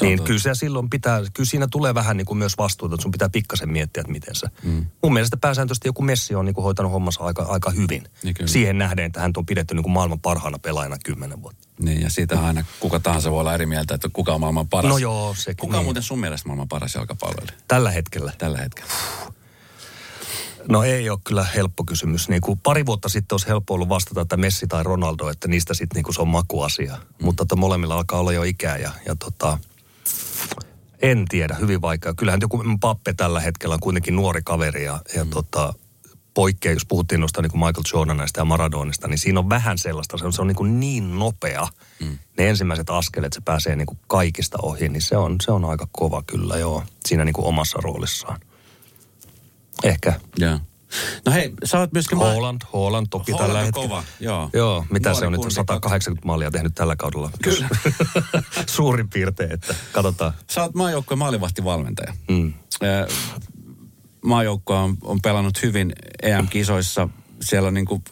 Niin 0.02 0.22
kyllä 0.22 0.40
se 0.40 0.54
silloin 0.54 0.90
pitää, 0.90 1.22
kyllä 1.34 1.50
siinä 1.50 1.66
tulee 1.70 1.94
vähän 1.94 2.16
niin 2.16 2.24
kuin 2.26 2.38
myös 2.38 2.58
vastuuta, 2.58 2.94
että 2.94 3.02
sun 3.02 3.10
pitää 3.10 3.28
pikkasen 3.28 3.72
miettiä, 3.72 4.00
että 4.00 4.12
miten 4.12 4.34
se. 4.34 4.46
Mm. 4.62 4.86
Mun 5.02 5.12
mielestä 5.12 5.36
pääsääntöisesti 5.36 5.88
joku 5.88 6.02
Messi 6.02 6.34
on 6.34 6.44
niin 6.44 6.54
kuin 6.54 6.64
hoitanut 6.64 6.92
hommansa 6.92 7.24
aika, 7.24 7.42
aika 7.42 7.70
hyvin. 7.70 8.04
Niin 8.22 8.34
Siihen 8.46 8.78
nähden, 8.78 9.04
että 9.04 9.20
hän 9.20 9.32
on 9.36 9.46
pidetty 9.46 9.74
niin 9.74 9.82
kuin 9.82 9.92
maailman 9.92 10.20
parhaana 10.20 10.58
pelaajana 10.58 10.96
kymmenen 11.04 11.42
vuotta. 11.42 11.68
Niin, 11.82 12.00
ja 12.00 12.10
siitä 12.10 12.40
aina 12.40 12.64
kuka 12.80 13.00
tahansa 13.00 13.30
voi 13.30 13.40
olla 13.40 13.54
eri 13.54 13.66
mieltä, 13.66 13.94
että 13.94 14.08
kuka 14.12 14.34
on 14.34 14.40
maailman 14.40 14.68
paras. 14.68 14.88
No 14.88 14.98
joo, 14.98 15.34
sekin. 15.38 15.56
Kuka 15.56 15.76
on 15.76 15.80
niin. 15.80 15.86
muuten 15.86 16.02
sun 16.02 16.20
mielestä 16.20 16.48
maailman 16.48 16.68
paras 16.68 16.94
jalkapalloilija? 16.94 17.58
Tällä 17.68 17.90
hetkellä. 17.90 18.32
Tällä 18.38 18.58
hetkellä. 18.58 18.92
No 20.68 20.82
ei 20.82 21.10
ole 21.10 21.18
kyllä 21.24 21.46
helppo 21.56 21.84
kysymys. 21.84 22.28
Niin 22.28 22.40
kuin 22.40 22.60
pari 22.62 22.86
vuotta 22.86 23.08
sitten 23.08 23.34
olisi 23.34 23.48
helppo 23.48 23.74
ollut 23.74 23.88
vastata, 23.88 24.20
että 24.20 24.36
Messi 24.36 24.66
tai 24.66 24.82
Ronaldo, 24.82 25.28
että 25.28 25.48
niistä 25.48 25.74
sitten 25.74 25.96
niin 25.96 26.04
kuin 26.04 26.14
se 26.14 26.22
on 26.22 26.28
makuasia. 26.28 26.96
Mm. 26.96 27.24
Mutta 27.24 27.42
että 27.42 27.56
molemmilla 27.56 27.94
alkaa 27.94 28.20
olla 28.20 28.32
jo 28.32 28.42
ikää 28.42 28.76
ja, 28.76 28.90
ja 29.06 29.16
tota, 29.16 29.58
en 31.02 31.24
tiedä, 31.28 31.54
hyvin 31.54 31.82
vaikea. 31.82 32.14
Kyllähän 32.14 32.40
joku 32.40 32.64
Pappe 32.80 33.12
tällä 33.12 33.40
hetkellä 33.40 33.74
on 33.74 33.80
kuitenkin 33.80 34.16
nuori 34.16 34.40
kaveri 34.44 34.84
ja, 34.84 35.00
ja 35.14 35.24
mm. 35.24 35.30
tota, 35.30 35.74
poikkea, 36.34 36.72
jos 36.72 36.86
puhuttiin 36.86 37.20
noista 37.20 37.42
niin 37.42 37.50
kuin 37.50 37.60
Michael 37.60 37.84
Jordanista 37.94 38.40
ja 38.40 38.44
Maradonista, 38.44 39.08
niin 39.08 39.18
siinä 39.18 39.40
on 39.40 39.48
vähän 39.48 39.78
sellaista, 39.78 40.18
se 40.18 40.24
on, 40.24 40.32
se 40.32 40.42
on 40.42 40.48
niin, 40.48 40.56
kuin 40.56 40.80
niin 40.80 41.18
nopea. 41.18 41.68
Mm. 42.00 42.18
Ne 42.38 42.48
ensimmäiset 42.48 42.90
askeleet, 42.90 43.32
se 43.32 43.40
pääsee 43.44 43.76
niin 43.76 43.86
kuin 43.86 43.98
kaikista 44.06 44.58
ohi, 44.62 44.88
niin 44.88 45.02
se 45.02 45.16
on, 45.16 45.36
se 45.42 45.52
on 45.52 45.64
aika 45.64 45.88
kova 45.92 46.22
kyllä 46.26 46.56
joo, 46.56 46.82
siinä 47.06 47.24
niin 47.24 47.32
kuin 47.32 47.46
omassa 47.46 47.78
roolissaan. 47.82 48.40
Ehkä. 49.84 50.20
Joo. 50.38 50.58
No 51.26 51.32
hei, 51.32 51.52
sä 51.64 51.78
oot 51.78 51.92
myöskin... 51.92 52.18
Holland, 52.18 52.62
Holland 52.72 53.06
toki 53.10 53.32
Holland 53.32 53.48
tällä 53.48 53.64
hetkellä. 53.64 53.88
kova, 53.88 54.04
joo. 54.20 54.50
Joo, 54.52 54.86
mitä 54.90 55.08
Nuori 55.08 55.20
se 55.20 55.26
on 55.26 55.32
nyt, 55.32 55.40
kundi, 55.40 55.54
180 55.54 56.26
maalia 56.26 56.50
tehnyt 56.50 56.74
tällä 56.74 56.96
kaudella. 56.96 57.30
Kyllä. 57.42 57.68
Suurin 58.66 59.08
piirtein, 59.08 59.52
että 59.52 59.74
katsotaan. 59.92 60.32
Sä 60.50 60.62
oot 60.62 60.74
maajoukkueen 60.74 61.18
maalivahtivalmentaja. 61.18 62.14
Mm. 62.28 62.52
Maajoukkue 64.24 64.76
on, 64.76 64.96
on 65.02 65.20
pelannut 65.22 65.62
hyvin 65.62 65.92
EM-kisoissa. 66.22 67.08
Siellä 67.40 67.66
on 67.66 67.74
niin 67.74 67.86
kuin, 67.86 68.02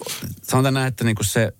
sanotaan 0.43 0.75
näin, 0.75 0.89
että 0.89 1.05
niin 1.05 1.17
kuin 1.17 1.27
se, 1.27 1.53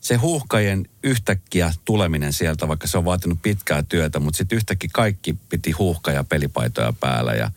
se 0.00 0.16
huuhkajien 0.16 0.88
yhtäkkiä 1.02 1.72
tuleminen 1.84 2.32
sieltä, 2.32 2.68
vaikka 2.68 2.86
se 2.86 2.98
on 2.98 3.04
vaatinut 3.04 3.38
pitkää 3.42 3.82
työtä, 3.82 4.20
mutta 4.20 4.38
sitten 4.38 4.56
yhtäkkiä 4.56 4.90
kaikki 4.92 5.36
piti 5.48 5.70
huuhkaja 5.70 6.24
pelipaitoja 6.24 6.92
päällä 7.00 7.32
ja, 7.32 7.50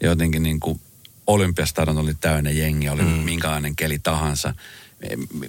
ja 0.00 0.08
jotenkin 0.08 0.42
niin 0.42 0.60
kuin 0.60 0.80
Olympiastadion 1.26 1.98
oli 1.98 2.14
täynnä 2.14 2.50
jengi, 2.50 2.88
oli 2.88 3.02
mm. 3.02 3.08
minkälainen 3.08 3.76
keli 3.76 3.98
tahansa. 3.98 4.54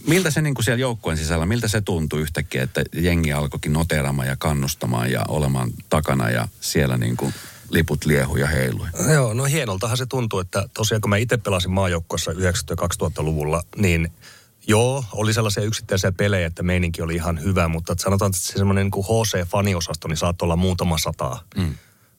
Miltä 0.07 0.31
se 0.31 0.41
niin 0.41 0.53
kuin 0.53 0.65
siellä 0.65 0.81
joukkueen 0.81 1.17
sisällä, 1.17 1.45
miltä 1.45 1.67
se 1.67 1.81
tuntui 1.81 2.21
yhtäkkiä, 2.21 2.63
että 2.63 2.83
jengi 2.93 3.33
alkoikin 3.33 3.73
noteraamaan 3.73 4.27
ja 4.27 4.35
kannustamaan 4.35 5.11
ja 5.11 5.25
olemaan 5.27 5.71
takana 5.89 6.29
ja 6.29 6.47
siellä 6.61 6.97
niin 6.97 7.17
kuin 7.17 7.33
liput 7.69 8.05
liehu 8.05 8.37
ja 8.37 8.47
heilui? 8.47 8.87
Joo, 9.13 9.33
no 9.33 9.43
hienoltahan 9.43 9.97
se 9.97 10.05
tuntuu, 10.05 10.39
että 10.39 10.69
tosiaan 10.73 11.01
kun 11.01 11.09
mä 11.09 11.17
itse 11.17 11.37
pelasin 11.37 11.71
maajoukkueessa 11.71 12.31
90-2000-luvulla, 12.31 13.63
niin 13.77 14.11
Joo, 14.67 15.05
oli 15.11 15.33
sellaisia 15.33 15.63
yksittäisiä 15.63 16.11
pelejä, 16.11 16.47
että 16.47 16.63
meininki 16.63 17.01
oli 17.01 17.15
ihan 17.15 17.43
hyvä, 17.43 17.67
mutta 17.67 17.95
sanotaan, 17.99 18.29
että 18.29 18.41
se 18.41 18.53
semmoinen 18.53 18.89
niin 18.93 19.05
HC-faniosasto, 19.05 20.07
niin 20.07 20.17
saattoi 20.17 20.45
olla 20.45 20.55
muutama 20.55 20.97
sataa. 20.97 21.43
Mm 21.57 21.75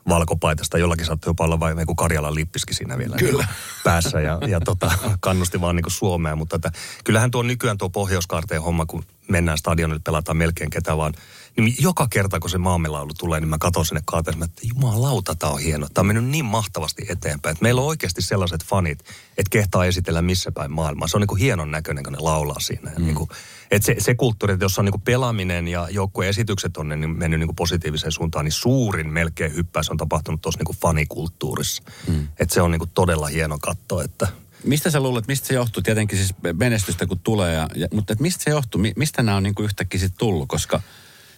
valkopaitasta. 0.09 0.79
Jollakin 0.79 1.07
saattoi 1.07 1.31
jopa 1.31 1.45
olla 1.45 1.61
vain 1.61 1.79
joku 1.79 1.95
Karjalan 1.95 2.35
lippiski 2.35 2.75
siinä 2.75 2.99
vielä 2.99 3.17
Kyllä. 3.17 3.45
Niin 3.45 3.57
päässä 3.85 4.21
ja, 4.21 4.39
ja 4.47 4.61
tota, 4.61 4.91
kannusti 5.21 5.61
vaan 5.61 5.77
niin 5.77 5.83
kuin 5.83 5.93
Suomea. 5.93 6.37
Mutta 6.37 6.57
että, 6.57 6.71
kyllähän 7.05 7.31
tuo 7.31 7.43
nykyään 7.43 7.79
tuo 7.79 7.91
pohjoiskarteen 7.91 8.63
homma, 8.63 8.87
kun 8.87 9.05
mennään 9.29 9.59
stadionille, 9.59 10.01
pelataan 10.05 10.37
melkein 10.37 10.71
ketä 10.71 10.97
vaan. 10.97 11.15
Niin 11.57 11.75
joka 11.79 12.07
kerta, 12.11 12.41
kun 12.41 12.51
se 12.51 12.59
maamelaulu 12.59 13.11
tulee, 13.19 13.41
niin 13.41 13.49
mä 13.49 13.59
katson 13.59 13.87
sinne 13.87 14.03
kaateen, 14.05 14.43
että 14.43 14.63
jumalauta, 14.75 15.35
tämä 15.35 15.53
on 15.53 15.61
hieno. 15.61 15.87
Tämä 15.95 16.03
on 16.03 16.07
mennyt 16.07 16.25
niin 16.25 16.45
mahtavasti 16.45 17.07
eteenpäin. 17.09 17.53
Että 17.53 17.63
meillä 17.63 17.81
on 17.81 17.87
oikeasti 17.87 18.23
sellaiset 18.23 18.65
fanit, 18.65 18.99
että 19.39 19.51
kehtaa 19.51 19.85
esitellä 19.85 20.23
missä 20.23 20.53
päin 20.53 20.73
maailmaa. 20.73 21.09
Se 21.09 21.17
on 21.17 21.21
niin 21.21 21.29
kuin 21.29 21.41
hienon 21.41 21.71
näköinen, 21.71 22.05
kun 22.05 22.13
ne 22.13 22.19
laulaa 22.19 22.61
siinä. 22.61 22.93
Mm. 22.99 23.05
niin 23.05 23.15
kuin, 23.15 23.31
että 23.71 23.87
se, 23.87 23.97
se 23.99 24.15
kulttuuri, 24.15 24.55
että 24.55 24.65
jos 24.65 24.79
on 24.79 24.85
niin 24.85 24.93
kuin 24.93 25.03
pelaaminen 25.03 25.69
ja 25.69 25.89
joukkueen 25.91 26.31
esitykset 26.31 26.77
on 26.77 26.89
niin 26.89 27.19
mennyt 27.19 27.41
niin 27.41 27.49
kuin 27.49 27.57
positiiviseen 27.57 28.13
suuntaan, 28.13 28.45
niin 28.45 28.53
suurin 28.53 29.13
melkein 29.13 29.55
hyppäys 29.55 29.91
on 29.91 29.97
tapahtunut 29.97 30.41
tuossa 30.41 30.59
niin 30.59 30.67
kuin 30.67 30.79
fanikulttuurissa. 30.79 31.83
Mm. 32.09 32.29
Että 32.39 32.55
se 32.55 32.63
on 32.63 32.71
niin 32.71 32.79
kuin 32.81 32.91
todella 32.95 33.27
hieno 33.27 33.59
katto, 33.59 34.01
että 34.01 34.29
Mistä 34.65 34.91
sä 34.91 35.01
luulet, 35.01 35.29
mistä 35.29 35.47
se 35.49 35.55
johtuu? 35.55 35.83
Tietenkin 35.83 36.19
siis 36.19 36.35
menestystä 36.53 37.07
kun 37.07 37.19
tulee, 37.19 37.55
ja, 37.55 37.69
ja, 37.75 37.89
mutta 37.93 38.13
et 38.13 38.21
mistä 38.21 38.45
se 38.45 38.51
johtuu? 38.51 38.81
Mistä 38.97 39.23
nämä 39.23 39.37
on 39.37 39.43
niin 39.43 39.55
kuin 39.55 39.65
yhtäkkiä 39.65 40.01
sitten 40.01 40.19
tullut? 40.19 40.49
Koska 40.49 40.81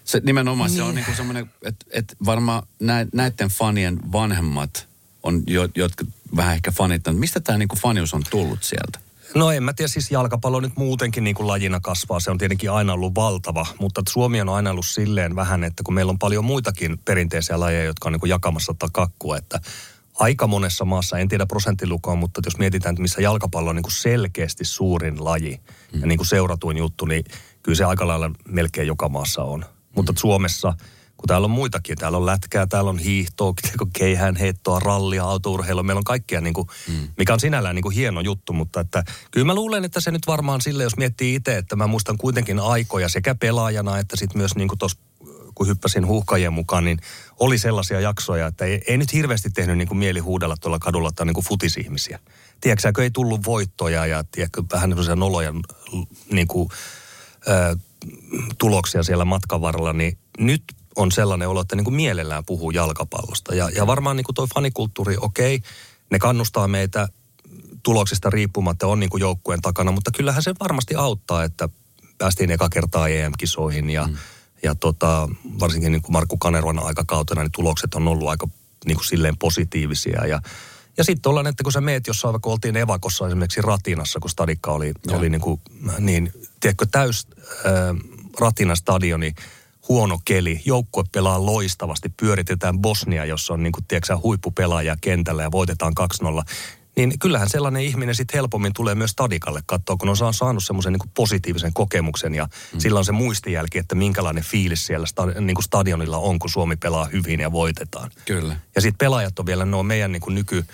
se 0.04 0.20
nimenomaan 0.24 0.70
niin. 0.70 0.76
se 0.76 0.82
on 0.82 0.94
niin 0.94 1.04
kuin 1.04 1.16
semmoinen, 1.16 1.50
että 1.62 1.86
et 1.90 2.16
varmaan 2.26 2.62
näiden 3.12 3.48
fanien 3.48 4.12
vanhemmat 4.12 4.88
on, 5.22 5.42
jo, 5.46 5.68
jotka 5.74 6.04
vähän 6.36 6.54
ehkä 6.54 6.70
fanittanut. 6.70 7.20
Mistä 7.20 7.40
tämä 7.40 7.58
niin 7.58 7.68
kuin 7.68 7.80
fanius 7.80 8.14
on 8.14 8.22
tullut 8.30 8.62
sieltä? 8.62 8.98
No 9.34 9.50
en 9.50 9.62
mä 9.62 9.72
tiedä, 9.72 9.88
siis 9.88 10.10
jalkapallo 10.10 10.60
nyt 10.60 10.76
muutenkin 10.76 11.24
niin 11.24 11.36
kuin 11.36 11.46
lajina 11.46 11.80
kasvaa. 11.80 12.20
Se 12.20 12.30
on 12.30 12.38
tietenkin 12.38 12.70
aina 12.70 12.92
ollut 12.92 13.14
valtava, 13.14 13.66
mutta 13.78 14.02
Suomi 14.08 14.40
on 14.40 14.48
aina 14.48 14.70
ollut 14.70 14.86
silleen 14.86 15.36
vähän, 15.36 15.64
että 15.64 15.82
kun 15.82 15.94
meillä 15.94 16.10
on 16.10 16.18
paljon 16.18 16.44
muitakin 16.44 16.98
perinteisiä 17.04 17.60
lajeja, 17.60 17.84
jotka 17.84 18.08
on 18.08 18.12
niin 18.12 18.20
kuin 18.20 18.30
jakamassa 18.30 18.74
tätä 18.74 18.92
kakkua, 18.92 19.36
että 19.36 19.60
aika 20.18 20.46
monessa 20.46 20.85
maassa, 20.85 21.18
en 21.18 21.29
tiedä 21.29 21.46
prosenttilukua, 21.46 22.14
mutta 22.14 22.40
jos 22.44 22.59
mietitään, 22.59 22.92
että 22.92 23.02
missä 23.02 23.22
jalkapallo 23.22 23.70
on 23.70 23.76
niin 23.76 23.83
kuin 23.83 23.92
selkeästi 23.92 24.64
suurin 24.64 25.24
laji 25.24 25.61
mm. 25.92 26.00
ja 26.00 26.07
niin 26.07 26.18
kuin 26.18 26.26
seuratuin 26.26 26.76
juttu, 26.76 27.05
niin 27.05 27.24
kyllä 27.62 27.76
se 27.76 27.85
aika 27.85 28.07
lailla 28.07 28.31
melkein 28.48 28.87
joka 28.87 29.09
maassa 29.09 29.42
on. 29.42 29.64
Mutta 29.96 30.12
mm. 30.12 30.16
Suomessa, 30.16 30.74
kun 31.16 31.26
täällä 31.26 31.44
on 31.44 31.50
muitakin, 31.50 31.96
täällä 31.96 32.18
on 32.18 32.26
lätkää, 32.26 32.66
täällä 32.66 32.90
on 32.90 32.98
hiihtoa, 32.98 33.55
keihään 33.98 34.37
heittoa, 34.37 34.81
rallia, 34.81 35.24
autourheilua, 35.24 35.83
meillä 35.83 35.98
on 35.98 36.05
kaikkia, 36.05 36.40
niin 36.40 36.55
kuin, 36.55 36.68
mm. 36.88 37.09
mikä 37.18 37.33
on 37.33 37.40
sinällään 37.40 37.74
niin 37.74 37.83
kuin 37.83 37.94
hieno 37.94 38.20
juttu, 38.20 38.52
mutta 38.52 38.81
että 38.81 39.05
kyllä 39.31 39.46
mä 39.46 39.55
luulen, 39.55 39.85
että 39.85 40.00
se 40.00 40.11
nyt 40.11 40.26
varmaan 40.26 40.61
sille, 40.61 40.83
jos 40.83 40.96
miettii 40.96 41.35
itse, 41.35 41.57
että 41.57 41.76
mä 41.76 41.87
muistan 41.87 42.18
kuitenkin 42.18 42.59
aikoja 42.59 43.09
sekä 43.09 43.35
pelaajana 43.35 43.98
että 43.98 44.16
sitten 44.16 44.38
myös 44.38 44.57
niin 44.57 44.68
kuin 44.68 44.79
tuossa 44.79 44.99
kun 45.57 45.68
hyppäsin 45.68 46.07
huuhkajien 46.07 46.52
mukaan, 46.52 46.84
niin 46.84 46.98
oli 47.40 47.59
sellaisia 47.59 48.00
jaksoja, 48.00 48.46
että 48.46 48.64
ei, 48.64 48.82
ei 48.86 48.98
nyt 48.98 49.12
hirveästi 49.12 49.50
tehnyt 49.50 49.78
niin 49.78 49.88
kuin 49.88 49.98
mieli 49.98 50.20
huudella 50.20 50.57
tuolla 50.57 50.78
kadulla 50.78 51.11
tai 51.12 51.26
niin 51.26 51.34
kuin 51.34 51.46
futisihmisiä. 51.46 52.18
Tiedätkö, 52.61 53.02
ei 53.02 53.11
tullut 53.11 53.46
voittoja 53.46 54.07
ja 54.07 54.24
tiedätkö, 54.24 54.62
vähän 54.72 54.90
sellaisia 54.90 55.16
noloja 55.16 55.54
niin 56.30 56.46
kuin, 56.46 56.68
ö, 57.48 57.76
tuloksia 58.59 59.02
siellä 59.02 59.24
matkan 59.24 59.61
varrella, 59.61 59.92
niin 59.92 60.18
nyt 60.38 60.62
on 60.96 61.12
sellainen 61.12 61.48
olo, 61.48 61.61
että 61.61 61.76
niin 61.76 61.84
kuin 61.84 61.94
mielellään 61.94 62.44
puhuu 62.44 62.70
jalkapallosta. 62.70 63.54
Ja, 63.54 63.70
ja 63.70 63.86
varmaan 63.86 64.16
niin 64.16 64.24
kuin 64.24 64.34
toi 64.34 64.46
fanikulttuuri, 64.54 65.16
okei, 65.20 65.61
ne 66.11 66.18
kannustaa 66.18 66.68
meitä 66.68 67.09
tuloksista 67.82 68.30
riippumatta 68.30 68.86
on 68.86 69.00
niin 69.00 69.11
kuin 69.11 69.20
joukkueen 69.20 69.61
takana, 69.61 69.92
mutta 69.92 70.11
kyllähän 70.11 70.42
se 70.42 70.54
varmasti 70.61 70.94
auttaa, 70.94 71.44
että 71.44 71.68
päästiin 72.18 72.50
eka 72.50 72.68
kertaa 72.68 73.09
EM-kisoihin 73.09 73.90
ja, 73.90 74.07
mm. 74.07 74.16
Ja 74.62 74.74
tota, 74.74 75.28
varsinkin 75.61 75.92
niin 75.92 76.02
kuin 76.02 76.12
Markku 76.12 76.36
Kanervan 76.36 76.78
aikakautena 76.78 77.42
niin 77.42 77.52
tulokset 77.52 77.94
on 77.94 78.09
ollut 78.09 78.28
aika 78.28 78.48
niin 78.86 78.96
kuin 78.96 79.07
silleen 79.07 79.38
positiivisia. 79.38 80.26
Ja, 80.26 80.40
ja 80.96 81.04
sitten 81.04 81.30
ollaan, 81.30 81.46
että 81.46 81.62
kun 81.62 81.72
sä 81.72 81.80
meet 81.80 82.07
jossain, 82.07 82.32
vaikka 82.32 82.50
oltiin 82.50 82.76
Evakossa 82.76 83.26
esimerkiksi 83.26 83.62
Ratinassa, 83.62 84.20
kun 84.20 84.30
stadikka 84.30 84.72
oli, 84.72 84.92
oli 85.11 85.30
niin, 85.30 85.40
kuin, 85.40 85.61
niin 85.98 86.32
tiedätkö, 86.61 86.86
täys 86.90 87.26
äh, 87.66 87.72
Ratina 88.40 88.74
stadioni, 88.74 89.34
huono 89.88 90.18
keli, 90.24 90.61
joukkue 90.64 91.04
pelaa 91.12 91.46
loistavasti, 91.46 92.09
pyöritetään 92.09 92.78
Bosnia, 92.78 93.24
jossa 93.24 93.54
on 93.54 93.62
niin 93.62 93.72
kuin, 93.72 93.84
tiedätkö, 93.88 94.18
huippupelaaja 94.22 94.96
kentällä 95.00 95.42
ja 95.42 95.52
voitetaan 95.52 95.92
2-0 96.24 96.42
niin 96.97 97.18
kyllähän 97.18 97.49
sellainen 97.49 97.82
ihminen 97.82 98.14
sitten 98.14 98.38
helpommin 98.38 98.72
tulee 98.72 98.94
myös 98.94 99.11
stadikalle 99.11 99.61
katsoa, 99.66 99.97
kun 99.97 100.09
on 100.09 100.34
saanut 100.34 100.64
semmoisen 100.64 100.92
niin 100.92 101.11
positiivisen 101.14 101.72
kokemuksen 101.72 102.34
ja 102.34 102.44
mm. 102.44 102.80
sillä 102.80 102.99
on 102.99 103.05
se 103.05 103.12
muistijälki, 103.12 103.78
että 103.78 103.94
minkälainen 103.94 104.44
fiilis 104.44 104.86
siellä 104.86 105.07
sta, 105.07 105.26
niin 105.26 105.55
kuin 105.55 105.64
stadionilla 105.64 106.18
on, 106.18 106.38
kun 106.38 106.51
Suomi 106.51 106.76
pelaa 106.76 107.05
hyvin 107.05 107.40
ja 107.40 107.53
voitetaan. 107.53 108.11
Kyllä. 108.24 108.57
Ja 108.74 108.80
sitten 108.80 108.99
pelaajat 108.99 109.38
on 109.38 109.47
vielä, 109.47 109.64
ne 109.64 109.76
on 109.76 109.86
meidän 109.86 110.12
niin 110.12 110.20
kuin 110.20 110.34
nyky, 110.34 110.64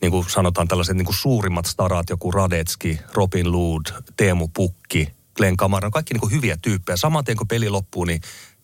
niin 0.00 0.10
kuin 0.10 0.30
sanotaan 0.30 0.68
tällaiset 0.68 0.96
niin 0.96 1.06
kuin 1.06 1.16
suurimmat 1.16 1.66
starat, 1.66 2.10
joku 2.10 2.30
Radetski, 2.30 3.00
Robin 3.14 3.52
Lood, 3.52 3.86
Teemu 4.16 4.48
Pukki, 4.48 5.08
Glenn 5.36 5.56
Kamara, 5.56 5.90
kaikki 5.90 6.14
niin 6.14 6.20
kuin 6.20 6.32
hyviä 6.32 6.56
tyyppejä. 6.62 6.96
Saman 6.96 7.24
tien 7.24 7.36
kun 7.36 7.48
peli 7.48 7.68
loppuu, 7.68 8.04
niin 8.04 8.20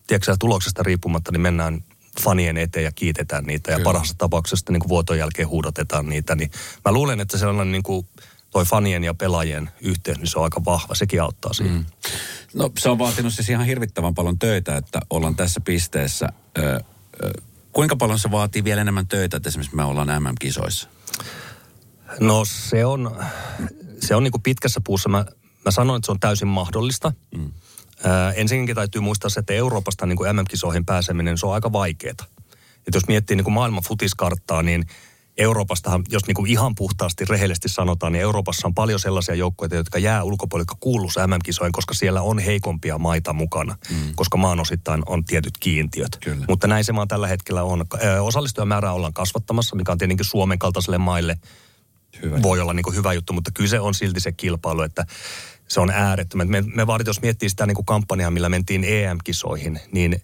tiedätkö, 0.07 0.35
tuloksesta 0.39 0.83
riippumatta, 0.83 1.31
niin 1.31 1.41
mennään 1.41 1.83
fanien 2.23 2.57
eteen 2.57 2.85
ja 2.85 2.91
kiitetään 2.91 3.43
niitä. 3.43 3.71
Ja 3.71 3.77
Kyllä. 3.77 3.85
parhaassa 3.85 4.15
tapauksessa 4.17 4.71
niin 4.71 4.79
kuin 4.79 4.89
vuoton 4.89 5.17
jälkeen 5.17 5.47
huudotetaan 5.47 6.09
niitä. 6.09 6.35
Niin 6.35 6.51
mä 6.85 6.91
luulen, 6.91 7.19
että 7.19 7.37
sellainen 7.37 7.71
niin 7.71 7.83
kuin 7.83 8.07
toi 8.51 8.65
fanien 8.65 9.03
ja 9.03 9.13
pelaajien 9.13 9.69
yhteys, 9.81 10.17
niin 10.17 10.27
se 10.27 10.39
on 10.39 10.43
aika 10.43 10.65
vahva. 10.65 10.95
Sekin 10.95 11.21
auttaa 11.21 11.53
siihen. 11.53 11.75
Mm. 11.75 11.85
No 12.53 12.71
se 12.79 12.89
on 12.89 12.99
vaatinut 12.99 13.33
siis 13.33 13.49
ihan 13.49 13.65
hirvittävän 13.65 14.15
paljon 14.15 14.39
töitä, 14.39 14.77
että 14.77 14.99
ollaan 15.09 15.35
tässä 15.35 15.61
pisteessä. 15.61 16.29
Ö, 16.57 16.79
ö, 17.23 17.31
kuinka 17.71 17.95
paljon 17.95 18.19
se 18.19 18.31
vaatii 18.31 18.63
vielä 18.63 18.81
enemmän 18.81 19.07
töitä, 19.07 19.37
että 19.37 19.49
esimerkiksi 19.49 19.75
me 19.75 19.83
ollaan 19.83 20.23
MM-kisoissa? 20.23 20.89
No 22.19 22.45
se 22.45 22.85
on, 22.85 23.15
se 23.99 24.15
on 24.15 24.23
niin 24.23 24.31
kuin 24.31 24.41
pitkässä 24.41 24.81
puussa. 24.85 25.09
Mä, 25.09 25.25
mä 25.65 25.71
sanoin, 25.71 25.97
että 25.97 26.05
se 26.05 26.11
on 26.11 26.19
täysin 26.19 26.47
mahdollista. 26.47 27.13
Mm. 27.37 27.51
Ää, 28.03 28.31
ensinnäkin 28.31 28.75
täytyy 28.75 29.01
muistaa 29.01 29.29
se, 29.29 29.39
että 29.39 29.53
Euroopasta 29.53 30.05
niin 30.05 30.17
kuin 30.17 30.35
MM-kisoihin 30.35 30.85
pääseminen, 30.85 31.37
se 31.37 31.45
on 31.45 31.53
aika 31.53 31.71
vaikeaa. 31.71 32.25
Et 32.87 32.95
jos 32.95 33.07
miettii 33.07 33.35
niin 33.35 33.43
kuin 33.43 33.53
maailman 33.53 33.83
futiskarttaa, 33.87 34.63
niin 34.63 34.85
Euroopastahan, 35.37 36.03
jos 36.09 36.27
niin 36.27 36.35
kuin 36.35 36.51
ihan 36.51 36.75
puhtaasti 36.75 37.25
rehellisesti 37.25 37.69
sanotaan, 37.69 38.13
niin 38.13 38.21
Euroopassa 38.21 38.67
on 38.67 38.73
paljon 38.73 38.99
sellaisia 38.99 39.35
joukkoja, 39.35 39.75
jotka 39.75 39.99
jää 39.99 40.23
ulkopuolelle, 40.23 40.61
jotka 40.61 40.77
kuuluisi 40.79 41.19
MM-kisoihin, 41.27 41.71
koska 41.71 41.93
siellä 41.93 42.21
on 42.21 42.39
heikompia 42.39 42.97
maita 42.97 43.33
mukana, 43.33 43.75
mm. 43.89 43.95
koska 44.15 44.37
maan 44.37 44.59
osittain 44.59 45.03
on 45.05 45.25
tietyt 45.25 45.53
kiintiöt. 45.59 46.17
Kyllä. 46.23 46.45
Mutta 46.47 46.67
näin 46.67 46.83
se 46.83 46.93
maan 46.93 47.07
tällä 47.07 47.27
hetkellä 47.27 47.63
on. 47.63 47.85
Osallistujamäärää 48.21 48.93
ollaan 48.93 49.13
kasvattamassa, 49.13 49.75
mikä 49.75 49.91
on 49.91 49.97
tietenkin 49.97 50.25
Suomen 50.25 50.59
kaltaiselle 50.59 50.97
maille 50.97 51.37
hyvä. 52.21 52.41
voi 52.41 52.59
olla 52.59 52.73
niin 52.73 52.83
kuin 52.83 52.95
hyvä 52.95 53.13
juttu, 53.13 53.33
mutta 53.33 53.51
kyse 53.53 53.79
on 53.79 53.93
silti 53.93 54.19
se 54.19 54.31
kilpailu, 54.31 54.81
että 54.81 55.05
se 55.71 55.79
on 55.79 55.89
äärettömän. 55.89 56.49
Me, 56.49 56.61
me 56.61 56.87
vaadit, 56.87 57.07
jos 57.07 57.21
miettii 57.21 57.49
sitä 57.49 57.65
niin 57.65 57.75
kuin 57.75 57.85
kampanjaa, 57.85 58.31
millä 58.31 58.49
mentiin 58.49 58.83
EM-kisoihin, 58.83 59.79
niin 59.91 60.21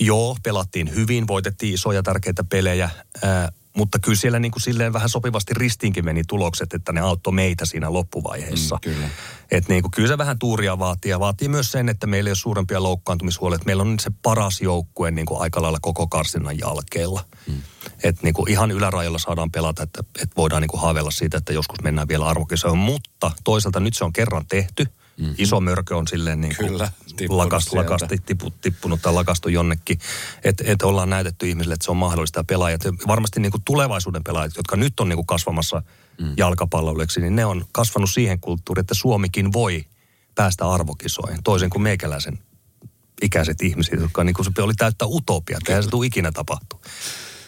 joo, 0.00 0.36
pelattiin 0.42 0.94
hyvin, 0.94 1.26
voitettiin 1.26 1.74
isoja 1.74 2.02
tärkeitä 2.02 2.44
pelejä, 2.44 2.90
ää, 3.22 3.52
mutta 3.76 3.98
kyllä 3.98 4.16
siellä 4.16 4.38
niin 4.38 4.52
kuin 4.52 4.62
silleen 4.62 4.92
vähän 4.92 5.08
sopivasti 5.08 5.54
ristiinkin 5.54 6.04
meni 6.04 6.22
tulokset, 6.28 6.74
että 6.74 6.92
ne 6.92 7.00
auttoi 7.00 7.32
meitä 7.32 7.64
siinä 7.64 7.92
loppuvaiheessa. 7.92 8.74
Mm, 8.74 8.80
kyllä. 8.80 9.08
Et 9.50 9.68
niin 9.68 9.82
kuin, 9.82 9.90
kyllä 9.90 10.08
se 10.08 10.18
vähän 10.18 10.38
tuuria 10.38 10.78
vaatii 10.78 11.10
ja 11.10 11.20
vaatii 11.20 11.48
myös 11.48 11.72
sen, 11.72 11.88
että 11.88 12.06
meillä 12.06 12.28
ei 12.28 12.30
ole 12.30 12.36
suurempia 12.36 12.82
loukkaantumishuolia. 12.82 13.58
Meillä 13.66 13.82
on 13.82 14.00
se 14.00 14.10
paras 14.22 14.60
joukkue 14.60 15.10
niin 15.10 15.26
kuin 15.26 15.40
aika 15.40 15.62
lailla 15.62 15.78
koko 15.82 16.06
karsinnan 16.06 16.58
jälkeellä. 16.58 17.24
Mm. 17.46 17.62
Että 18.02 18.20
niin 18.22 18.34
kuin 18.34 18.50
ihan 18.50 18.70
ylärajalla 18.70 19.18
saadaan 19.18 19.50
pelata, 19.50 19.82
että, 19.82 20.04
että 20.22 20.36
voidaan 20.36 20.62
niin 20.62 20.70
kuin 20.70 20.80
haaveilla 20.80 21.10
siitä, 21.10 21.38
että 21.38 21.52
joskus 21.52 21.82
mennään 21.82 22.08
vielä 22.08 22.26
arvokisoihin. 22.26 22.78
Mutta 22.78 23.32
toisaalta 23.44 23.80
nyt 23.80 23.94
se 23.94 24.04
on 24.04 24.12
kerran 24.12 24.46
tehty– 24.46 24.86
Mm-hmm. 25.18 25.34
Iso 25.38 25.60
mörkö 25.60 25.96
on 25.96 26.08
silleen 26.08 26.40
niin 26.40 26.56
kuin 26.56 26.68
Kyllä, 26.68 26.90
lakast, 27.28 27.72
lakasti, 27.72 28.18
tipu, 28.26 28.50
tippunut 28.50 29.02
tai 29.02 29.12
lakastu 29.12 29.48
jonnekin. 29.48 29.98
Että 30.44 30.64
et 30.66 30.82
ollaan 30.82 31.10
näytetty 31.10 31.48
ihmisille, 31.48 31.74
että 31.74 31.84
se 31.84 31.90
on 31.90 31.96
mahdollista. 31.96 32.40
Ja 32.40 32.44
pelaajat, 32.44 32.80
varmasti 33.06 33.40
niin 33.40 33.52
kuin 33.52 33.62
tulevaisuuden 33.64 34.24
pelaajat, 34.24 34.56
jotka 34.56 34.76
nyt 34.76 35.00
on 35.00 35.08
niin 35.08 35.16
kuin 35.16 35.26
kasvamassa 35.26 35.82
mm. 36.20 36.34
jalkapalloileksi, 36.36 37.20
niin 37.20 37.36
ne 37.36 37.44
on 37.44 37.64
kasvanut 37.72 38.10
siihen 38.10 38.40
kulttuuriin, 38.40 38.80
että 38.80 38.94
Suomikin 38.94 39.52
voi 39.52 39.84
päästä 40.34 40.70
arvokisoihin. 40.70 41.42
Toisin 41.42 41.70
kuin 41.70 41.82
meikäläisen 41.82 42.38
ikäiset 43.22 43.62
ihmiset, 43.62 44.00
jotka 44.00 44.24
niin 44.24 44.34
kuin 44.34 44.46
se 44.56 44.62
oli 44.62 44.74
täyttä 44.74 45.06
utopia. 45.06 45.58
Eihän 45.68 45.82
se 45.82 45.90
tule 45.90 46.06
ikinä 46.06 46.32
tapahtua. 46.32 46.80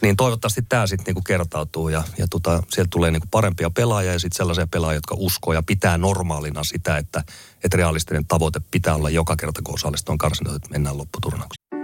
Niin 0.02 0.16
toivottavasti 0.16 0.62
tämä 0.68 0.86
sitten 0.86 1.04
niinku 1.06 1.22
kertautuu 1.22 1.88
ja, 1.88 2.02
ja 2.18 2.26
tota, 2.30 2.62
sieltä 2.68 2.88
tulee 2.90 3.10
niinku 3.10 3.28
parempia 3.30 3.70
pelaajia 3.70 4.12
ja 4.12 4.18
sitten 4.18 4.36
sellaisia 4.36 4.66
pelaajia, 4.66 4.96
jotka 4.96 5.14
uskoo 5.18 5.54
ja 5.54 5.62
pitää 5.62 5.98
normaalina 5.98 6.64
sitä, 6.64 6.96
että, 6.96 7.24
että 7.64 7.76
realistinen 7.76 8.26
tavoite 8.26 8.60
pitää 8.70 8.94
olla 8.94 9.10
joka 9.10 9.36
kerta, 9.36 9.60
kun 9.64 9.74
osallistuu 9.74 10.16
karsintoihin, 10.18 10.56
että 10.56 10.70
mennään 10.70 10.98
lopputurnaukseen. 10.98 11.67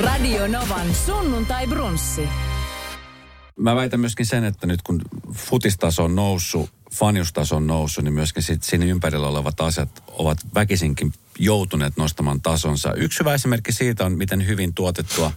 Radio 0.00 0.46
Novan 0.46 0.94
sunnuntai 0.94 1.66
brunssi. 1.66 2.28
Mä 3.58 3.76
väitän 3.76 4.00
myöskin 4.00 4.26
sen, 4.26 4.44
että 4.44 4.66
nyt 4.66 4.82
kun 4.82 5.02
futistaso 5.32 6.04
on 6.04 6.14
noussut, 6.14 6.70
faniustaso 6.92 7.56
on 7.56 7.66
noussut, 7.66 8.04
niin 8.04 8.14
myöskin 8.14 8.42
sit 8.42 8.62
siinä 8.62 8.84
ympärillä 8.84 9.28
olevat 9.28 9.60
asiat 9.60 10.02
ovat 10.08 10.38
väkisinkin 10.54 11.12
joutuneet 11.38 11.96
nostamaan 11.96 12.40
tasonsa. 12.40 12.94
Yksi 12.94 13.20
hyvä 13.20 13.34
esimerkki 13.34 13.72
siitä 13.72 14.04
on, 14.06 14.12
miten 14.12 14.46
hyvin 14.46 14.74
tuotettua 14.74 15.32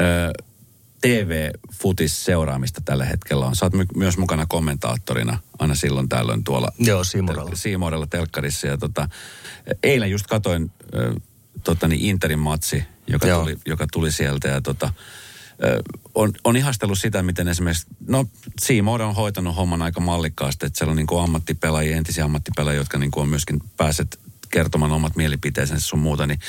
ö, 0.00 0.32
TV-futis-seuraamista 1.00 2.80
tällä 2.84 3.04
hetkellä 3.04 3.46
on. 3.46 3.56
Sä 3.56 3.66
oot 3.66 3.72
my- 3.74 3.86
myös 3.96 4.18
mukana 4.18 4.46
kommentaattorina 4.46 5.38
aina 5.58 5.74
silloin 5.74 6.08
tällöin 6.08 6.44
tuolla 6.44 6.72
Joo, 6.78 7.04
Siimorella. 7.04 7.50
Siimorella 7.54 8.06
telkkarissa. 8.06 8.66
Ja 8.66 8.78
tota, 8.78 9.08
eilen 9.82 10.10
just 10.10 10.26
katoin 10.26 10.70
ö, 10.94 11.14
tota, 11.64 11.88
niin 11.88 12.00
Interin 12.00 12.38
matsi, 12.38 12.84
joka 13.06 13.26
tuli, 13.26 13.56
joka 13.66 13.86
tuli 13.92 14.12
sieltä. 14.12 14.48
Ja 14.48 14.60
tota, 14.60 14.92
on, 16.14 16.32
on 16.44 16.56
ihastellut 16.56 16.98
sitä, 16.98 17.22
miten 17.22 17.48
esimerkiksi, 17.48 17.86
no 18.08 18.26
Seamore 18.60 19.04
on 19.04 19.14
hoitanut 19.14 19.56
homman 19.56 19.82
aika 19.82 20.00
mallikkaasti, 20.00 20.66
että 20.66 20.78
siellä 20.78 20.90
on 20.90 20.96
niin 20.96 21.06
kuin 21.06 21.24
ammattipelaajia, 21.24 21.96
entisiä 21.96 22.24
ammattipelaajia, 22.24 22.80
jotka 22.80 22.98
niin 22.98 23.10
kuin 23.10 23.22
on 23.22 23.28
myöskin 23.28 23.60
pääset 23.76 24.20
kertomaan 24.50 24.92
omat 24.92 25.16
mielipiteensä 25.16 25.80
sun 25.80 25.98
muuta, 25.98 26.26
niin 26.26 26.40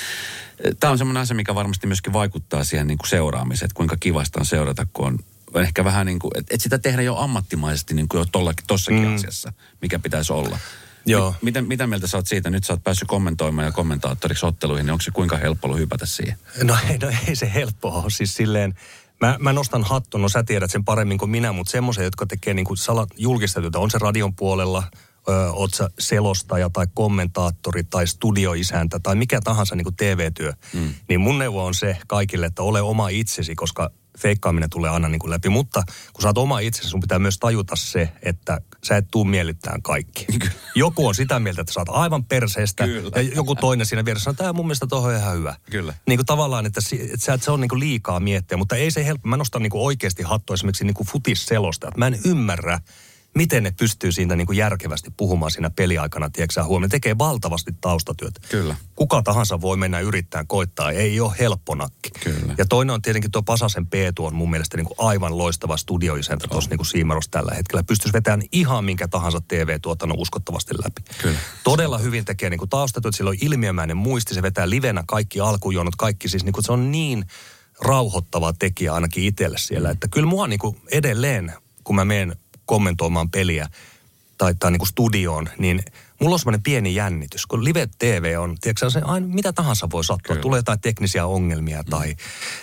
tämä 0.80 0.90
on 0.90 0.98
semmoinen 0.98 1.22
asia, 1.22 1.36
mikä 1.36 1.54
varmasti 1.54 1.86
myöskin 1.86 2.12
vaikuttaa 2.12 2.64
siihen 2.64 2.86
niin 2.86 2.98
kuin 2.98 3.08
seuraamiseen, 3.08 3.66
että 3.66 3.76
kuinka 3.76 3.96
kivasta 4.00 4.40
on 4.40 4.46
seurata, 4.46 4.86
kun 4.92 5.06
on 5.06 5.18
on 5.54 5.62
ehkä 5.62 5.84
vähän 5.84 6.06
niin 6.06 6.18
kuin, 6.18 6.30
että 6.34 6.54
et 6.54 6.60
sitä 6.60 6.78
tehdä 6.78 7.02
jo 7.02 7.16
ammattimaisesti 7.16 7.94
niin 7.94 8.08
kuin 8.08 8.18
jo 8.18 8.44
tossakin 8.66 9.08
mm. 9.08 9.14
asiassa, 9.14 9.52
mikä 9.82 9.98
pitäisi 9.98 10.32
olla. 10.32 10.58
Joo. 11.06 11.34
Miten, 11.42 11.66
mitä 11.66 11.86
mieltä 11.86 12.06
sä 12.06 12.16
oot 12.16 12.26
siitä? 12.26 12.50
Nyt 12.50 12.64
sä 12.64 12.72
oot 12.72 12.84
päässyt 12.84 13.08
kommentoimaan 13.08 13.66
ja 13.66 13.72
kommentaattoriksi 13.72 14.46
otteluihin, 14.46 14.86
niin 14.86 14.92
onko 14.92 15.02
se 15.02 15.10
kuinka 15.10 15.36
helppo 15.36 15.66
ollut 15.66 15.80
hypätä 15.80 16.06
siihen? 16.06 16.38
No 16.62 16.76
ei, 16.90 16.98
no 16.98 17.10
ei 17.28 17.36
se 17.36 17.50
helppo 17.54 17.88
ole. 17.88 18.10
Siis 18.10 18.34
silleen, 18.34 18.74
mä, 19.20 19.36
mä 19.40 19.52
nostan 19.52 19.84
hattun, 19.84 20.22
no 20.22 20.28
sä 20.28 20.42
tiedät 20.42 20.70
sen 20.70 20.84
paremmin 20.84 21.18
kuin 21.18 21.30
minä, 21.30 21.52
mutta 21.52 21.70
semmoisia, 21.70 22.04
jotka 22.04 22.26
tekee 22.26 22.54
niin 22.54 22.76
salat, 22.76 23.08
julkista 23.16 23.60
työtä, 23.60 23.78
on 23.78 23.90
se 23.90 23.98
radion 23.98 24.34
puolella, 24.34 24.82
ö, 25.28 25.52
oot 25.52 25.74
sä 25.74 25.90
selostaja 25.98 26.70
tai 26.70 26.86
kommentaattori 26.94 27.84
tai 27.84 28.06
studioisäntä 28.06 28.98
tai 29.02 29.14
mikä 29.14 29.40
tahansa 29.40 29.76
niin 29.76 29.84
kuin 29.84 29.96
TV-työ, 29.96 30.52
mm. 30.72 30.94
niin 31.08 31.20
mun 31.20 31.38
neuvo 31.38 31.64
on 31.64 31.74
se 31.74 31.96
kaikille, 32.06 32.46
että 32.46 32.62
ole 32.62 32.82
oma 32.82 33.08
itsesi, 33.08 33.54
koska 33.54 33.90
feikkaaminen 34.18 34.70
tulee 34.70 34.90
aina 34.90 35.08
niin 35.08 35.18
kuin 35.18 35.30
läpi. 35.30 35.48
Mutta 35.48 35.82
kun 36.12 36.22
sä 36.22 36.28
oot 36.28 36.38
oma 36.38 36.58
itsesi, 36.58 36.88
sun 36.88 37.00
pitää 37.00 37.18
myös 37.18 37.38
tajuta 37.38 37.76
se, 37.76 38.12
että 38.22 38.60
sä 38.84 38.96
et 38.96 39.06
tuu 39.10 39.24
miellyttämään 39.24 39.82
kaikki. 39.82 40.26
Joku 40.74 41.06
on 41.06 41.14
sitä 41.14 41.38
mieltä, 41.38 41.60
että 41.60 41.72
sä 41.72 41.80
oot 41.80 41.88
aivan 41.88 42.24
perseestä. 42.24 42.84
Kyllä. 42.84 43.10
Ja 43.14 43.22
joku 43.22 43.54
toinen 43.54 43.86
siinä 43.86 44.04
vieressä 44.04 44.24
sanoo, 44.24 44.36
tämä 44.36 44.52
mun 44.52 44.66
mielestä 44.66 44.86
on 44.92 45.14
ihan 45.14 45.36
hyvä. 45.36 45.54
Kyllä. 45.70 45.94
Niin 46.06 46.18
kuin 46.18 46.26
tavallaan, 46.26 46.66
että, 46.66 46.80
että, 46.92 47.34
että 47.34 47.44
se 47.44 47.50
on 47.50 47.60
niin 47.60 47.68
kuin 47.68 47.80
liikaa 47.80 48.20
miettiä. 48.20 48.58
Mutta 48.58 48.76
ei 48.76 48.90
se 48.90 49.04
helppo. 49.04 49.28
Mä 49.28 49.36
nostan 49.36 49.62
niin 49.62 49.70
kuin 49.70 49.82
oikeasti 49.82 50.22
hattua 50.22 50.54
esimerkiksi 50.54 50.84
niin 50.84 50.94
kuin 50.94 51.06
futisselosta. 51.06 51.90
Mä 51.96 52.06
en 52.06 52.18
ymmärrä, 52.24 52.80
miten 53.34 53.62
ne 53.62 53.70
pystyy 53.78 54.12
siitä 54.12 54.36
niin 54.36 54.46
kuin 54.46 54.58
järkevästi 54.58 55.10
puhumaan 55.16 55.50
siinä 55.50 55.70
peliaikana, 55.70 56.30
tiedätkö 56.30 56.64
huomioon. 56.64 56.90
Tekee 56.90 57.18
valtavasti 57.18 57.72
taustatyötä. 57.80 58.40
Kyllä. 58.50 58.76
Kuka 58.96 59.22
tahansa 59.22 59.60
voi 59.60 59.76
mennä 59.76 60.00
yrittämään 60.00 60.46
koittaa, 60.46 60.90
ei 60.90 61.20
ole 61.20 61.34
helppo 61.38 61.74
nakki. 61.74 62.10
Kyllä. 62.10 62.54
Ja 62.58 62.64
toinen 62.64 62.94
on 62.94 63.02
tietenkin 63.02 63.30
tuo 63.30 63.42
Pasasen 63.42 63.86
Peetu 63.86 64.26
on 64.26 64.34
mun 64.34 64.50
mielestä 64.50 64.76
niin 64.76 64.86
kuin 64.86 64.98
aivan 64.98 65.38
loistava 65.38 65.76
studioisäntä 65.76 66.48
tuossa 66.48 66.70
niin 66.70 66.86
Siimarossa 66.86 67.30
tällä 67.30 67.54
hetkellä. 67.54 67.82
Pystyisi 67.82 68.12
vetämään 68.12 68.42
ihan 68.52 68.84
minkä 68.84 69.08
tahansa 69.08 69.40
TV-tuotannon 69.48 70.18
uskottavasti 70.18 70.74
läpi. 70.74 71.02
Kyllä. 71.22 71.38
Todella 71.64 71.98
hyvin 71.98 72.24
tekee 72.24 72.50
niin 72.50 72.58
kuin 72.58 72.70
taustatyötä, 72.70 73.16
sillä 73.16 73.30
on 73.30 73.36
ilmiömäinen 73.40 73.96
muisti, 73.96 74.34
se 74.34 74.42
vetää 74.42 74.70
livenä 74.70 75.04
kaikki 75.06 75.40
alkujonot, 75.40 75.96
kaikki 75.96 76.28
siis 76.28 76.44
niin 76.44 76.52
kuin 76.52 76.64
se 76.64 76.72
on 76.72 76.92
niin 76.92 77.24
rauhoittava 77.80 78.52
tekijä 78.52 78.94
ainakin 78.94 79.24
itselle 79.24 79.58
siellä. 79.58 79.90
Että 79.90 80.08
kyllä 80.08 80.26
mua 80.26 80.46
niin 80.46 80.58
kuin 80.58 80.76
edelleen, 80.92 81.52
kun 81.84 81.96
mä 81.96 82.04
menen 82.04 82.36
kommentoimaan 82.66 83.30
peliä 83.30 83.68
tai, 84.38 84.54
tai 84.54 84.70
niin 84.70 84.78
kuin 84.78 84.88
studioon, 84.88 85.48
niin 85.58 85.82
mulla 86.20 86.34
on 86.34 86.38
semmoinen 86.38 86.62
pieni 86.62 86.94
jännitys. 86.94 87.46
Kun 87.46 87.64
live-tv 87.64 88.36
on, 88.38 88.56
tiedätkö, 88.60 88.90
se 88.90 89.00
aina 89.04 89.26
mitä 89.26 89.52
tahansa 89.52 89.90
voi 89.90 90.04
sattua. 90.04 90.34
Kyllä. 90.34 90.42
Tulee 90.42 90.58
jotain 90.58 90.80
teknisiä 90.80 91.26
ongelmia 91.26 91.84
tai, 91.84 92.16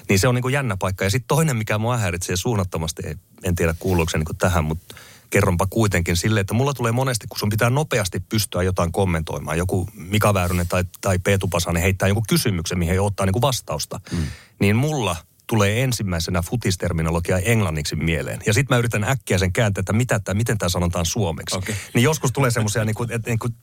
niin 0.09 0.19
se 0.19 0.27
on 0.27 0.35
niin 0.35 0.41
kuin 0.41 0.53
jännä 0.53 0.77
paikka. 0.77 1.03
Ja 1.03 1.09
sitten 1.09 1.27
toinen, 1.27 1.57
mikä 1.57 1.77
mua 1.77 1.97
häiritsee 1.97 2.35
suunnattomasti, 2.35 3.01
en 3.43 3.55
tiedä 3.55 3.75
kuuluuko 3.79 4.09
se 4.09 4.17
niin 4.17 4.25
kuin 4.25 4.37
tähän, 4.37 4.63
mutta 4.63 4.95
kerronpa 5.29 5.67
kuitenkin 5.69 6.17
silleen, 6.17 6.41
että 6.41 6.53
mulla 6.53 6.73
tulee 6.73 6.91
monesti, 6.91 7.27
kun 7.27 7.39
sun 7.39 7.49
pitää 7.49 7.69
nopeasti 7.69 8.19
pystyä 8.19 8.63
jotain 8.63 8.91
kommentoimaan. 8.91 9.57
Joku 9.57 9.89
Mika 9.93 10.33
Väyrynen 10.33 10.67
tai, 10.67 10.83
tai 11.01 11.19
Peetu 11.19 11.47
Pasanen 11.47 11.83
heittää 11.83 12.07
jonkun 12.07 12.25
kysymyksen, 12.29 12.79
mihin 12.79 12.93
ei 12.93 12.99
ottaa 12.99 13.25
niin 13.25 13.33
kuin 13.33 13.41
vastausta. 13.41 13.99
Mm. 14.11 14.17
Niin 14.59 14.75
mulla 14.75 15.15
tulee 15.51 15.83
ensimmäisenä 15.83 16.41
futisterminologia 16.41 17.37
englanniksi 17.37 17.95
mieleen. 17.95 18.39
Ja 18.45 18.53
sitten 18.53 18.75
mä 18.75 18.79
yritän 18.79 19.03
äkkiä 19.03 19.37
sen 19.37 19.53
kääntää, 19.53 19.79
että 19.79 19.93
mitä 19.93 20.19
tää, 20.19 20.33
miten 20.33 20.57
tämä 20.57 20.69
sanotaan 20.69 21.05
suomeksi. 21.05 21.57
Okei. 21.57 21.75
Niin 21.93 22.03
joskus 22.03 22.31
tulee 22.31 22.51
semmoisia, 22.51 22.85
niin 22.85 22.95
kuin, 22.95 23.11
että 23.11 23.29
niin 23.29 23.39
kuin, 23.39 23.53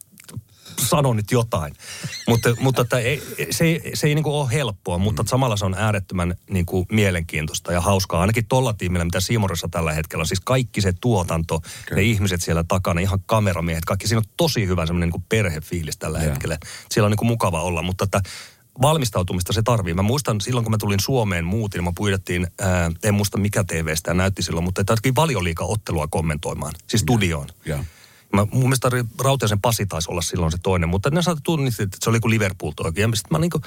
sano 0.79 1.13
nyt 1.13 1.31
jotain. 1.31 1.75
mutta 2.29 2.57
mutta 2.61 2.83
että 2.83 2.99
ei, 2.99 3.23
se, 3.51 3.65
ei, 3.65 3.91
se 3.95 4.07
ei 4.07 4.15
niin 4.15 4.23
kuin 4.23 4.35
ole 4.35 4.53
helppoa, 4.53 4.99
mutta 4.99 5.25
samalla 5.27 5.57
se 5.57 5.65
on 5.65 5.75
äärettömän 5.75 6.35
niin 6.51 6.67
kuin 6.67 6.87
mielenkiintoista 6.93 7.73
ja 7.73 7.81
hauskaa. 7.81 8.21
Ainakin 8.21 8.47
tolla 8.47 8.73
tiimillä, 8.73 9.05
mitä 9.05 9.21
Siimorissa 9.21 9.69
tällä 9.71 9.93
hetkellä 9.93 10.23
on. 10.23 10.27
Siis 10.27 10.41
kaikki 10.41 10.81
se 10.81 10.93
tuotanto, 11.01 11.61
Kyllä. 11.61 12.01
ne 12.01 12.03
ihmiset 12.03 12.43
siellä 12.43 12.65
takana, 12.69 13.01
ihan 13.01 13.23
kameramiehet, 13.27 13.85
kaikki. 13.85 14.09
Siinä 14.09 14.19
on 14.19 14.33
tosi 14.37 14.67
hyvä 14.67 14.87
semmoinen 14.87 15.09
niin 15.09 15.25
perhefiilis 15.29 15.99
tällä 15.99 16.19
Joo. 16.19 16.31
hetkellä. 16.31 16.59
Siellä 16.91 17.07
on 17.07 17.11
niin 17.11 17.19
kuin 17.19 17.29
mukava 17.29 17.63
olla, 17.63 17.83
mutta 17.83 18.05
että 18.05 18.21
valmistautumista 18.83 19.53
se 19.53 19.63
tarvii. 19.63 19.95
Mä 19.95 20.03
muistan 20.03 20.41
silloin, 20.41 20.65
kun 20.65 20.71
mä 20.71 20.79
tulin 20.79 21.01
Suomeen 21.01 21.45
muutin, 21.45 21.85
mä 21.85 21.93
pyydettiin, 21.99 22.47
ää, 22.61 22.91
en 23.03 23.15
muista 23.15 23.39
mikä 23.39 23.65
TV 23.65 23.97
sitä 23.97 24.15
näytti 24.15 24.43
silloin, 24.43 24.65
mutta 24.65 24.81
että 24.81 24.95
valioliika-ottelua 25.17 26.09
kommentoimaan, 26.09 26.73
siis 26.87 27.03
studioon. 27.03 27.49
Joo. 27.65 27.85
Mä, 28.33 28.47
mun 28.51 28.63
mielestä 28.63 28.91
Rautiasen 29.21 29.61
Pasi 29.61 29.87
taisi 29.87 30.11
olla 30.11 30.21
silloin 30.21 30.53
se 30.53 30.59
toinen, 30.63 30.89
mutta 30.89 31.11
ne 31.11 31.23
saatte 31.23 31.41
tunnistaa, 31.45 31.85
että 31.85 31.97
se 32.03 32.11
oli 32.11 32.21
kuin 32.21 32.31
Liverpool 32.31 32.73
toikin. 32.77 33.03
Ja 33.03 33.09
mä 33.31 33.39
niinku, 33.39 33.61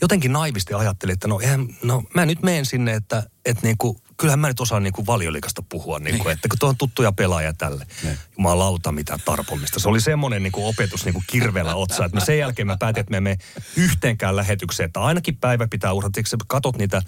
jotenkin 0.00 0.32
naivisti 0.32 0.74
ajattelin, 0.74 1.12
että 1.12 1.28
no, 1.28 1.40
eihän, 1.40 1.68
no 1.82 2.02
mä 2.14 2.26
nyt 2.26 2.42
menen 2.42 2.66
sinne, 2.66 2.94
että, 2.94 3.22
että 3.44 3.62
niinku, 3.62 4.00
kyllähän 4.16 4.38
mä 4.38 4.48
nyt 4.48 4.60
osaan 4.60 4.82
niinku 4.82 5.06
valioliikasta 5.06 5.62
puhua, 5.68 5.98
niinku, 5.98 6.28
että 6.28 6.48
kun 6.48 6.58
tuo 6.58 6.68
on 6.68 6.76
tuttuja 6.76 7.12
pelaajia 7.12 7.52
tälle. 7.52 7.86
Niin. 8.02 8.18
Jumalauta 8.38 8.92
mitä 8.92 9.18
tarpomista. 9.24 9.80
Se 9.80 9.88
oli 9.88 10.00
semmoinen 10.00 10.42
niinku 10.42 10.68
opetus 10.68 11.04
niinku 11.04 11.22
kirveellä 11.26 11.74
otsa, 11.74 12.04
että 12.04 12.20
sen 12.20 12.38
jälkeen 12.38 12.66
mä 12.66 12.76
päätin, 12.76 13.00
että 13.00 13.10
me 13.10 13.16
emme 13.16 13.38
yhteenkään 13.76 14.36
lähetykseen, 14.36 14.86
että 14.86 15.00
ainakin 15.00 15.36
päivä 15.36 15.68
pitää 15.68 15.92
uhrata. 15.92 16.20
Sä 16.26 16.36
katot 16.46 16.76
niitä 16.76 17.02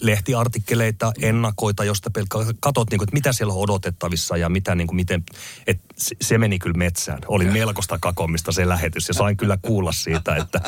lehtiartikkeleita, 0.00 1.12
ennakoita, 1.22 1.84
josta 1.84 2.10
pelkkä, 2.10 2.38
katot, 2.60 2.90
niinku, 2.90 3.04
että 3.04 3.14
mitä 3.16 3.32
siellä 3.32 3.54
on 3.54 3.60
odotettavissa 3.60 4.36
ja 4.36 4.48
mitä, 4.48 4.74
niinku, 4.74 4.94
miten, 4.94 5.24
että 5.66 5.84
se, 6.22 6.38
meni 6.38 6.58
kyllä 6.58 6.78
metsään. 6.78 7.18
Oli 7.28 7.44
melkoista 7.44 7.98
kakomista 8.00 8.52
se 8.52 8.68
lähetys 8.68 9.08
ja 9.08 9.14
sain 9.14 9.36
kyllä 9.36 9.58
kuulla 9.62 9.92
siitä, 9.92 10.36
että 10.36 10.60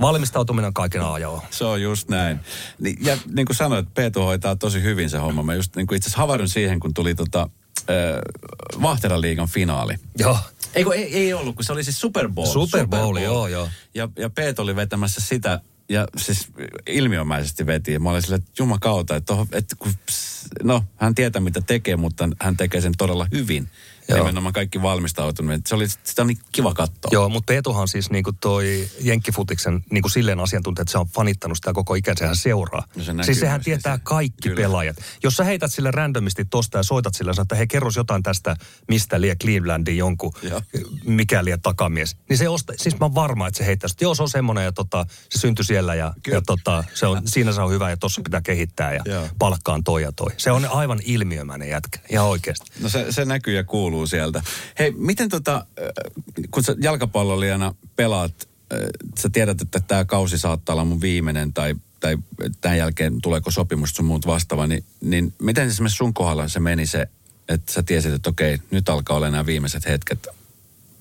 valmistautuminen 0.00 0.66
on 0.68 0.74
kaiken 0.74 1.02
A 1.02 1.18
ja 1.18 1.28
O. 1.28 1.42
Se 1.50 1.64
on 1.64 1.82
just 1.82 2.08
näin. 2.08 2.40
Ni- 2.80 2.96
Ja 3.00 3.16
niin 3.34 3.46
kuin 3.46 3.56
sanoit, 3.56 3.94
Peetu 3.94 4.22
hoitaa 4.22 4.56
tosi 4.56 4.82
hyvin 4.82 5.10
se 5.10 5.18
homma. 5.18 5.42
Mä 5.42 5.54
just 5.54 5.76
niin 5.76 5.86
kuin 5.86 5.96
itse 5.96 6.06
asiassa 6.08 6.22
havahdun 6.22 6.48
siihen, 6.48 6.80
kun 6.80 6.94
tuli 6.94 7.14
tota, 7.14 7.50
äh, 7.90 9.46
finaali. 9.48 9.94
Joo. 10.18 10.38
Ei, 10.74 10.84
ei, 10.94 11.16
ei 11.16 11.32
ollut, 11.32 11.56
kun 11.56 11.64
se 11.64 11.72
oli 11.72 11.84
siis 11.84 12.00
Super 12.00 12.28
Bowl. 12.28 12.46
Super 12.46 12.86
Bowl, 12.86 13.16
joo, 13.16 13.46
joo. 13.48 13.68
Ja, 13.94 14.08
ja 14.18 14.30
Peet 14.30 14.58
oli 14.58 14.76
vetämässä 14.76 15.20
sitä, 15.20 15.60
ja 15.88 16.06
siis 16.16 16.48
ilmiömäisesti 16.86 17.66
veti. 17.66 17.98
Mä 17.98 18.10
olin 18.10 18.22
silleen, 18.22 18.42
että 18.42 18.62
jumakauta, 18.62 19.16
että, 19.16 19.26
tohon, 19.26 19.46
että 19.52 19.76
kun, 19.78 19.92
pss, 20.06 20.48
no, 20.62 20.84
hän 20.96 21.14
tietää 21.14 21.42
mitä 21.42 21.60
tekee, 21.60 21.96
mutta 21.96 22.28
hän 22.40 22.56
tekee 22.56 22.80
sen 22.80 22.92
todella 22.98 23.26
hyvin. 23.32 23.68
Joo. 24.08 24.18
Nimenomaan 24.18 24.52
kaikki 24.52 24.82
valmistautunut. 24.82 25.60
Se 25.66 25.74
oli, 25.74 25.88
sitä 25.88 26.22
on 26.22 26.26
niin 26.26 26.38
kiva 26.52 26.74
katsoa. 26.74 27.08
Joo, 27.12 27.28
mutta 27.28 27.46
Peetuhan 27.46 27.88
siis 27.88 28.10
niinku 28.10 28.32
toi 28.32 28.88
Jenkkifutiksen 29.00 29.84
niinku 29.90 30.08
silleen 30.08 30.40
asiantuntija, 30.40 30.82
että 30.82 30.92
se 30.92 30.98
on 30.98 31.06
fanittanut 31.06 31.58
sitä 31.58 31.72
koko 31.72 31.94
ikänsä, 31.94 32.26
hän 32.26 32.36
seuraa. 32.36 32.84
No 32.96 33.04
se 33.04 33.12
näkyy 33.12 33.24
siis 33.24 33.40
sehän 33.40 33.60
tietää 33.64 33.96
siis. 33.96 34.04
kaikki 34.04 34.48
Kyllä. 34.48 34.62
pelaajat. 34.62 34.96
Jos 35.22 35.34
sä 35.34 35.44
heität 35.44 35.72
sille 35.72 35.90
randomisti 35.90 36.44
tosta 36.44 36.78
ja 36.78 36.82
soitat 36.82 37.14
sille 37.14 37.32
että 37.42 37.54
hei 37.54 37.66
kerros 37.66 37.96
jotain 37.96 38.22
tästä, 38.22 38.56
mistä 38.88 39.20
liian 39.20 39.38
Clevelandin 39.38 39.96
jonkun, 39.96 40.32
Joo. 40.42 40.62
mikä 41.04 41.44
liian 41.44 41.60
takamies. 41.60 42.16
Niin 42.28 42.38
se 42.38 42.48
osta, 42.48 42.72
siis 42.76 43.00
mä 43.00 43.04
oon 43.04 43.14
varma, 43.14 43.46
että 43.46 43.58
se 43.58 43.66
heittää, 43.66 43.88
että 43.90 44.04
joo 44.04 44.14
se 44.14 44.22
on 44.22 44.28
semmoinen 44.28 44.64
ja 44.64 44.72
tota, 44.72 45.06
se 45.30 45.38
syntyi 45.38 45.64
siellä 45.64 45.94
ja, 45.94 46.14
Kyllä. 46.22 46.36
ja 46.36 46.42
tota, 46.46 46.84
se 46.94 47.06
on, 47.06 47.22
siinä 47.24 47.52
se 47.52 47.60
on 47.60 47.70
hyvä 47.70 47.90
ja 47.90 47.96
tossa 47.96 48.20
pitää 48.24 48.40
kehittää 48.40 48.94
ja 48.94 49.00
Joo. 49.04 49.28
palkkaan 49.38 49.84
toi 49.84 50.02
ja 50.02 50.12
toi. 50.12 50.30
Se 50.36 50.50
on 50.50 50.66
aivan 50.70 51.00
ilmiömäinen 51.04 51.68
jätkä, 51.68 51.98
ihan 52.10 52.26
oikeasti. 52.26 52.66
No 52.80 52.88
se, 52.88 53.12
se 53.12 53.24
näkyy 53.24 53.56
ja 53.56 53.64
kuuluu 53.64 53.93
sieltä. 54.06 54.42
Hei, 54.78 54.92
miten 54.96 55.28
tota, 55.28 55.54
äh, 55.54 56.12
kun 56.50 56.62
sä 56.64 56.76
jalkapallolijana 56.82 57.74
pelaat, 57.96 58.48
äh, 58.72 58.78
sä 59.18 59.28
tiedät, 59.32 59.60
että 59.60 59.80
tämä 59.80 60.04
kausi 60.04 60.38
saattaa 60.38 60.72
olla 60.72 60.84
mun 60.84 61.00
viimeinen 61.00 61.52
tai, 61.52 61.74
tai 62.00 62.16
tämän 62.60 62.78
jälkeen 62.78 63.20
tuleeko 63.22 63.50
sopimus 63.50 63.90
sun 63.90 64.04
muut 64.04 64.26
vastaava, 64.26 64.66
niin, 64.66 64.84
niin 65.00 65.34
miten 65.42 65.68
esimerkiksi 65.68 65.96
sun 65.96 66.14
kohdalla 66.14 66.48
se 66.48 66.60
meni 66.60 66.86
se, 66.86 67.06
että 67.48 67.72
sä 67.72 67.82
tiesit, 67.82 68.12
että 68.12 68.30
okei, 68.30 68.58
nyt 68.70 68.88
alkaa 68.88 69.16
olla 69.16 69.30
nämä 69.30 69.46
viimeiset 69.46 69.86
hetket, 69.86 70.26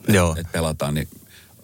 Joo. 0.07 0.35
että 0.37 0.51
pelataan, 0.51 0.93
niin 0.93 1.07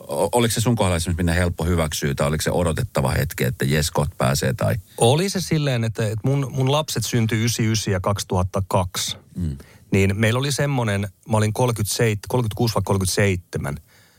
oliko 0.09 0.53
se 0.53 0.61
sun 0.61 0.75
kohdalla 0.75 0.97
esimerkiksi 0.97 1.23
minne 1.23 1.35
helppo 1.35 1.65
hyväksyä 1.65 2.15
tai 2.15 2.27
oliko 2.27 2.41
se 2.41 2.51
odotettava 2.51 3.11
hetki, 3.11 3.43
että 3.43 3.65
jes, 3.65 3.91
kohta 3.91 4.15
pääsee 4.17 4.53
tai... 4.53 4.75
Oli 4.97 5.29
se 5.29 5.41
silleen, 5.41 5.83
että, 5.83 6.05
että 6.05 6.19
mun, 6.23 6.51
mun 6.51 6.71
lapset 6.71 7.05
syntyi 7.05 7.37
99 7.37 7.91
ja 7.91 7.99
2002. 7.99 9.17
Mm. 9.35 9.57
Niin 9.91 10.19
meillä 10.19 10.39
oli 10.39 10.51
semmoinen, 10.51 11.07
mä 11.29 11.37
olin 11.37 11.53
37, 11.53 12.19
36 12.27 12.75
vai 12.75 12.81
37, 12.85 13.77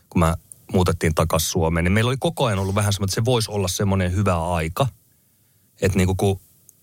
kun 0.09 0.19
mä 0.19 0.35
muutettiin 0.73 1.15
takaisin 1.15 1.49
Suomeen. 1.49 1.83
Niin 1.83 1.91
meillä 1.91 2.09
oli 2.09 2.17
koko 2.19 2.45
ajan 2.45 2.59
ollut 2.59 2.75
vähän 2.75 2.93
semmoinen, 2.93 3.09
että 3.09 3.15
se 3.15 3.25
voisi 3.25 3.51
olla 3.51 3.67
semmoinen 3.67 4.15
hyvä 4.15 4.53
aika. 4.53 4.87
Että 5.81 5.97
niin 5.97 6.17
kun 6.17 6.39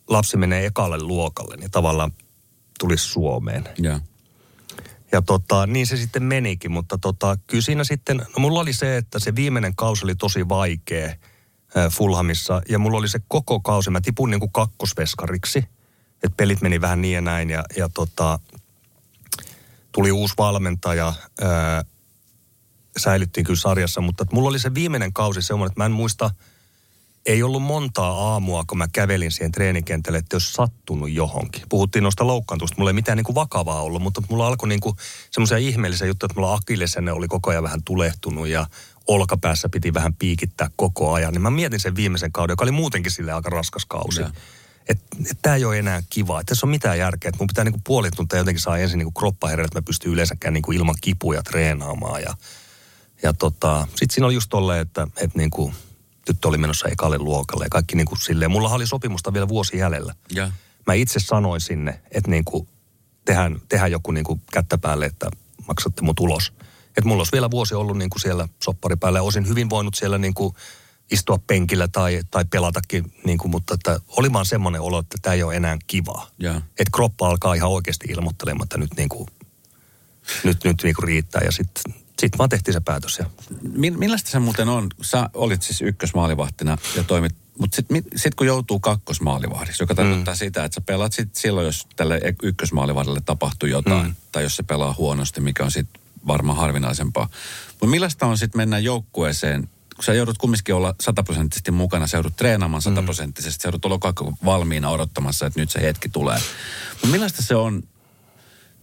lapsi 0.09 0.37
menee 0.37 0.67
ekalle 0.67 1.03
luokalle, 1.03 1.57
niin 1.57 1.71
tavallaan 1.71 2.13
tulisi 2.79 3.05
Suomeen. 3.05 3.69
Joo. 3.79 4.01
Ja 5.13 5.23
tota, 5.23 5.67
niin 5.67 5.87
se 5.87 5.97
sitten 5.97 6.23
menikin, 6.23 6.73
mutta 6.73 6.99
tota, 6.99 7.37
kyllä 7.47 7.63
siinä 7.63 7.85
sitten, 7.85 8.17
no 8.17 8.39
mulla 8.41 8.61
oli 8.61 8.73
se, 8.73 8.97
että 8.97 9.19
se 9.19 9.35
viimeinen 9.35 9.77
kausi 9.77 10.05
oli 10.05 10.15
tosi 10.15 10.49
vaikea 10.49 11.07
äh, 11.07 11.91
Fulhamissa. 11.91 12.63
Ja 12.69 12.79
mulla 12.79 12.99
oli 12.99 13.09
se 13.09 13.21
koko 13.29 13.61
kausi, 13.61 13.91
mä 13.91 14.01
tipun 14.01 14.31
niin 14.31 14.41
kuin 14.41 14.53
kakkosveskariksi. 14.53 15.59
Että 16.23 16.37
pelit 16.37 16.61
meni 16.61 16.81
vähän 16.81 17.01
niin 17.01 17.15
ja 17.15 17.21
näin 17.21 17.51
ja, 17.51 17.65
ja 17.77 17.89
tota, 17.89 18.39
tuli 19.93 20.13
uusi 20.13 20.35
valmentaja, 20.39 21.13
ää, 21.41 21.85
säilyttiin 22.97 23.47
kyllä 23.47 23.61
sarjassa, 23.61 24.01
mutta 24.01 24.23
että 24.23 24.35
mulla 24.35 24.49
oli 24.49 24.59
se 24.59 24.75
viimeinen 24.75 25.13
kausi 25.13 25.43
semmoinen, 25.43 25.71
että 25.73 25.81
mä 25.81 25.87
en 25.87 25.93
muista, 25.93 26.31
ei 27.27 27.43
ollut 27.43 27.63
montaa 27.63 28.11
aamua, 28.11 28.65
kun 28.67 28.79
mä 28.79 28.89
kävelin 28.93 29.33
siihen 29.33 29.53
treenikentälle, 29.53 30.19
että 30.19 30.37
jos 30.37 30.53
sattunut 30.53 31.11
johonkin. 31.11 31.63
Puhuttiin 31.69 32.03
noista 32.03 32.27
loukkaantusta, 32.27 32.77
mulla 32.79 32.91
ei 32.91 32.95
mitään 32.95 33.17
niin 33.17 33.25
kuin 33.25 33.35
vakavaa 33.35 33.83
ollut, 33.83 34.03
mutta 34.03 34.23
mulla 34.29 34.47
alkoi 34.47 34.69
niin 34.69 34.81
semmoisia 35.31 35.59
ihmeellisiä 35.59 36.07
juttuja, 36.07 36.27
että 36.27 36.41
mulla 36.41 36.55
akillesenne 36.55 37.13
oli 37.13 37.29
koko 37.29 37.51
ajan 37.51 37.63
vähän 37.63 37.83
tulehtunut 37.85 38.49
ja 38.49 38.67
olkapäässä 39.07 39.69
piti 39.69 39.95
vähän 39.95 40.15
piikittää 40.15 40.71
koko 40.77 41.13
ajan. 41.13 41.33
Niin 41.33 41.43
mä 41.43 41.51
mietin 41.51 41.81
sen 41.81 41.97
viimeisen 41.97 42.33
kauden, 42.33 42.53
joka 42.53 42.65
oli 42.65 42.71
muutenkin 42.71 43.13
sille 43.13 43.33
aika 43.33 43.51
raskas 43.51 43.87
kausi. 43.87 44.21
Joo. 44.21 44.31
Että 44.89 45.17
et 45.31 45.39
tämä 45.43 45.57
ei 45.57 45.65
ole 45.65 45.79
enää 45.79 46.03
kiva. 46.11 46.41
Että 46.41 46.51
tässä 46.51 46.67
on 46.67 46.71
mitään 46.71 46.99
järkeä. 46.99 47.29
Että 47.29 47.39
mun 47.39 47.47
pitää 47.47 47.65
niinku 47.65 47.81
puoli 47.85 48.11
tuntia 48.11 48.39
jotenkin 48.39 48.63
saa 48.63 48.79
ensin 48.79 48.99
niinku 48.99 49.13
kroppa 49.13 49.49
herää, 49.49 49.65
että 49.65 49.79
mä 49.79 49.83
pystyn 49.83 50.13
yleensäkään 50.13 50.55
niinku 50.55 50.73
ilman 50.73 50.95
kipuja 51.01 51.43
treenaamaan. 51.43 52.23
Ja, 52.23 52.35
ja 53.23 53.33
tota, 53.33 53.87
sitten 53.89 54.11
siinä 54.11 54.27
oli 54.27 54.35
just 54.35 54.51
tolleen, 54.51 54.81
että, 54.81 55.03
että 55.17 55.39
niinku, 55.39 55.73
tyttö 56.25 56.49
oli 56.49 56.59
menossa 56.59 56.89
ekalle 56.89 57.19
luokalle 57.19 57.65
ja 57.65 57.71
kaikki 57.71 57.97
niinku 57.97 58.17
silleen. 58.17 58.51
Mulla 58.51 58.69
oli 58.69 58.87
sopimusta 58.87 59.33
vielä 59.33 59.49
vuosi 59.49 59.79
jäljellä. 59.79 60.15
Ja. 60.31 60.53
Mä 60.87 60.95
itse 60.95 61.21
sanoin 61.21 61.61
sinne, 61.61 62.01
että 62.11 62.31
niinku, 62.31 62.69
tehdään, 63.25 63.63
tehdään 63.69 63.93
joku 63.93 64.11
niinku 64.11 64.41
kättä 64.53 64.79
päälle, 64.79 65.07
että 65.07 65.31
maksatte 65.69 66.03
mun 66.03 66.15
tulos. 66.15 66.53
Että 66.87 67.09
mulla 67.09 67.21
olisi 67.21 67.33
vielä 67.33 67.51
vuosi 67.51 67.75
ollut 67.75 67.99
niinku 67.99 68.19
siellä 68.19 68.49
soppari 68.63 68.97
päällä 68.97 69.19
ja 69.19 69.23
olisin 69.23 69.49
hyvin 69.49 69.71
voinut 69.71 69.95
siellä 69.95 70.19
niinku 70.19 70.55
istua 71.11 71.39
penkillä 71.47 71.89
tai, 71.89 72.21
tai 72.31 72.45
pelatakin, 72.45 73.13
niinku, 73.25 73.49
mutta 73.49 73.75
että 73.75 74.01
oli 74.09 74.33
vaan 74.33 74.47
semmoinen 74.47 74.81
olo, 74.81 74.99
että 74.99 75.19
tämä 75.23 75.35
ei 75.35 75.43
ole 75.43 75.57
enää 75.57 75.79
kivaa. 75.87 76.31
Joo. 76.39 76.55
Että 76.55 76.91
kroppa 76.95 77.29
alkaa 77.29 77.55
ihan 77.55 77.71
oikeasti 77.71 78.07
ilmoittelemaan, 78.09 78.65
että 78.65 78.79
nyt 78.79 78.91
niinku, 78.97 79.27
nyt, 80.45 80.65
nyt 80.65 80.83
niin 80.83 80.95
kuin 80.95 81.09
riittää. 81.09 81.43
Ja 81.45 81.53
sitten 81.53 81.95
sit 82.21 82.39
vaan 82.39 82.49
tehtiin 82.49 82.73
se 82.73 82.81
päätös. 82.81 83.19
Ja 83.19 83.25
Mi- 83.73 83.91
millaista 83.91 84.31
se 84.31 84.39
muuten 84.39 84.69
on? 84.69 84.87
Sä 85.03 85.31
olit 85.35 85.63
siis 85.63 85.83
ykkösmaalivahtina 85.83 86.79
ja 86.97 87.05
toimit, 87.05 87.35
mutta 87.59 87.77
sitten 87.77 88.03
sit 88.17 88.35
kun 88.35 88.47
joutuu 88.47 88.81
kakkosmaalivahdiksi, 88.81 89.83
joka 89.83 89.95
tarkoittaa 89.95 90.35
mm. 90.35 90.39
sitä, 90.39 90.65
että 90.65 90.75
sä 90.75 90.81
pelaat 90.81 91.13
sit 91.13 91.37
silloin, 91.37 91.67
jos 91.67 91.87
tälle 91.97 92.21
ykkösmaalivahdille 92.43 93.21
tapahtuu 93.21 93.69
jotain, 93.69 94.07
mm. 94.07 94.15
tai 94.33 94.43
jos 94.43 94.57
se 94.57 94.63
pelaa 94.63 94.95
huonosti, 94.99 95.41
mikä 95.41 95.65
on 95.65 95.71
sitten 95.71 96.03
varmaan 96.27 96.59
harvinaisempaa. 96.59 97.29
Mutta 97.71 97.87
millaista 97.87 98.27
on 98.27 98.39
sitten 98.39 98.59
mennä 98.59 98.79
joukkueeseen, 98.79 99.69
kun 99.99 100.05
sä 100.05 100.15
joudut 100.15 100.39
kumminkin 100.39 100.75
olla 100.75 100.95
sataprosenttisesti 101.01 101.71
mukana, 101.71 102.07
sä 102.07 102.17
joudut 102.17 102.37
treenaamaan 102.37 102.83
sataprosenttisesti, 102.83 103.63
sä 103.63 103.69
joudut 103.69 103.85
olla 103.85 104.35
valmiina 104.45 104.91
odottamassa, 104.91 105.47
että 105.47 105.61
nyt 105.61 105.71
se 105.71 105.83
hetki 105.83 106.09
tulee. 106.09 106.39
Mutta 106.91 107.07
millaista 107.07 107.43
se 107.43 107.55
on 107.55 107.83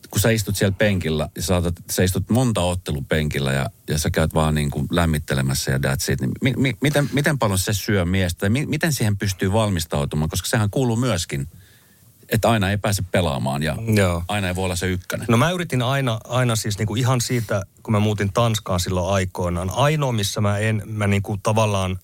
kun 0.10 0.20
sä 0.20 0.30
istut 0.30 0.56
siellä 0.56 0.76
penkillä 0.78 1.30
ja 1.36 1.42
saatat, 1.42 1.76
sä 1.92 2.04
istut 2.04 2.30
monta 2.30 2.62
ottelupenkillä 2.62 3.54
ja, 3.54 3.70
ja 3.90 3.98
sä 3.98 4.10
käyt 4.10 4.34
vaan 4.34 4.56
niin 4.56 4.72
kuin 4.72 4.88
lämmittelemässä 4.92 5.72
ja 5.72 5.78
that's 5.78 6.12
it, 6.12 6.22
niin 6.22 6.32
mi, 6.42 6.54
mi, 6.58 6.74
miten, 6.82 7.10
miten 7.14 7.40
paljon 7.40 7.60
se 7.60 7.74
syö 7.74 8.06
miestä? 8.06 8.46
Ja 8.46 8.50
mi, 8.50 8.66
miten 8.66 8.94
siihen 8.94 9.18
pystyy 9.18 9.54
valmistautumaan, 9.54 10.30
koska 10.30 10.48
sehän 10.48 10.70
kuuluu 10.70 10.96
myöskin, 10.96 11.48
että 12.30 12.50
aina 12.50 12.72
ei 12.72 12.78
pääse 12.78 13.04
pelaamaan 13.12 13.64
ja 13.64 13.76
Joo. 13.96 14.24
aina 14.28 14.48
ei 14.48 14.56
voi 14.56 14.66
olla 14.66 14.76
se 14.76 14.88
ykkönen. 14.88 15.26
No 15.30 15.38
mä 15.38 15.52
yritin 15.52 15.82
aina, 15.82 16.20
aina 16.24 16.56
siis 16.56 16.78
niinku 16.78 16.96
ihan 16.96 17.22
siitä, 17.22 17.64
kun 17.84 17.92
mä 17.92 18.00
muutin 18.00 18.34
Tanskaan 18.34 18.80
silloin 18.80 19.14
aikoinaan. 19.14 19.70
Ainoa, 19.70 20.12
missä 20.12 20.42
mä 20.42 20.58
en, 20.58 20.82
mä 20.86 21.08
niinku 21.08 21.38
tavallaan 21.44 22.00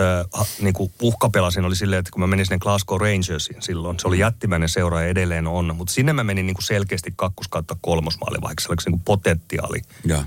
äh, 0.00 0.46
niinku 0.60 0.92
uhkapelasin 1.02 1.64
oli 1.64 1.76
silleen, 1.76 2.00
että 2.00 2.10
kun 2.10 2.20
mä 2.20 2.26
menin 2.26 2.46
sinne 2.46 2.58
Glasgow 2.58 3.00
Rangersiin 3.00 3.62
silloin, 3.62 4.00
se 4.00 4.08
oli 4.08 4.18
jättimäinen 4.18 4.68
seura 4.68 5.00
ja 5.00 5.08
edelleen 5.08 5.46
on, 5.46 5.76
mutta 5.76 5.92
sinne 5.92 6.12
mä 6.12 6.24
menin 6.24 6.46
niinku 6.46 6.62
selkeästi 6.62 7.12
kakkos 7.16 7.48
kautta 7.48 7.76
kolmosmaali, 7.80 8.40
vaikka 8.42 8.62
se 8.62 8.68
oli 8.68 8.76
niinku 8.86 9.02
potentiaali. 9.04 9.82
Joo. 10.04 10.24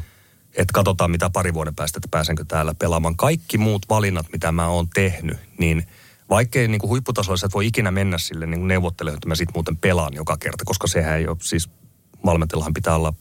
Että 0.54 0.74
katsotaan 0.74 1.12
mitä 1.12 1.30
pari 1.30 1.54
vuoden 1.54 1.76
päästä, 1.76 1.98
että 1.98 2.08
pääsenkö 2.12 2.46
täällä 2.48 2.74
pelaamaan. 2.80 3.18
Kaikki 3.18 3.58
muut 3.58 3.86
valinnat, 3.90 4.26
mitä 4.32 4.52
mä 4.52 4.68
oon 4.68 4.88
tehnyt, 4.90 5.38
niin 5.58 5.88
vaikkei 6.30 6.68
niin 6.68 6.80
kuin 6.80 6.90
huipputasolla 6.90 7.38
sä 7.38 7.46
et 7.46 7.54
voi 7.54 7.68
ikinä 7.68 7.92
mennä 7.92 8.18
sille 8.18 8.46
niin 8.46 8.68
neuvottelemaan, 8.68 9.18
että 9.18 9.28
mä 9.28 9.36
sit 9.36 9.50
muuten 9.54 9.78
pelaan 9.78 10.14
joka 10.14 10.38
kerta, 10.38 10.66
koska 10.66 10.88
sehän 10.88 11.18
ei 11.18 11.28
ole, 11.28 11.38
siis 11.42 11.70
valmentajallahan 12.26 12.74
pitää 12.74 12.96
olla 12.96 13.14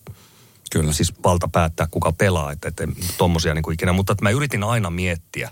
Kyllä. 0.72 0.92
siis 0.92 1.14
valta 1.24 1.48
päättää, 1.48 1.86
kuka 1.90 2.12
pelaa, 2.12 2.52
että, 2.52 2.68
että 2.68 2.86
tommosia 3.18 3.54
niin 3.54 3.62
kuin 3.62 3.74
ikinä. 3.74 3.92
Mutta 3.92 4.12
että 4.12 4.22
mä 4.22 4.30
yritin 4.30 4.64
aina 4.64 4.90
miettiä, 4.90 5.50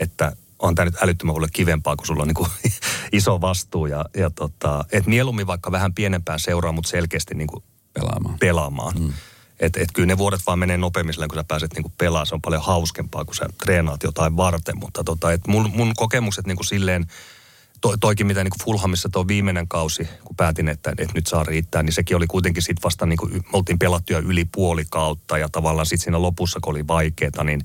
että 0.00 0.36
on 0.58 0.74
tämä 0.74 0.84
nyt 0.84 1.02
älyttömän 1.02 1.34
paljon 1.34 1.50
kivempaa, 1.52 1.96
kun 1.96 2.06
sulla 2.06 2.22
on 2.22 2.28
niin 2.28 2.34
kuin 2.34 2.50
iso 3.12 3.40
vastuu. 3.40 3.86
Ja, 3.86 4.04
ja 4.16 4.30
tota, 4.30 4.84
että 4.92 5.10
mieluummin 5.10 5.46
vaikka 5.46 5.72
vähän 5.72 5.94
pienempään 5.94 6.40
seuraa, 6.40 6.72
mutta 6.72 6.90
selkeästi 6.90 7.34
niin 7.34 7.48
kuin 7.48 7.64
Pelaamaan. 7.92 8.38
pelaamaan. 8.38 9.00
Mm. 9.00 9.12
Että 9.60 9.80
et 9.80 9.88
kyllä 9.94 10.06
ne 10.06 10.18
vuodet 10.18 10.40
vaan 10.46 10.58
menee 10.58 10.76
nopeammin 10.76 11.14
kun 11.28 11.38
sä 11.38 11.44
pääset 11.48 11.72
niinku 11.72 11.92
pelaamaan. 11.98 12.26
Se 12.26 12.34
on 12.34 12.42
paljon 12.42 12.62
hauskempaa, 12.62 13.24
kun 13.24 13.34
sä 13.34 13.48
treenaat 13.64 14.02
jotain 14.02 14.36
varten. 14.36 14.78
Mutta 14.78 15.04
tota, 15.04 15.32
et 15.32 15.46
mun, 15.46 15.70
mun 15.74 15.92
kokemukset 15.96 16.46
niinku 16.46 16.64
silleen, 16.64 17.06
to, 17.80 17.96
toikin 18.00 18.26
mitä 18.26 18.44
niinku 18.44 18.58
Fulhamissa 18.64 19.08
tuo 19.08 19.28
viimeinen 19.28 19.68
kausi, 19.68 20.08
kun 20.24 20.36
päätin, 20.36 20.68
että, 20.68 20.90
että 20.90 21.14
nyt 21.14 21.26
saa 21.26 21.44
riittää, 21.44 21.82
niin 21.82 21.92
sekin 21.92 22.16
oli 22.16 22.26
kuitenkin 22.26 22.62
sitten 22.62 22.82
vasta, 22.84 23.06
niinku, 23.06 23.26
me 23.26 23.42
oltiin 23.52 23.78
pelattuja 23.78 24.18
yli 24.18 24.44
puoli 24.44 24.84
kautta 24.90 25.38
ja 25.38 25.48
tavallaan 25.48 25.86
sitten 25.86 26.04
siinä 26.04 26.22
lopussa, 26.22 26.60
kun 26.62 26.70
oli 26.74 26.86
vaikeeta, 26.86 27.44
niin 27.44 27.60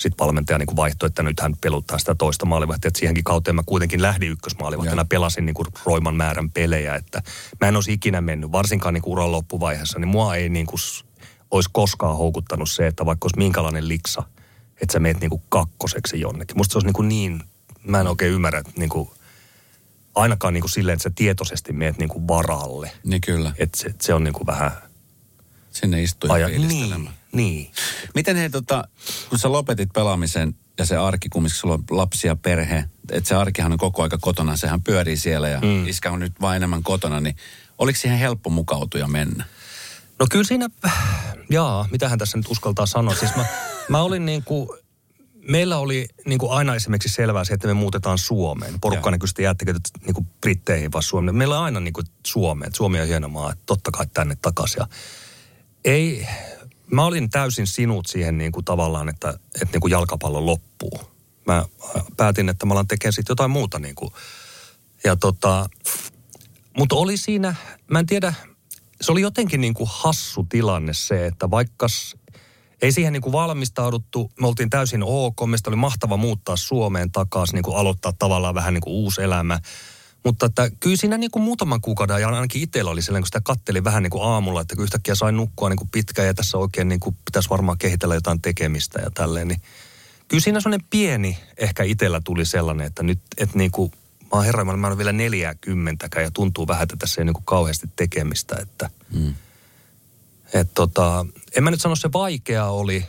sitten 0.00 0.26
valmentaja 0.26 0.58
niin 0.58 0.76
vaihtoi, 0.76 1.06
että 1.06 1.22
nyt 1.22 1.40
hän 1.40 1.56
peluttaa 1.60 1.98
sitä 1.98 2.14
toista 2.14 2.46
maalivahtia. 2.46 2.88
Että 2.88 2.98
siihenkin 2.98 3.24
kauteen 3.24 3.54
mä 3.54 3.62
kuitenkin 3.66 4.02
lähdin 4.02 4.30
ykkösmaalivahtina, 4.30 5.04
pelasin 5.04 5.46
niin 5.46 5.54
kuin 5.54 5.66
roiman 5.86 6.16
määrän 6.16 6.50
pelejä. 6.50 6.94
Että 6.94 7.22
mä 7.60 7.68
en 7.68 7.76
olisi 7.76 7.92
ikinä 7.92 8.20
mennyt, 8.20 8.52
varsinkaan 8.52 8.94
niin 8.94 9.02
kuin 9.02 9.12
uran 9.12 9.32
loppuvaiheessa, 9.32 9.98
niin 9.98 10.08
mua 10.08 10.34
ei 10.34 10.48
niin 10.48 10.66
kuin 10.66 10.80
olisi 11.50 11.70
koskaan 11.72 12.16
houkuttanut 12.16 12.70
se, 12.70 12.86
että 12.86 13.06
vaikka 13.06 13.24
olisi 13.24 13.38
minkälainen 13.38 13.88
liksa, 13.88 14.22
että 14.82 14.92
sä 14.92 15.00
meet 15.00 15.20
niin 15.20 15.30
kuin 15.30 15.42
kakkoseksi 15.48 16.20
jonnekin. 16.20 16.56
Musta 16.56 16.72
se 16.72 16.78
olisi 16.78 16.86
niin, 16.86 16.94
kuin 16.94 17.08
niin 17.08 17.42
mä 17.84 18.00
en 18.00 18.06
oikein 18.06 18.32
ymmärrä, 18.32 18.58
että 18.58 18.72
niin 18.76 18.90
kuin, 18.90 19.10
ainakaan 20.14 20.54
niin 20.54 20.62
kuin 20.62 20.70
silleen, 20.70 20.94
että 20.94 21.02
sä 21.02 21.10
tietoisesti 21.14 21.72
meet 21.72 21.98
niin 21.98 22.08
kuin 22.08 22.28
varalle. 22.28 22.92
Niin 23.04 23.20
kyllä. 23.20 23.52
Että 23.58 23.78
se, 23.78 23.94
se 24.00 24.14
on 24.14 24.24
niin 24.24 24.34
kuin 24.34 24.46
vähän 24.46 24.70
Sinne 25.70 26.02
istuu 26.02 26.28
ja 26.28 26.34
aja. 26.34 26.48
Niin, 26.48 27.10
niin. 27.32 27.70
Miten 28.14 28.36
hei, 28.36 28.50
tota, 28.50 28.88
kun 29.28 29.38
sä 29.38 29.52
lopetit 29.52 29.92
pelaamisen 29.92 30.54
ja 30.78 30.86
se 30.86 30.96
arki, 30.96 31.28
kumminkin 31.28 31.58
sulla 31.58 31.74
on 31.74 31.84
lapsi 31.90 32.26
ja 32.26 32.36
perhe, 32.36 32.84
että 33.12 33.28
se 33.28 33.34
arkihan 33.34 33.72
on 33.72 33.78
koko 33.78 34.02
aika 34.02 34.18
kotona, 34.20 34.56
sehän 34.56 34.82
pyörii 34.82 35.16
siellä 35.16 35.48
ja 35.48 35.60
mm. 35.60 35.88
iskä 35.88 36.10
on 36.10 36.20
nyt 36.20 36.32
vain 36.40 36.56
enemmän 36.56 36.82
kotona, 36.82 37.20
niin 37.20 37.36
oliko 37.78 37.98
siihen 37.98 38.18
helppo 38.18 38.50
mukautua 38.50 39.00
ja 39.00 39.08
mennä? 39.08 39.44
No 40.20 40.26
kyllä 40.30 40.44
siinä, 40.44 40.68
jaa, 41.50 41.88
mitähän 41.90 42.18
tässä 42.18 42.36
nyt 42.38 42.46
uskaltaa 42.48 42.86
sanoa. 42.86 43.14
Siis 43.14 43.36
mä, 43.36 43.44
mä 43.88 44.02
olin 44.02 44.26
niin 44.26 44.44
kuin, 44.44 44.68
meillä 45.34 45.78
oli 45.78 46.08
niin 46.26 46.38
kuin 46.38 46.52
aina 46.52 46.74
esimerkiksi 46.74 47.14
selvää 47.14 47.44
se, 47.44 47.54
että 47.54 47.68
me 47.68 47.74
muutetaan 47.74 48.18
Suomeen. 48.18 48.80
Porukka 48.80 49.10
niin 49.10 49.18
kysytti, 49.18 49.42
jäättekö 49.42 49.72
te 49.72 49.78
niin 50.06 50.14
kuin 50.14 50.26
Britteihin 50.40 50.92
vai 50.92 51.02
Suomeen. 51.02 51.36
Meillä 51.36 51.58
on 51.58 51.64
aina 51.64 51.80
niin 51.80 51.92
kuin 51.92 52.06
Suomeen, 52.26 52.66
että 52.66 52.76
Suomi 52.76 53.00
on 53.00 53.06
hieno 53.06 53.28
maa, 53.28 53.52
että 53.52 53.62
totta 53.66 53.90
kai 53.90 54.06
tänne 54.14 54.36
takaisin. 54.42 54.80
Ja 54.80 54.86
ei, 55.84 56.26
mä 56.90 57.04
olin 57.04 57.30
täysin 57.30 57.66
sinut 57.66 58.06
siihen 58.06 58.38
niin 58.38 58.52
kuin 58.52 58.64
tavallaan, 58.64 59.08
että, 59.08 59.28
että 59.54 59.72
niin 59.72 59.80
kuin 59.80 59.90
jalkapallo 59.90 60.46
loppuu. 60.46 61.00
Mä 61.46 61.56
äh, 61.56 62.02
päätin, 62.16 62.48
että 62.48 62.66
mä 62.66 62.74
alan 62.74 62.86
tekemään 62.86 63.12
sitten 63.12 63.32
jotain 63.32 63.50
muuta 63.50 63.78
niin 63.78 63.94
kuin. 63.94 64.10
Ja 65.04 65.16
tota, 65.16 65.68
mutta 66.76 66.96
oli 66.96 67.16
siinä, 67.16 67.54
mä 67.90 67.98
en 67.98 68.06
tiedä, 68.06 68.34
se 69.00 69.12
oli 69.12 69.20
jotenkin 69.20 69.60
niin 69.60 69.74
kuin 69.74 69.88
hassu 69.92 70.46
tilanne 70.48 70.94
se, 70.94 71.26
että 71.26 71.50
vaikka 71.50 71.86
ei 72.82 72.92
siihen 72.92 73.12
niin 73.12 73.22
kuin 73.22 73.32
valmistauduttu, 73.32 74.30
me 74.40 74.46
oltiin 74.46 74.70
täysin 74.70 75.02
ok, 75.02 75.36
meistä 75.46 75.70
oli 75.70 75.76
mahtava 75.76 76.16
muuttaa 76.16 76.56
Suomeen 76.56 77.12
takaisin, 77.12 77.54
niin 77.54 77.62
kuin 77.62 77.76
aloittaa 77.76 78.12
tavallaan 78.18 78.54
vähän 78.54 78.74
niin 78.74 78.82
kuin 78.82 78.94
uusi 78.94 79.22
elämä. 79.22 79.60
Mutta 80.24 80.46
että 80.46 80.70
kyllä 80.80 80.96
siinä 80.96 81.18
niin 81.18 81.30
kuin 81.30 81.42
muutaman 81.42 81.80
kuukauden 81.80 82.16
ajan 82.16 82.34
ainakin 82.34 82.62
itsellä 82.62 82.90
oli 82.90 83.02
sellainen, 83.02 83.22
kun 83.22 83.26
sitä 83.26 83.40
katteli 83.40 83.84
vähän 83.84 84.02
niin 84.02 84.10
kuin 84.10 84.24
aamulla, 84.24 84.60
että 84.60 84.76
kun 84.76 84.84
yhtäkkiä 84.84 85.14
sain 85.14 85.36
nukkua 85.36 85.68
niin 85.68 85.76
kuin 85.76 85.88
pitkään 85.88 86.28
ja 86.28 86.34
tässä 86.34 86.58
oikein 86.58 86.88
niin 86.88 87.00
kuin 87.00 87.16
pitäisi 87.24 87.50
varmaan 87.50 87.78
kehitellä 87.78 88.14
jotain 88.14 88.42
tekemistä 88.42 89.00
ja 89.00 89.10
tälleen, 89.10 89.48
niin 89.48 89.60
kyllä 90.28 90.42
siinä 90.42 90.60
sellainen 90.60 90.86
pieni 90.90 91.38
ehkä 91.56 91.82
itsellä 91.82 92.20
tuli 92.24 92.46
sellainen, 92.46 92.86
että 92.86 93.02
nyt, 93.02 93.20
että 93.38 93.58
niin 93.58 93.70
kuin, 93.70 93.92
mä 94.32 94.38
oon 94.38 94.44
herra, 94.44 94.64
mä 94.64 94.72
en 94.72 94.84
ole 94.84 94.96
vielä 94.98 95.12
40 95.12 96.20
ja 96.22 96.30
tuntuu 96.30 96.66
vähän, 96.68 96.82
että 96.82 96.96
tässä 96.96 97.20
ei 97.20 97.24
niin 97.24 97.34
kuin 97.34 97.44
kauheasti 97.44 97.86
tekemistä, 97.96 98.56
että 98.62 98.90
Mm. 99.12 99.34
et 100.54 100.70
tota, 100.74 101.26
en 101.56 101.64
mä 101.64 101.70
nyt 101.70 101.80
sano 101.80 101.96
se 101.96 102.12
vaikeaa 102.12 102.70
oli, 102.70 103.06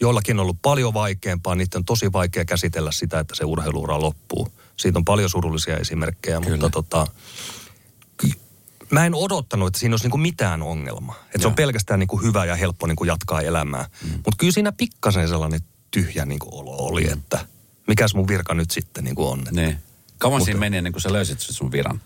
joillakin 0.00 0.36
on 0.36 0.42
ollut 0.42 0.58
paljon 0.62 0.94
vaikeampaa, 0.94 1.54
niitä 1.54 1.78
on 1.78 1.84
tosi 1.84 2.12
vaikea 2.12 2.44
käsitellä 2.44 2.92
sitä, 2.92 3.18
että 3.20 3.34
se 3.34 3.44
urheiluura 3.44 4.00
loppuu. 4.00 4.48
Siitä 4.76 4.98
on 4.98 5.04
paljon 5.04 5.30
surullisia 5.30 5.76
esimerkkejä, 5.76 6.40
Kyllä. 6.40 6.50
mutta 6.56 6.70
tota, 6.70 7.06
mä 8.90 9.06
en 9.06 9.14
odottanut, 9.14 9.66
että 9.68 9.78
siinä 9.78 9.92
olisi 9.92 10.04
niinku 10.04 10.18
mitään 10.18 10.62
ongelmaa. 10.62 11.14
Että 11.24 11.38
se 11.40 11.46
on 11.46 11.54
pelkästään 11.54 12.00
niinku 12.00 12.16
hyvä 12.16 12.44
ja 12.44 12.56
helppo 12.56 12.86
niinku 12.86 13.04
jatkaa 13.04 13.40
elämää. 13.40 13.88
Mm. 14.02 14.10
Mutta 14.10 14.36
kyllä 14.38 14.52
siinä 14.52 14.72
pikkasen 14.72 15.28
sellainen 15.28 15.60
tyhjä 15.90 16.26
niinku 16.26 16.58
olo 16.58 16.76
oli, 16.76 17.10
että 17.12 17.46
mikäs 17.86 18.14
mun 18.14 18.28
virka 18.28 18.54
nyt 18.54 18.70
sitten 18.70 19.04
niinku 19.04 19.28
on. 19.28 19.42
Niin. 19.50 19.78
Kauan 20.18 20.44
siinä 20.44 20.60
meni 20.60 20.76
ennen 20.76 20.92
kuin 20.92 21.02
sä 21.02 21.12
löysit 21.12 21.40
sun 21.40 21.72
viran? 21.72 22.00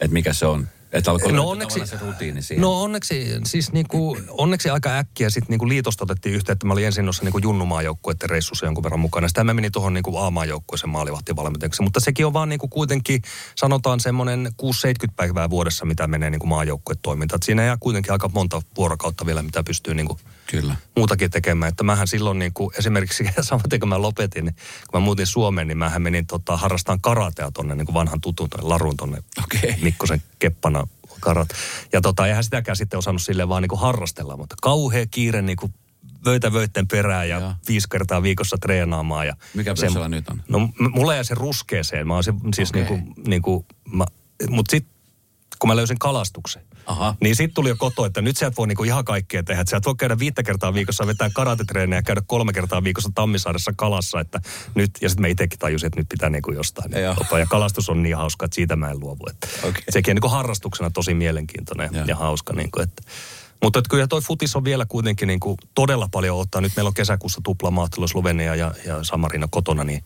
Että 0.00 0.12
mikä 0.12 0.32
se 0.32 0.46
on? 0.46 0.68
Että 0.92 1.10
alkoi 1.10 1.32
No 1.32 1.48
onneksi, 1.48 1.86
se 1.86 1.98
rutiini 2.00 2.42
siihen. 2.42 2.62
no 2.62 2.82
onneksi, 2.82 3.26
siis 3.44 3.72
niinku, 3.72 4.16
onneksi 4.28 4.70
aika 4.70 4.98
äkkiä 4.98 5.30
sitten 5.30 5.46
niinku 5.50 5.68
liitosta 5.68 6.04
otettiin 6.04 6.34
yhteen, 6.34 6.52
että 6.52 6.66
mä 6.66 6.72
olin 6.72 6.86
ensin 6.86 7.04
noissa 7.04 7.24
niinku 7.24 7.38
junnumaajoukkueiden 7.38 8.30
reissussa 8.30 8.66
jonkun 8.66 8.84
verran 8.84 9.00
mukana. 9.00 9.28
Sitten 9.28 9.46
mä 9.46 9.54
menin 9.54 9.72
tuohon 9.72 9.94
niinku 9.94 10.16
A-maajoukkueeseen 10.16 10.90
maalivahtivalmentajaksi. 10.90 11.82
Mutta 11.82 12.00
sekin 12.00 12.26
on 12.26 12.32
vaan 12.32 12.48
niinku 12.48 12.68
kuitenkin, 12.68 13.22
sanotaan 13.54 14.00
semmoinen 14.00 14.48
6-70 14.62 15.12
päivää 15.16 15.50
vuodessa, 15.50 15.84
mitä 15.84 16.06
menee 16.06 16.30
niinku 16.30 16.46
maajoukkuetoimintaan. 16.46 17.36
Et 17.38 17.42
Siinä 17.42 17.64
jää 17.64 17.76
kuitenkin 17.80 18.12
aika 18.12 18.30
monta 18.34 18.62
vuorokautta 18.76 19.26
vielä, 19.26 19.42
mitä 19.42 19.62
pystyy 19.62 19.94
niinku 19.94 20.18
Kyllä. 20.50 20.76
muutakin 20.96 21.30
tekemään. 21.30 21.68
Että 21.68 21.84
mähän 21.84 22.08
silloin 22.08 22.38
niin 22.38 22.52
kuin, 22.54 22.70
esimerkiksi 22.78 23.24
samaten 23.40 23.80
kun 23.80 23.88
mä 23.88 24.02
lopetin, 24.02 24.44
niin 24.44 24.54
kun 24.90 25.00
mä 25.00 25.04
muutin 25.04 25.26
Suomeen, 25.26 25.68
niin 25.68 25.78
mähän 25.78 26.02
menin 26.02 26.26
tota, 26.26 26.56
harrastaan 26.56 27.00
karatea 27.00 27.50
tonne 27.50 27.74
niin 27.74 27.86
kuin 27.86 27.94
vanhan 27.94 28.20
tutun 28.20 28.50
tonne 28.50 28.68
Larun 28.68 28.96
tonne 28.96 29.22
Okei. 29.44 29.74
Mikkosen 29.82 30.22
keppana 30.38 30.86
karat. 31.20 31.48
Ja 31.92 32.00
tota, 32.00 32.26
eihän 32.26 32.44
sitäkään 32.44 32.76
sitten 32.76 32.98
osannut 32.98 33.22
silleen 33.22 33.48
vaan 33.48 33.62
niin 33.62 33.68
kuin 33.68 33.80
harrastella, 33.80 34.36
mutta 34.36 34.56
kauhea 34.62 35.06
kiire 35.10 35.42
niin 35.42 35.56
kuin 35.56 35.74
vöitä 36.24 36.52
vöitten 36.52 36.88
perään 36.88 37.28
ja 37.28 37.38
Joo. 37.40 37.54
viisi 37.68 37.88
kertaa 37.88 38.22
viikossa 38.22 38.56
treenaamaan. 38.60 39.26
Ja 39.26 39.36
Mikä 39.54 39.76
sen- 39.76 39.92
sulla 39.92 40.08
nyt 40.08 40.28
on? 40.28 40.42
No 40.48 40.68
mulla 40.78 41.14
jäi 41.14 41.24
se 41.24 41.34
ruskeeseen. 41.34 42.06
Mä 42.06 42.14
oon 42.14 42.24
se, 42.24 42.32
siis 42.54 42.70
Okei. 42.70 42.82
okay. 42.82 42.96
niinku, 42.96 43.22
niinku, 43.26 43.66
mä, 43.92 44.06
mut 44.48 44.70
sit 44.70 44.86
kun 45.58 45.70
mä 45.70 45.76
löysin 45.76 45.98
kalastuksen, 45.98 46.62
Aha. 46.90 47.14
niin 47.20 47.36
sitten 47.36 47.54
tuli 47.54 47.68
jo 47.68 47.76
koto, 47.76 48.04
että 48.04 48.22
nyt 48.22 48.36
sä 48.36 48.46
et 48.46 48.56
voi 48.56 48.66
niinku 48.66 48.84
ihan 48.84 49.04
kaikkea 49.04 49.42
tehdä. 49.42 49.64
Sä 49.70 49.76
et 49.76 49.86
voi 49.86 49.94
käydä 49.98 50.18
viittä 50.18 50.42
kertaa 50.42 50.74
viikossa 50.74 51.06
vetää 51.06 51.30
karatetreeniä 51.34 51.98
ja 51.98 52.02
käydä 52.02 52.22
kolme 52.26 52.52
kertaa 52.52 52.84
viikossa 52.84 53.10
Tammisaaressa 53.14 53.72
kalassa. 53.76 54.20
Että 54.20 54.40
nyt, 54.74 54.90
ja 55.00 55.08
sitten 55.08 55.22
mä 55.22 55.28
itsekin 55.28 55.58
tajusin, 55.58 55.86
että 55.86 56.00
nyt 56.00 56.08
pitää 56.08 56.30
niinku 56.30 56.52
jostain. 56.52 57.02
Joo. 57.02 57.14
Tota, 57.14 57.38
ja 57.38 57.46
kalastus 57.46 57.88
on 57.88 58.02
niin 58.02 58.16
hauska, 58.16 58.44
että 58.44 58.54
siitä 58.54 58.76
mä 58.76 58.90
en 58.90 59.00
luovu. 59.00 59.26
Että 59.30 59.48
Okei. 59.62 59.82
Sekin 59.90 60.12
on 60.12 60.14
niinku 60.16 60.28
harrastuksena 60.28 60.90
tosi 60.90 61.14
mielenkiintoinen 61.14 61.90
Joo. 61.92 62.04
ja 62.04 62.16
hauska. 62.16 62.52
Niinku, 62.52 62.80
että, 62.80 63.02
Mutta 63.62 63.78
että 63.78 63.88
kyllä 63.88 64.06
toi 64.06 64.20
futis 64.20 64.56
on 64.56 64.64
vielä 64.64 64.86
kuitenkin 64.86 65.28
niin 65.28 65.40
kuin 65.40 65.56
todella 65.74 66.08
paljon 66.10 66.38
ottaa. 66.38 66.60
Nyt 66.60 66.72
meillä 66.76 66.88
on 66.88 66.94
kesäkuussa 66.94 67.40
tuplamaattelu 67.44 68.08
Slovenia 68.08 68.54
ja, 68.54 68.74
ja 68.86 69.04
Samarina 69.04 69.48
kotona, 69.50 69.84
niin, 69.84 70.04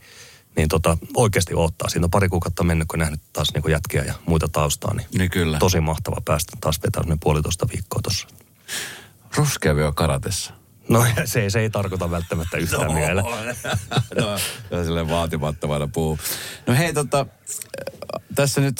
niin 0.57 0.69
tota, 0.69 0.99
oikeasti 1.15 1.55
ottaa. 1.55 1.89
Siinä 1.89 2.05
on 2.05 2.11
pari 2.11 2.29
kuukautta 2.29 2.65
mennyt, 2.65 2.89
kun 2.89 2.99
nähnyt 2.99 3.21
taas 3.33 3.49
niin 3.55 3.71
jätkiä 3.71 4.05
ja 4.05 4.15
muita 4.27 4.49
taustaa. 4.49 4.95
Niin, 4.95 5.07
Niin 5.19 5.31
kyllä. 5.31 5.59
Tosi 5.59 5.81
mahtava 5.81 6.17
päästä 6.25 6.57
taas 6.61 6.81
vetää 6.83 7.03
ne 7.03 7.17
puolitoista 7.21 7.67
viikkoa 7.73 8.01
tuossa. 8.03 8.29
Ruskeavio 9.37 9.93
karatessa. 9.93 10.53
No 10.89 11.05
se, 11.25 11.51
se 11.51 11.61
ei 11.61 11.71
tarkoita 11.71 12.11
välttämättä 12.11 12.57
yhtään 12.57 12.87
no. 12.87 12.95
vielä. 12.95 13.23
no, 14.21 14.33
on 14.71 14.85
silleen 14.85 15.09
vaatimattomana 15.09 15.89
puu. 15.89 16.19
No 16.67 16.75
hei, 16.75 16.93
tota, 16.93 17.27
tässä 18.35 18.61
nyt 18.61 18.77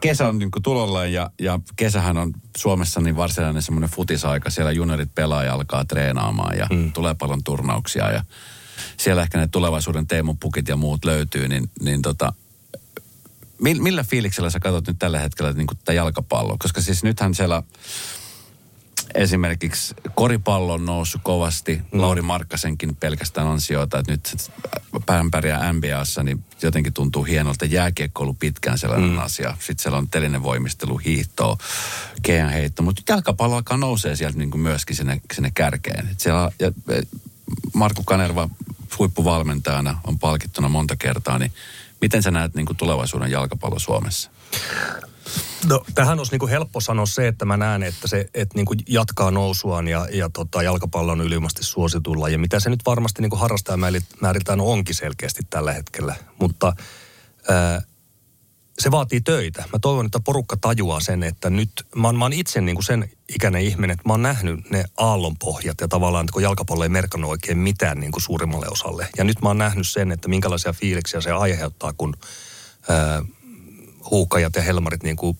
kesä 0.00 0.28
on 0.28 0.38
niin 0.38 0.50
tulolla 0.62 1.06
ja, 1.06 1.30
ja 1.38 1.60
kesähän 1.76 2.16
on 2.16 2.32
Suomessa 2.56 3.00
niin 3.00 3.16
varsinainen 3.16 3.62
semmoinen 3.62 3.90
futisaika. 3.90 4.50
Siellä 4.50 4.72
juniorit 4.72 5.14
pelaa 5.14 5.44
ja 5.44 5.54
alkaa 5.54 5.84
treenaamaan 5.84 6.58
ja 6.58 6.66
mm. 6.70 6.92
tulee 6.92 7.14
paljon 7.14 7.44
turnauksia 7.44 8.10
ja 8.10 8.24
siellä 8.96 9.22
ehkä 9.22 9.38
ne 9.38 9.48
tulevaisuuden 9.48 10.06
Teemun 10.06 10.38
pukit 10.38 10.68
ja 10.68 10.76
muut 10.76 11.04
löytyy, 11.04 11.48
niin, 11.48 11.70
niin 11.80 12.02
tota, 12.02 12.32
millä 13.58 14.04
fiiliksellä 14.04 14.50
sä 14.50 14.60
katsot 14.60 14.86
nyt 14.86 14.98
tällä 14.98 15.18
hetkellä 15.18 15.52
niin 15.52 15.66
tätä 15.66 15.92
jalkapalloa? 15.92 16.56
Koska 16.58 16.80
siis 16.80 17.04
nythän 17.04 17.34
siellä 17.34 17.62
esimerkiksi 19.14 19.94
koripallo 20.14 20.74
on 20.74 20.86
noussut 20.86 21.20
kovasti. 21.24 21.82
Mm. 21.92 22.00
Lauri 22.00 22.22
Markkasenkin 22.22 22.96
pelkästään 22.96 23.46
ansioita, 23.46 23.98
että 23.98 24.12
nyt 24.12 24.50
pään 25.06 25.30
pärjää 25.30 25.72
NBAssa, 25.72 26.22
niin 26.22 26.44
jotenkin 26.62 26.92
tuntuu 26.92 27.24
hienolta. 27.24 27.64
Jääkiekko 27.64 28.22
ollut 28.22 28.38
pitkään 28.38 28.78
sellainen 28.78 29.10
mm. 29.10 29.18
asia. 29.18 29.56
Sitten 29.60 29.82
siellä 29.82 29.98
on 29.98 30.08
telinen 30.08 30.42
voimistelu, 30.42 30.98
hiihtoa, 30.98 31.56
heitto. 32.52 32.82
Mutta 32.82 33.02
jalkapallo 33.08 33.56
alkaa 33.56 33.76
nousee 33.76 34.16
sieltä 34.16 34.38
niin 34.38 34.50
kuin 34.50 34.60
myöskin 34.60 34.96
sinne, 34.96 35.20
sinne 35.34 35.50
kärkeen. 35.54 36.08
Et 36.10 36.20
siellä, 36.20 36.50
ja 36.58 36.72
Markku 37.74 38.02
Kanerva 38.04 38.48
huippuvalmentajana 38.98 39.98
on 40.06 40.18
palkittuna 40.18 40.68
monta 40.68 40.96
kertaa, 40.96 41.38
niin 41.38 41.52
miten 42.00 42.22
sä 42.22 42.30
näet 42.30 42.54
niin 42.54 42.66
kuin 42.66 42.76
tulevaisuuden 42.76 43.30
jalkapallo 43.30 43.78
Suomessa? 43.78 44.30
No, 45.68 45.84
tähän 45.94 46.18
olisi 46.18 46.32
niin 46.32 46.38
kuin 46.38 46.50
helppo 46.50 46.80
sanoa 46.80 47.06
se, 47.06 47.28
että 47.28 47.44
mä 47.44 47.56
näen, 47.56 47.82
että 47.82 48.08
se 48.08 48.30
että 48.34 48.58
niin 48.58 48.66
kuin 48.66 48.78
jatkaa 48.88 49.30
nousuaan 49.30 49.88
ja, 49.88 50.08
ja 50.12 50.30
tota, 50.32 50.62
jalkapallo 50.62 51.12
on 51.12 51.20
ylimasti 51.20 51.64
suositulla. 51.64 52.28
Ja 52.28 52.38
mitä 52.38 52.60
se 52.60 52.70
nyt 52.70 52.80
varmasti 52.86 53.22
niin 53.22 53.30
kuin 53.30 53.40
harrastajamääriltään 53.40 54.60
onkin 54.60 54.94
selkeästi 54.94 55.42
tällä 55.50 55.72
hetkellä. 55.72 56.16
Mutta 56.38 56.76
ää, 57.48 57.82
se 58.78 58.90
vaatii 58.90 59.20
töitä. 59.20 59.64
Mä 59.72 59.78
toivon, 59.78 60.06
että 60.06 60.20
porukka 60.20 60.56
tajuaa 60.56 61.00
sen, 61.00 61.22
että 61.22 61.50
nyt, 61.50 61.70
mä 61.96 62.08
oon, 62.08 62.16
mä 62.16 62.24
oon 62.24 62.32
itse 62.32 62.60
niin 62.60 62.76
kuin 62.76 62.84
sen 62.84 63.10
ikäinen 63.34 63.62
ihminen, 63.62 63.90
että 63.90 64.08
mä 64.08 64.12
oon 64.12 64.22
nähnyt 64.22 64.70
ne 64.70 64.84
aallonpohjat 64.96 65.80
ja 65.80 65.88
tavallaan, 65.88 66.24
että 66.24 66.32
kun 66.32 66.42
jalkapallo 66.42 66.82
ei 66.82 66.88
merkannut 66.88 67.30
oikein 67.30 67.58
mitään 67.58 68.00
niin 68.00 68.12
kuin 68.12 68.22
suurimmalle 68.22 68.66
osalle. 68.68 69.08
Ja 69.18 69.24
nyt 69.24 69.42
mä 69.42 69.48
oon 69.48 69.58
nähnyt 69.58 69.88
sen, 69.88 70.12
että 70.12 70.28
minkälaisia 70.28 70.72
fiiliksiä 70.72 71.20
se 71.20 71.30
aiheuttaa, 71.30 71.92
kun 71.92 72.16
ää, 72.88 73.22
huukajat 74.10 74.56
ja 74.56 74.62
helmarit 74.62 75.02
niin 75.02 75.16
kuin 75.16 75.38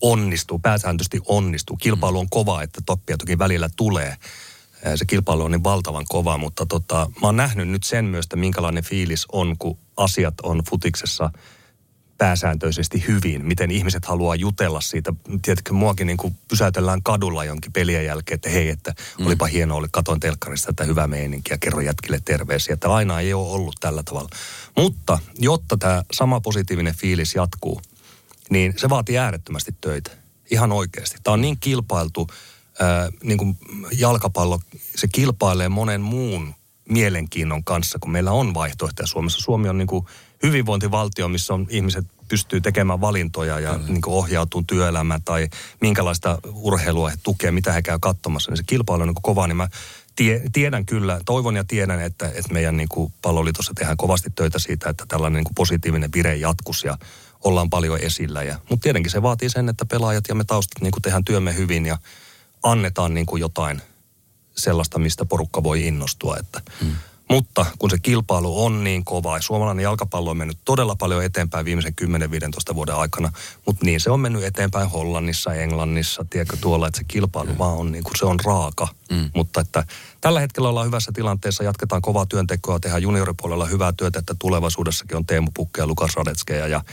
onnistuu, 0.00 0.58
pääsääntöisesti 0.58 1.20
onnistuu. 1.26 1.76
Kilpailu 1.76 2.18
on 2.18 2.30
kova, 2.30 2.62
että 2.62 2.80
toppia 2.86 3.18
toki 3.18 3.38
välillä 3.38 3.68
tulee. 3.76 4.16
Se 4.94 5.04
kilpailu 5.04 5.42
on 5.42 5.50
niin 5.50 5.64
valtavan 5.64 6.04
kova, 6.08 6.38
mutta 6.38 6.66
tota, 6.66 7.10
mä 7.20 7.26
oon 7.26 7.36
nähnyt 7.36 7.68
nyt 7.68 7.84
sen 7.84 8.04
myös, 8.04 8.24
että 8.24 8.36
minkälainen 8.36 8.84
fiilis 8.84 9.26
on, 9.32 9.58
kun 9.58 9.78
asiat 9.96 10.34
on 10.42 10.62
futiksessa 10.70 11.30
pääsääntöisesti 12.18 13.04
hyvin. 13.08 13.46
Miten 13.46 13.70
ihmiset 13.70 14.04
haluaa 14.04 14.34
jutella 14.34 14.80
siitä. 14.80 15.12
Tiedätkö, 15.42 15.72
muakin 15.72 16.06
niin 16.06 16.16
kuin 16.16 16.36
pysäytellään 16.48 17.02
kadulla 17.02 17.44
jonkin 17.44 17.72
pelien 17.72 18.04
jälkeen, 18.04 18.34
että 18.34 18.48
hei, 18.48 18.68
että 18.68 18.94
mm. 19.18 19.26
olipa 19.26 19.46
hienoa, 19.46 19.78
oli 19.78 19.88
katon 19.90 20.20
telkkarista 20.20 20.66
tätä 20.66 20.84
hyvää 20.84 21.06
meininkiä, 21.06 21.58
kerro 21.58 21.80
jätkille 21.80 22.20
terveisiä. 22.24 22.74
Että 22.74 22.94
aina 22.94 23.20
ei 23.20 23.34
ole 23.34 23.48
ollut 23.48 23.76
tällä 23.80 24.02
tavalla. 24.02 24.28
Mutta 24.76 25.18
jotta 25.38 25.76
tämä 25.76 26.02
sama 26.12 26.40
positiivinen 26.40 26.94
fiilis 26.94 27.34
jatkuu, 27.34 27.80
niin 28.50 28.74
se 28.76 28.88
vaatii 28.88 29.18
äärettömästi 29.18 29.74
töitä. 29.80 30.10
Ihan 30.50 30.72
oikeasti. 30.72 31.16
Tämä 31.22 31.32
on 31.32 31.40
niin 31.40 31.56
kilpailtu, 31.60 32.26
ää, 32.80 33.08
niin 33.22 33.38
kuin 33.38 33.58
jalkapallo, 33.98 34.60
se 34.96 35.08
kilpailee 35.08 35.68
monen 35.68 36.00
muun 36.00 36.54
mielenkiinnon 36.88 37.64
kanssa, 37.64 37.98
kun 37.98 38.10
meillä 38.10 38.32
on 38.32 38.54
vaihtoehtoja 38.54 39.06
Suomessa. 39.06 39.40
Suomi 39.40 39.68
on 39.68 39.78
niin 39.78 39.88
kuin 39.88 40.06
hyvinvointivaltio, 40.42 41.28
missä 41.28 41.54
on 41.54 41.66
ihmiset 41.70 42.06
pystyy 42.28 42.60
tekemään 42.60 43.00
valintoja 43.00 43.60
ja 43.60 43.78
niin 43.88 44.00
ohjautuu 44.06 44.64
työelämään 44.66 45.22
tai 45.22 45.48
minkälaista 45.80 46.38
urheilua 46.52 47.10
he 47.10 47.16
tukee, 47.22 47.50
mitä 47.50 47.72
he 47.72 47.82
käy 47.82 47.98
katsomassa. 48.00 48.50
Niin 48.50 48.56
se 48.56 48.62
kilpailu 48.66 49.02
on 49.02 49.08
niin 49.08 49.22
kova, 49.22 49.46
niin 49.46 49.56
mä 49.56 49.68
tie, 50.16 50.42
tiedän 50.52 50.86
kyllä, 50.86 51.20
toivon 51.26 51.56
ja 51.56 51.64
tiedän, 51.64 52.02
että, 52.02 52.26
että 52.26 52.52
meidän 52.52 52.76
niin 52.76 52.88
kuin 52.88 53.12
palloliitossa 53.22 53.72
tehdään 53.74 53.96
kovasti 53.96 54.30
töitä 54.30 54.58
siitä, 54.58 54.90
että 54.90 55.04
tällainen 55.08 55.44
niin 55.44 55.54
positiivinen 55.54 56.10
vire 56.14 56.36
jatkuisi 56.36 56.86
ja 56.86 56.98
ollaan 57.44 57.70
paljon 57.70 58.00
esillä. 58.00 58.42
Ja, 58.42 58.58
mutta 58.70 58.82
tietenkin 58.82 59.12
se 59.12 59.22
vaatii 59.22 59.50
sen, 59.50 59.68
että 59.68 59.86
pelaajat 59.86 60.24
ja 60.28 60.34
me 60.34 60.44
taustat 60.44 60.82
niin 60.82 60.92
kuin 60.92 61.02
tehdään 61.02 61.24
työmme 61.24 61.56
hyvin 61.56 61.86
ja 61.86 61.98
annetaan 62.62 63.14
niin 63.14 63.26
kuin 63.26 63.40
jotain 63.40 63.82
sellaista, 64.58 64.98
mistä 64.98 65.24
porukka 65.24 65.62
voi 65.62 65.86
innostua. 65.86 66.36
Että, 66.36 66.60
hmm. 66.80 66.92
Mutta 67.30 67.66
kun 67.78 67.90
se 67.90 67.98
kilpailu 67.98 68.64
on 68.64 68.84
niin 68.84 69.04
kova 69.04 69.36
ja 69.36 69.42
suomalainen 69.42 69.82
jalkapallo 69.82 70.30
on 70.30 70.36
mennyt 70.36 70.58
todella 70.64 70.96
paljon 70.96 71.24
eteenpäin 71.24 71.64
viimeisen 71.64 71.94
10-15 72.72 72.74
vuoden 72.74 72.94
aikana, 72.94 73.32
mutta 73.66 73.84
niin 73.84 74.00
se 74.00 74.10
on 74.10 74.20
mennyt 74.20 74.44
eteenpäin 74.44 74.90
Hollannissa, 74.90 75.54
Englannissa, 75.54 76.26
tiedätkö 76.30 76.56
tuolla, 76.60 76.86
että 76.86 76.98
se 76.98 77.04
kilpailu 77.08 77.52
mm. 77.52 77.58
vaan 77.58 77.76
on 77.76 77.92
niin 77.92 78.04
kuin 78.04 78.16
se 78.18 78.26
on 78.26 78.40
raaka. 78.44 78.88
Mm. 79.10 79.30
Mutta 79.34 79.60
että 79.60 79.84
tällä 80.20 80.40
hetkellä 80.40 80.68
ollaan 80.68 80.86
hyvässä 80.86 81.12
tilanteessa, 81.14 81.64
jatketaan 81.64 82.02
kovaa 82.02 82.26
työntekoa, 82.26 82.80
tehdään 82.80 83.02
junioripuolella 83.02 83.66
hyvää 83.66 83.92
työtä, 83.92 84.18
että 84.18 84.34
tulevaisuudessakin 84.38 85.16
on 85.16 85.26
Teemu 85.26 85.50
Pukke 85.54 85.82
ja 85.82 85.86
Lukas 85.86 86.16
Radetskeja 86.16 86.68
ja 86.68 86.84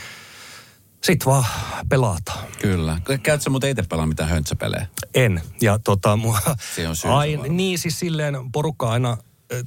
sitten 1.04 1.26
vaan 1.26 1.46
pelata. 1.90 2.34
Kyllä. 2.62 3.00
Käytkö 3.24 3.50
muuten 3.50 3.70
itse 3.70 3.84
pelaa 3.84 4.06
mitään 4.06 4.30
höntsäpelejä? 4.30 4.88
En. 5.14 5.42
Ja 5.62 5.80
tota, 5.80 6.18
mua, 6.18 6.40
Se 6.76 6.88
on 6.88 6.96
syy. 6.96 7.12
niin 7.50 7.80
siis 7.80 8.00
silleen 8.00 8.36
porukka 8.52 8.90
aina 8.90 9.18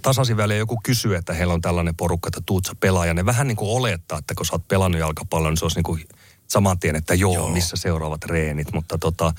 tasaisin 0.03 0.37
väliin 0.37 0.59
joku 0.59 0.80
kysyy, 0.84 1.14
että 1.14 1.32
heillä 1.32 1.55
on 1.55 1.61
tällainen 1.61 1.97
porukka, 1.97 2.28
että 2.28 2.41
tuut 2.47 2.66
sä 2.66 2.74
pelaa. 2.80 3.07
Ja 3.07 3.14
ne 3.14 3.26
vähän 3.26 3.47
niin 3.47 3.57
kuin 3.57 3.70
olettaa, 3.70 4.18
että 4.18 4.34
kun 4.34 4.47
sä 4.47 4.55
oot 4.55 4.68
pelannut 4.68 5.01
jalkapallon, 5.01 5.53
niin 5.53 5.59
se 5.59 5.64
olisi 5.64 5.78
niin 5.78 5.84
kuin 5.84 6.05
saman 6.49 6.78
tien, 6.78 6.97
että 6.97 7.14
joo, 7.14 7.34
joo. 7.34 7.49
missä 7.49 7.76
seuraavat 7.76 8.24
reenit. 8.24 8.72
Mutta 8.72 8.99
tota, 8.99 9.32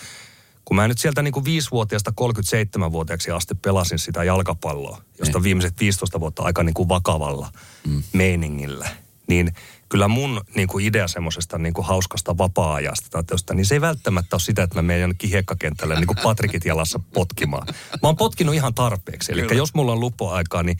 kun 0.66 0.76
mä 0.76 0.88
nyt 0.88 0.98
sieltä 0.98 1.22
niin 1.22 1.32
kuin 1.32 1.46
5-vuotiaasta 1.46 2.14
37-vuotiaaksi 2.22 3.32
asti 3.32 3.56
pelasin 3.56 4.00
sitä 4.00 4.24
jalkapalloa, 4.24 5.02
josta 5.20 5.38
niin. 5.38 5.44
viimeiset 5.44 5.80
15 5.80 6.20
vuotta 6.20 6.44
aika 6.44 6.64
niin 6.64 6.74
kuin 6.74 6.90
vakavalla 6.90 7.52
mm. 7.88 8.04
meiningillä, 8.14 8.90
niin– 9.28 9.52
kyllä 9.90 10.08
mun 10.08 10.42
niin 10.56 10.68
kuin 10.68 10.86
idea 10.86 11.08
semmoisesta 11.08 11.58
niin 11.58 11.74
kuin 11.74 11.88
hauskasta 11.88 12.38
vapaa-ajasta 12.38 13.08
tai 13.10 13.24
tosta, 13.24 13.54
niin 13.54 13.66
se 13.66 13.76
ei 13.76 13.82
välttämättä 13.82 14.36
ole 14.36 14.42
sitä, 14.42 14.64
että 14.64 14.76
mä 14.76 14.82
menen 14.82 15.02
jonnekin 15.02 15.30
hiekkakentälle 15.30 15.96
niin 15.96 16.08
kuin 16.08 16.18
Patrikit 16.24 16.66
jalassa 16.66 17.00
potkimaan. 17.14 17.68
Mä 17.68 18.00
oon 18.02 18.18
potkinut 18.18 18.56
ihan 18.56 18.74
tarpeeksi. 18.74 19.32
Eli 19.32 19.58
jos 19.58 19.74
mulla 19.74 19.92
on 19.92 20.00
lupoaikaa, 20.00 20.64
niin 20.64 20.78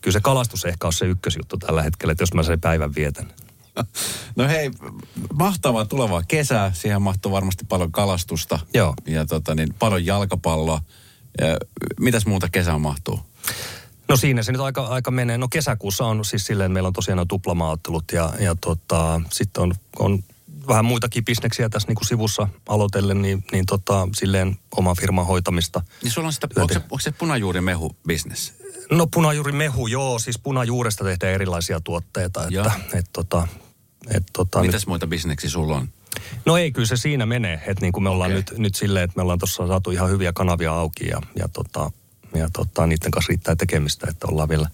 kyllä 0.00 0.12
se 0.12 0.20
kalastus 0.20 0.64
ehkä 0.64 0.86
on 0.86 0.92
se 0.92 1.06
ykkösjuttu 1.06 1.56
tällä 1.56 1.82
hetkellä, 1.82 2.12
että 2.12 2.22
jos 2.22 2.34
mä 2.34 2.42
sen 2.42 2.60
päivän 2.60 2.94
vietän. 2.94 3.32
No 4.36 4.48
hei, 4.48 4.70
mahtavaa 5.34 5.84
tulevaa 5.84 6.22
kesää. 6.28 6.72
Siihen 6.72 7.02
mahtuu 7.02 7.32
varmasti 7.32 7.64
paljon 7.68 7.92
kalastusta. 7.92 8.58
Joo. 8.74 8.94
Ja 9.06 9.26
tota, 9.26 9.54
niin, 9.54 9.74
paljon 9.78 10.06
jalkapalloa. 10.06 10.80
Ja 11.40 11.46
mitäs 12.00 12.26
muuta 12.26 12.48
kesään 12.48 12.80
mahtuu? 12.80 13.20
No 14.10 14.16
siinä 14.16 14.42
se 14.42 14.52
nyt 14.52 14.60
aika, 14.60 14.86
aika 14.86 15.10
menee. 15.10 15.38
No 15.38 15.48
kesäkuussa 15.48 16.04
on 16.04 16.24
siis 16.24 16.46
silleen, 16.46 16.72
meillä 16.72 16.86
on 16.86 16.92
tosiaan 16.92 17.18
on 17.18 17.28
tuplamaaottelut 17.28 18.04
ja, 18.12 18.32
ja 18.38 18.56
tota, 18.60 19.20
sitten 19.30 19.62
on, 19.62 19.74
on 19.98 20.24
vähän 20.68 20.84
muitakin 20.84 21.24
bisneksiä 21.24 21.68
tässä 21.68 21.88
niin 21.88 21.96
kuin 21.96 22.06
sivussa 22.06 22.48
aloitellen, 22.68 23.22
niin, 23.22 23.44
niin 23.52 23.66
tota, 23.66 24.08
silleen 24.16 24.58
oman 24.76 24.96
firman 25.00 25.26
hoitamista. 25.26 25.82
Niin 26.02 26.12
sulla 26.12 26.26
on 26.26 26.32
sitä, 26.32 26.48
onko 26.56 26.74
se, 26.74 26.80
onko 26.80 27.00
se 27.00 27.12
punajuurimehu 27.12 27.96
business? 28.08 28.52
No 28.90 29.06
punajuurimehu, 29.06 29.86
joo. 29.86 30.18
Siis 30.18 30.38
punajuuresta 30.38 31.04
tehdään 31.04 31.34
erilaisia 31.34 31.80
tuotteita. 31.80 32.44
Että, 32.46 32.72
et, 32.94 33.06
tota, 33.12 33.48
et, 34.14 34.22
tota, 34.32 34.60
Mitäs 34.60 34.82
nyt, 34.82 34.88
muita 34.88 35.06
bisneksiä 35.06 35.50
sulla 35.50 35.76
on? 35.76 35.88
No 36.46 36.56
ei, 36.56 36.72
kyllä 36.72 36.86
se 36.86 36.96
siinä 36.96 37.26
menee. 37.26 37.62
Että 37.66 37.80
niin 37.80 37.92
kuin 37.92 38.04
me 38.04 38.10
ollaan 38.10 38.30
okay. 38.30 38.36
nyt, 38.36 38.58
nyt 38.58 38.74
silleen, 38.74 39.04
että 39.04 39.16
me 39.16 39.22
ollaan 39.22 39.38
tuossa 39.38 39.66
saatu 39.66 39.90
ihan 39.90 40.10
hyviä 40.10 40.32
kanavia 40.32 40.72
auki 40.72 41.08
ja, 41.08 41.20
ja 41.36 41.48
tota, 41.48 41.90
ja 42.34 42.48
tota, 42.52 42.86
niiden 42.86 43.10
kanssa 43.10 43.30
riittää 43.30 43.56
tekemistä, 43.56 44.06
että 44.10 44.26
ollaan 44.26 44.48
vielä 44.48 44.68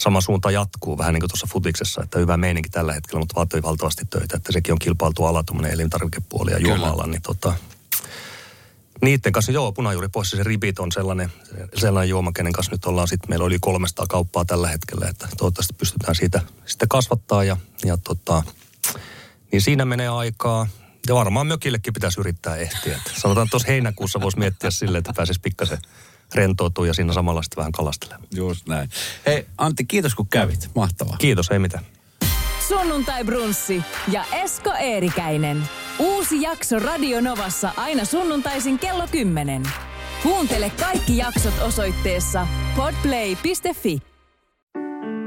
sama 0.00 0.20
suunta 0.20 0.50
jatkuu, 0.50 0.98
vähän 0.98 1.14
niin 1.14 1.20
kuin 1.20 1.30
tuossa 1.30 1.46
futiksessa, 1.50 2.02
että 2.02 2.18
hyvä 2.18 2.36
meininki 2.36 2.68
tällä 2.68 2.92
hetkellä, 2.92 3.18
mutta 3.18 3.34
vaatii 3.34 3.62
valtavasti 3.62 4.04
töitä, 4.04 4.36
että 4.36 4.52
sekin 4.52 4.72
on 4.72 4.78
kilpailtu 4.78 5.24
ala, 5.24 5.42
tuommoinen 5.42 5.72
elintarvikepuoli 5.72 6.50
ja 6.50 6.58
juomala, 6.58 7.06
niin 7.06 7.22
tota, 7.22 7.54
niiden 9.02 9.32
kanssa, 9.32 9.52
joo, 9.52 9.72
punajuuri 9.72 10.08
pois, 10.08 10.30
se 10.30 10.42
ribit 10.42 10.78
on 10.78 10.92
sellainen, 10.92 11.32
sellainen 11.74 12.08
juoma, 12.08 12.32
kenen 12.32 12.52
kanssa 12.52 12.72
nyt 12.72 12.84
ollaan 12.84 13.08
sitten, 13.08 13.30
meillä 13.30 13.44
oli 13.44 13.58
300 13.60 14.06
kauppaa 14.06 14.44
tällä 14.44 14.68
hetkellä, 14.68 15.08
että 15.08 15.28
toivottavasti 15.38 15.74
pystytään 15.74 16.14
siitä 16.14 16.40
sitten 16.66 16.88
kasvattaa 16.88 17.44
ja, 17.44 17.56
ja 17.84 17.96
tota, 17.96 18.42
niin 19.52 19.62
siinä 19.62 19.84
menee 19.84 20.08
aikaa. 20.08 20.66
Ja 21.08 21.14
varmaan 21.14 21.46
mökillekin 21.46 21.92
pitäisi 21.92 22.20
yrittää 22.20 22.56
ehtiä. 22.56 22.96
Että 22.96 23.10
sanotaan 23.16 23.50
tuossa 23.50 23.68
heinäkuussa 23.68 24.20
voisi 24.20 24.38
miettiä 24.38 24.70
silleen, 24.70 24.98
että 24.98 25.12
pääsisi 25.16 25.40
pikkasen 25.40 25.78
rentoutua 26.34 26.86
ja 26.86 26.94
siinä 26.94 27.12
samalla 27.12 27.42
sitten 27.42 27.56
vähän 27.56 27.72
kalastelemaan. 27.72 28.28
Just 28.34 28.68
näin. 28.68 28.88
Hei 29.26 29.46
Antti, 29.58 29.84
kiitos 29.84 30.14
kun 30.14 30.28
kävit. 30.28 30.70
Mahtavaa. 30.74 31.16
Kiitos, 31.16 31.50
ei 31.50 31.58
mitään. 31.58 31.84
Sunnuntai 32.68 33.24
Brunssi 33.24 33.82
ja 34.12 34.24
Esko 34.32 34.72
Eerikäinen. 34.78 35.62
Uusi 35.98 36.42
jakso 36.42 36.78
Radio 36.78 37.20
Novassa 37.20 37.72
aina 37.76 38.04
sunnuntaisin 38.04 38.78
kello 38.78 39.08
10. 39.10 39.62
Kuuntele 40.22 40.72
kaikki 40.80 41.16
jaksot 41.16 41.54
osoitteessa 41.62 42.46
podplay.fi. 42.76 43.98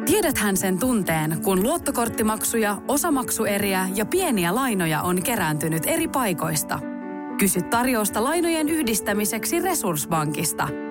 Tiedäthän 0.06 0.58
sen 0.58 0.80
tunteen, 0.80 1.42
kun 1.44 1.64
luottokorttimaksuja, 1.64 2.78
osamaksueriä 2.88 3.90
ja 3.96 4.06
pieniä 4.06 4.56
lainoja 4.56 5.02
on 5.02 5.24
kerääntynyt 5.24 5.84
eri 5.86 6.08
paikoista. 6.08 6.80
Kysy 7.38 7.62
tarjousta 7.62 8.24
lainojen 8.24 8.70
yhdistämiseksi 8.70 9.60
Resurssbankista. 9.60 10.91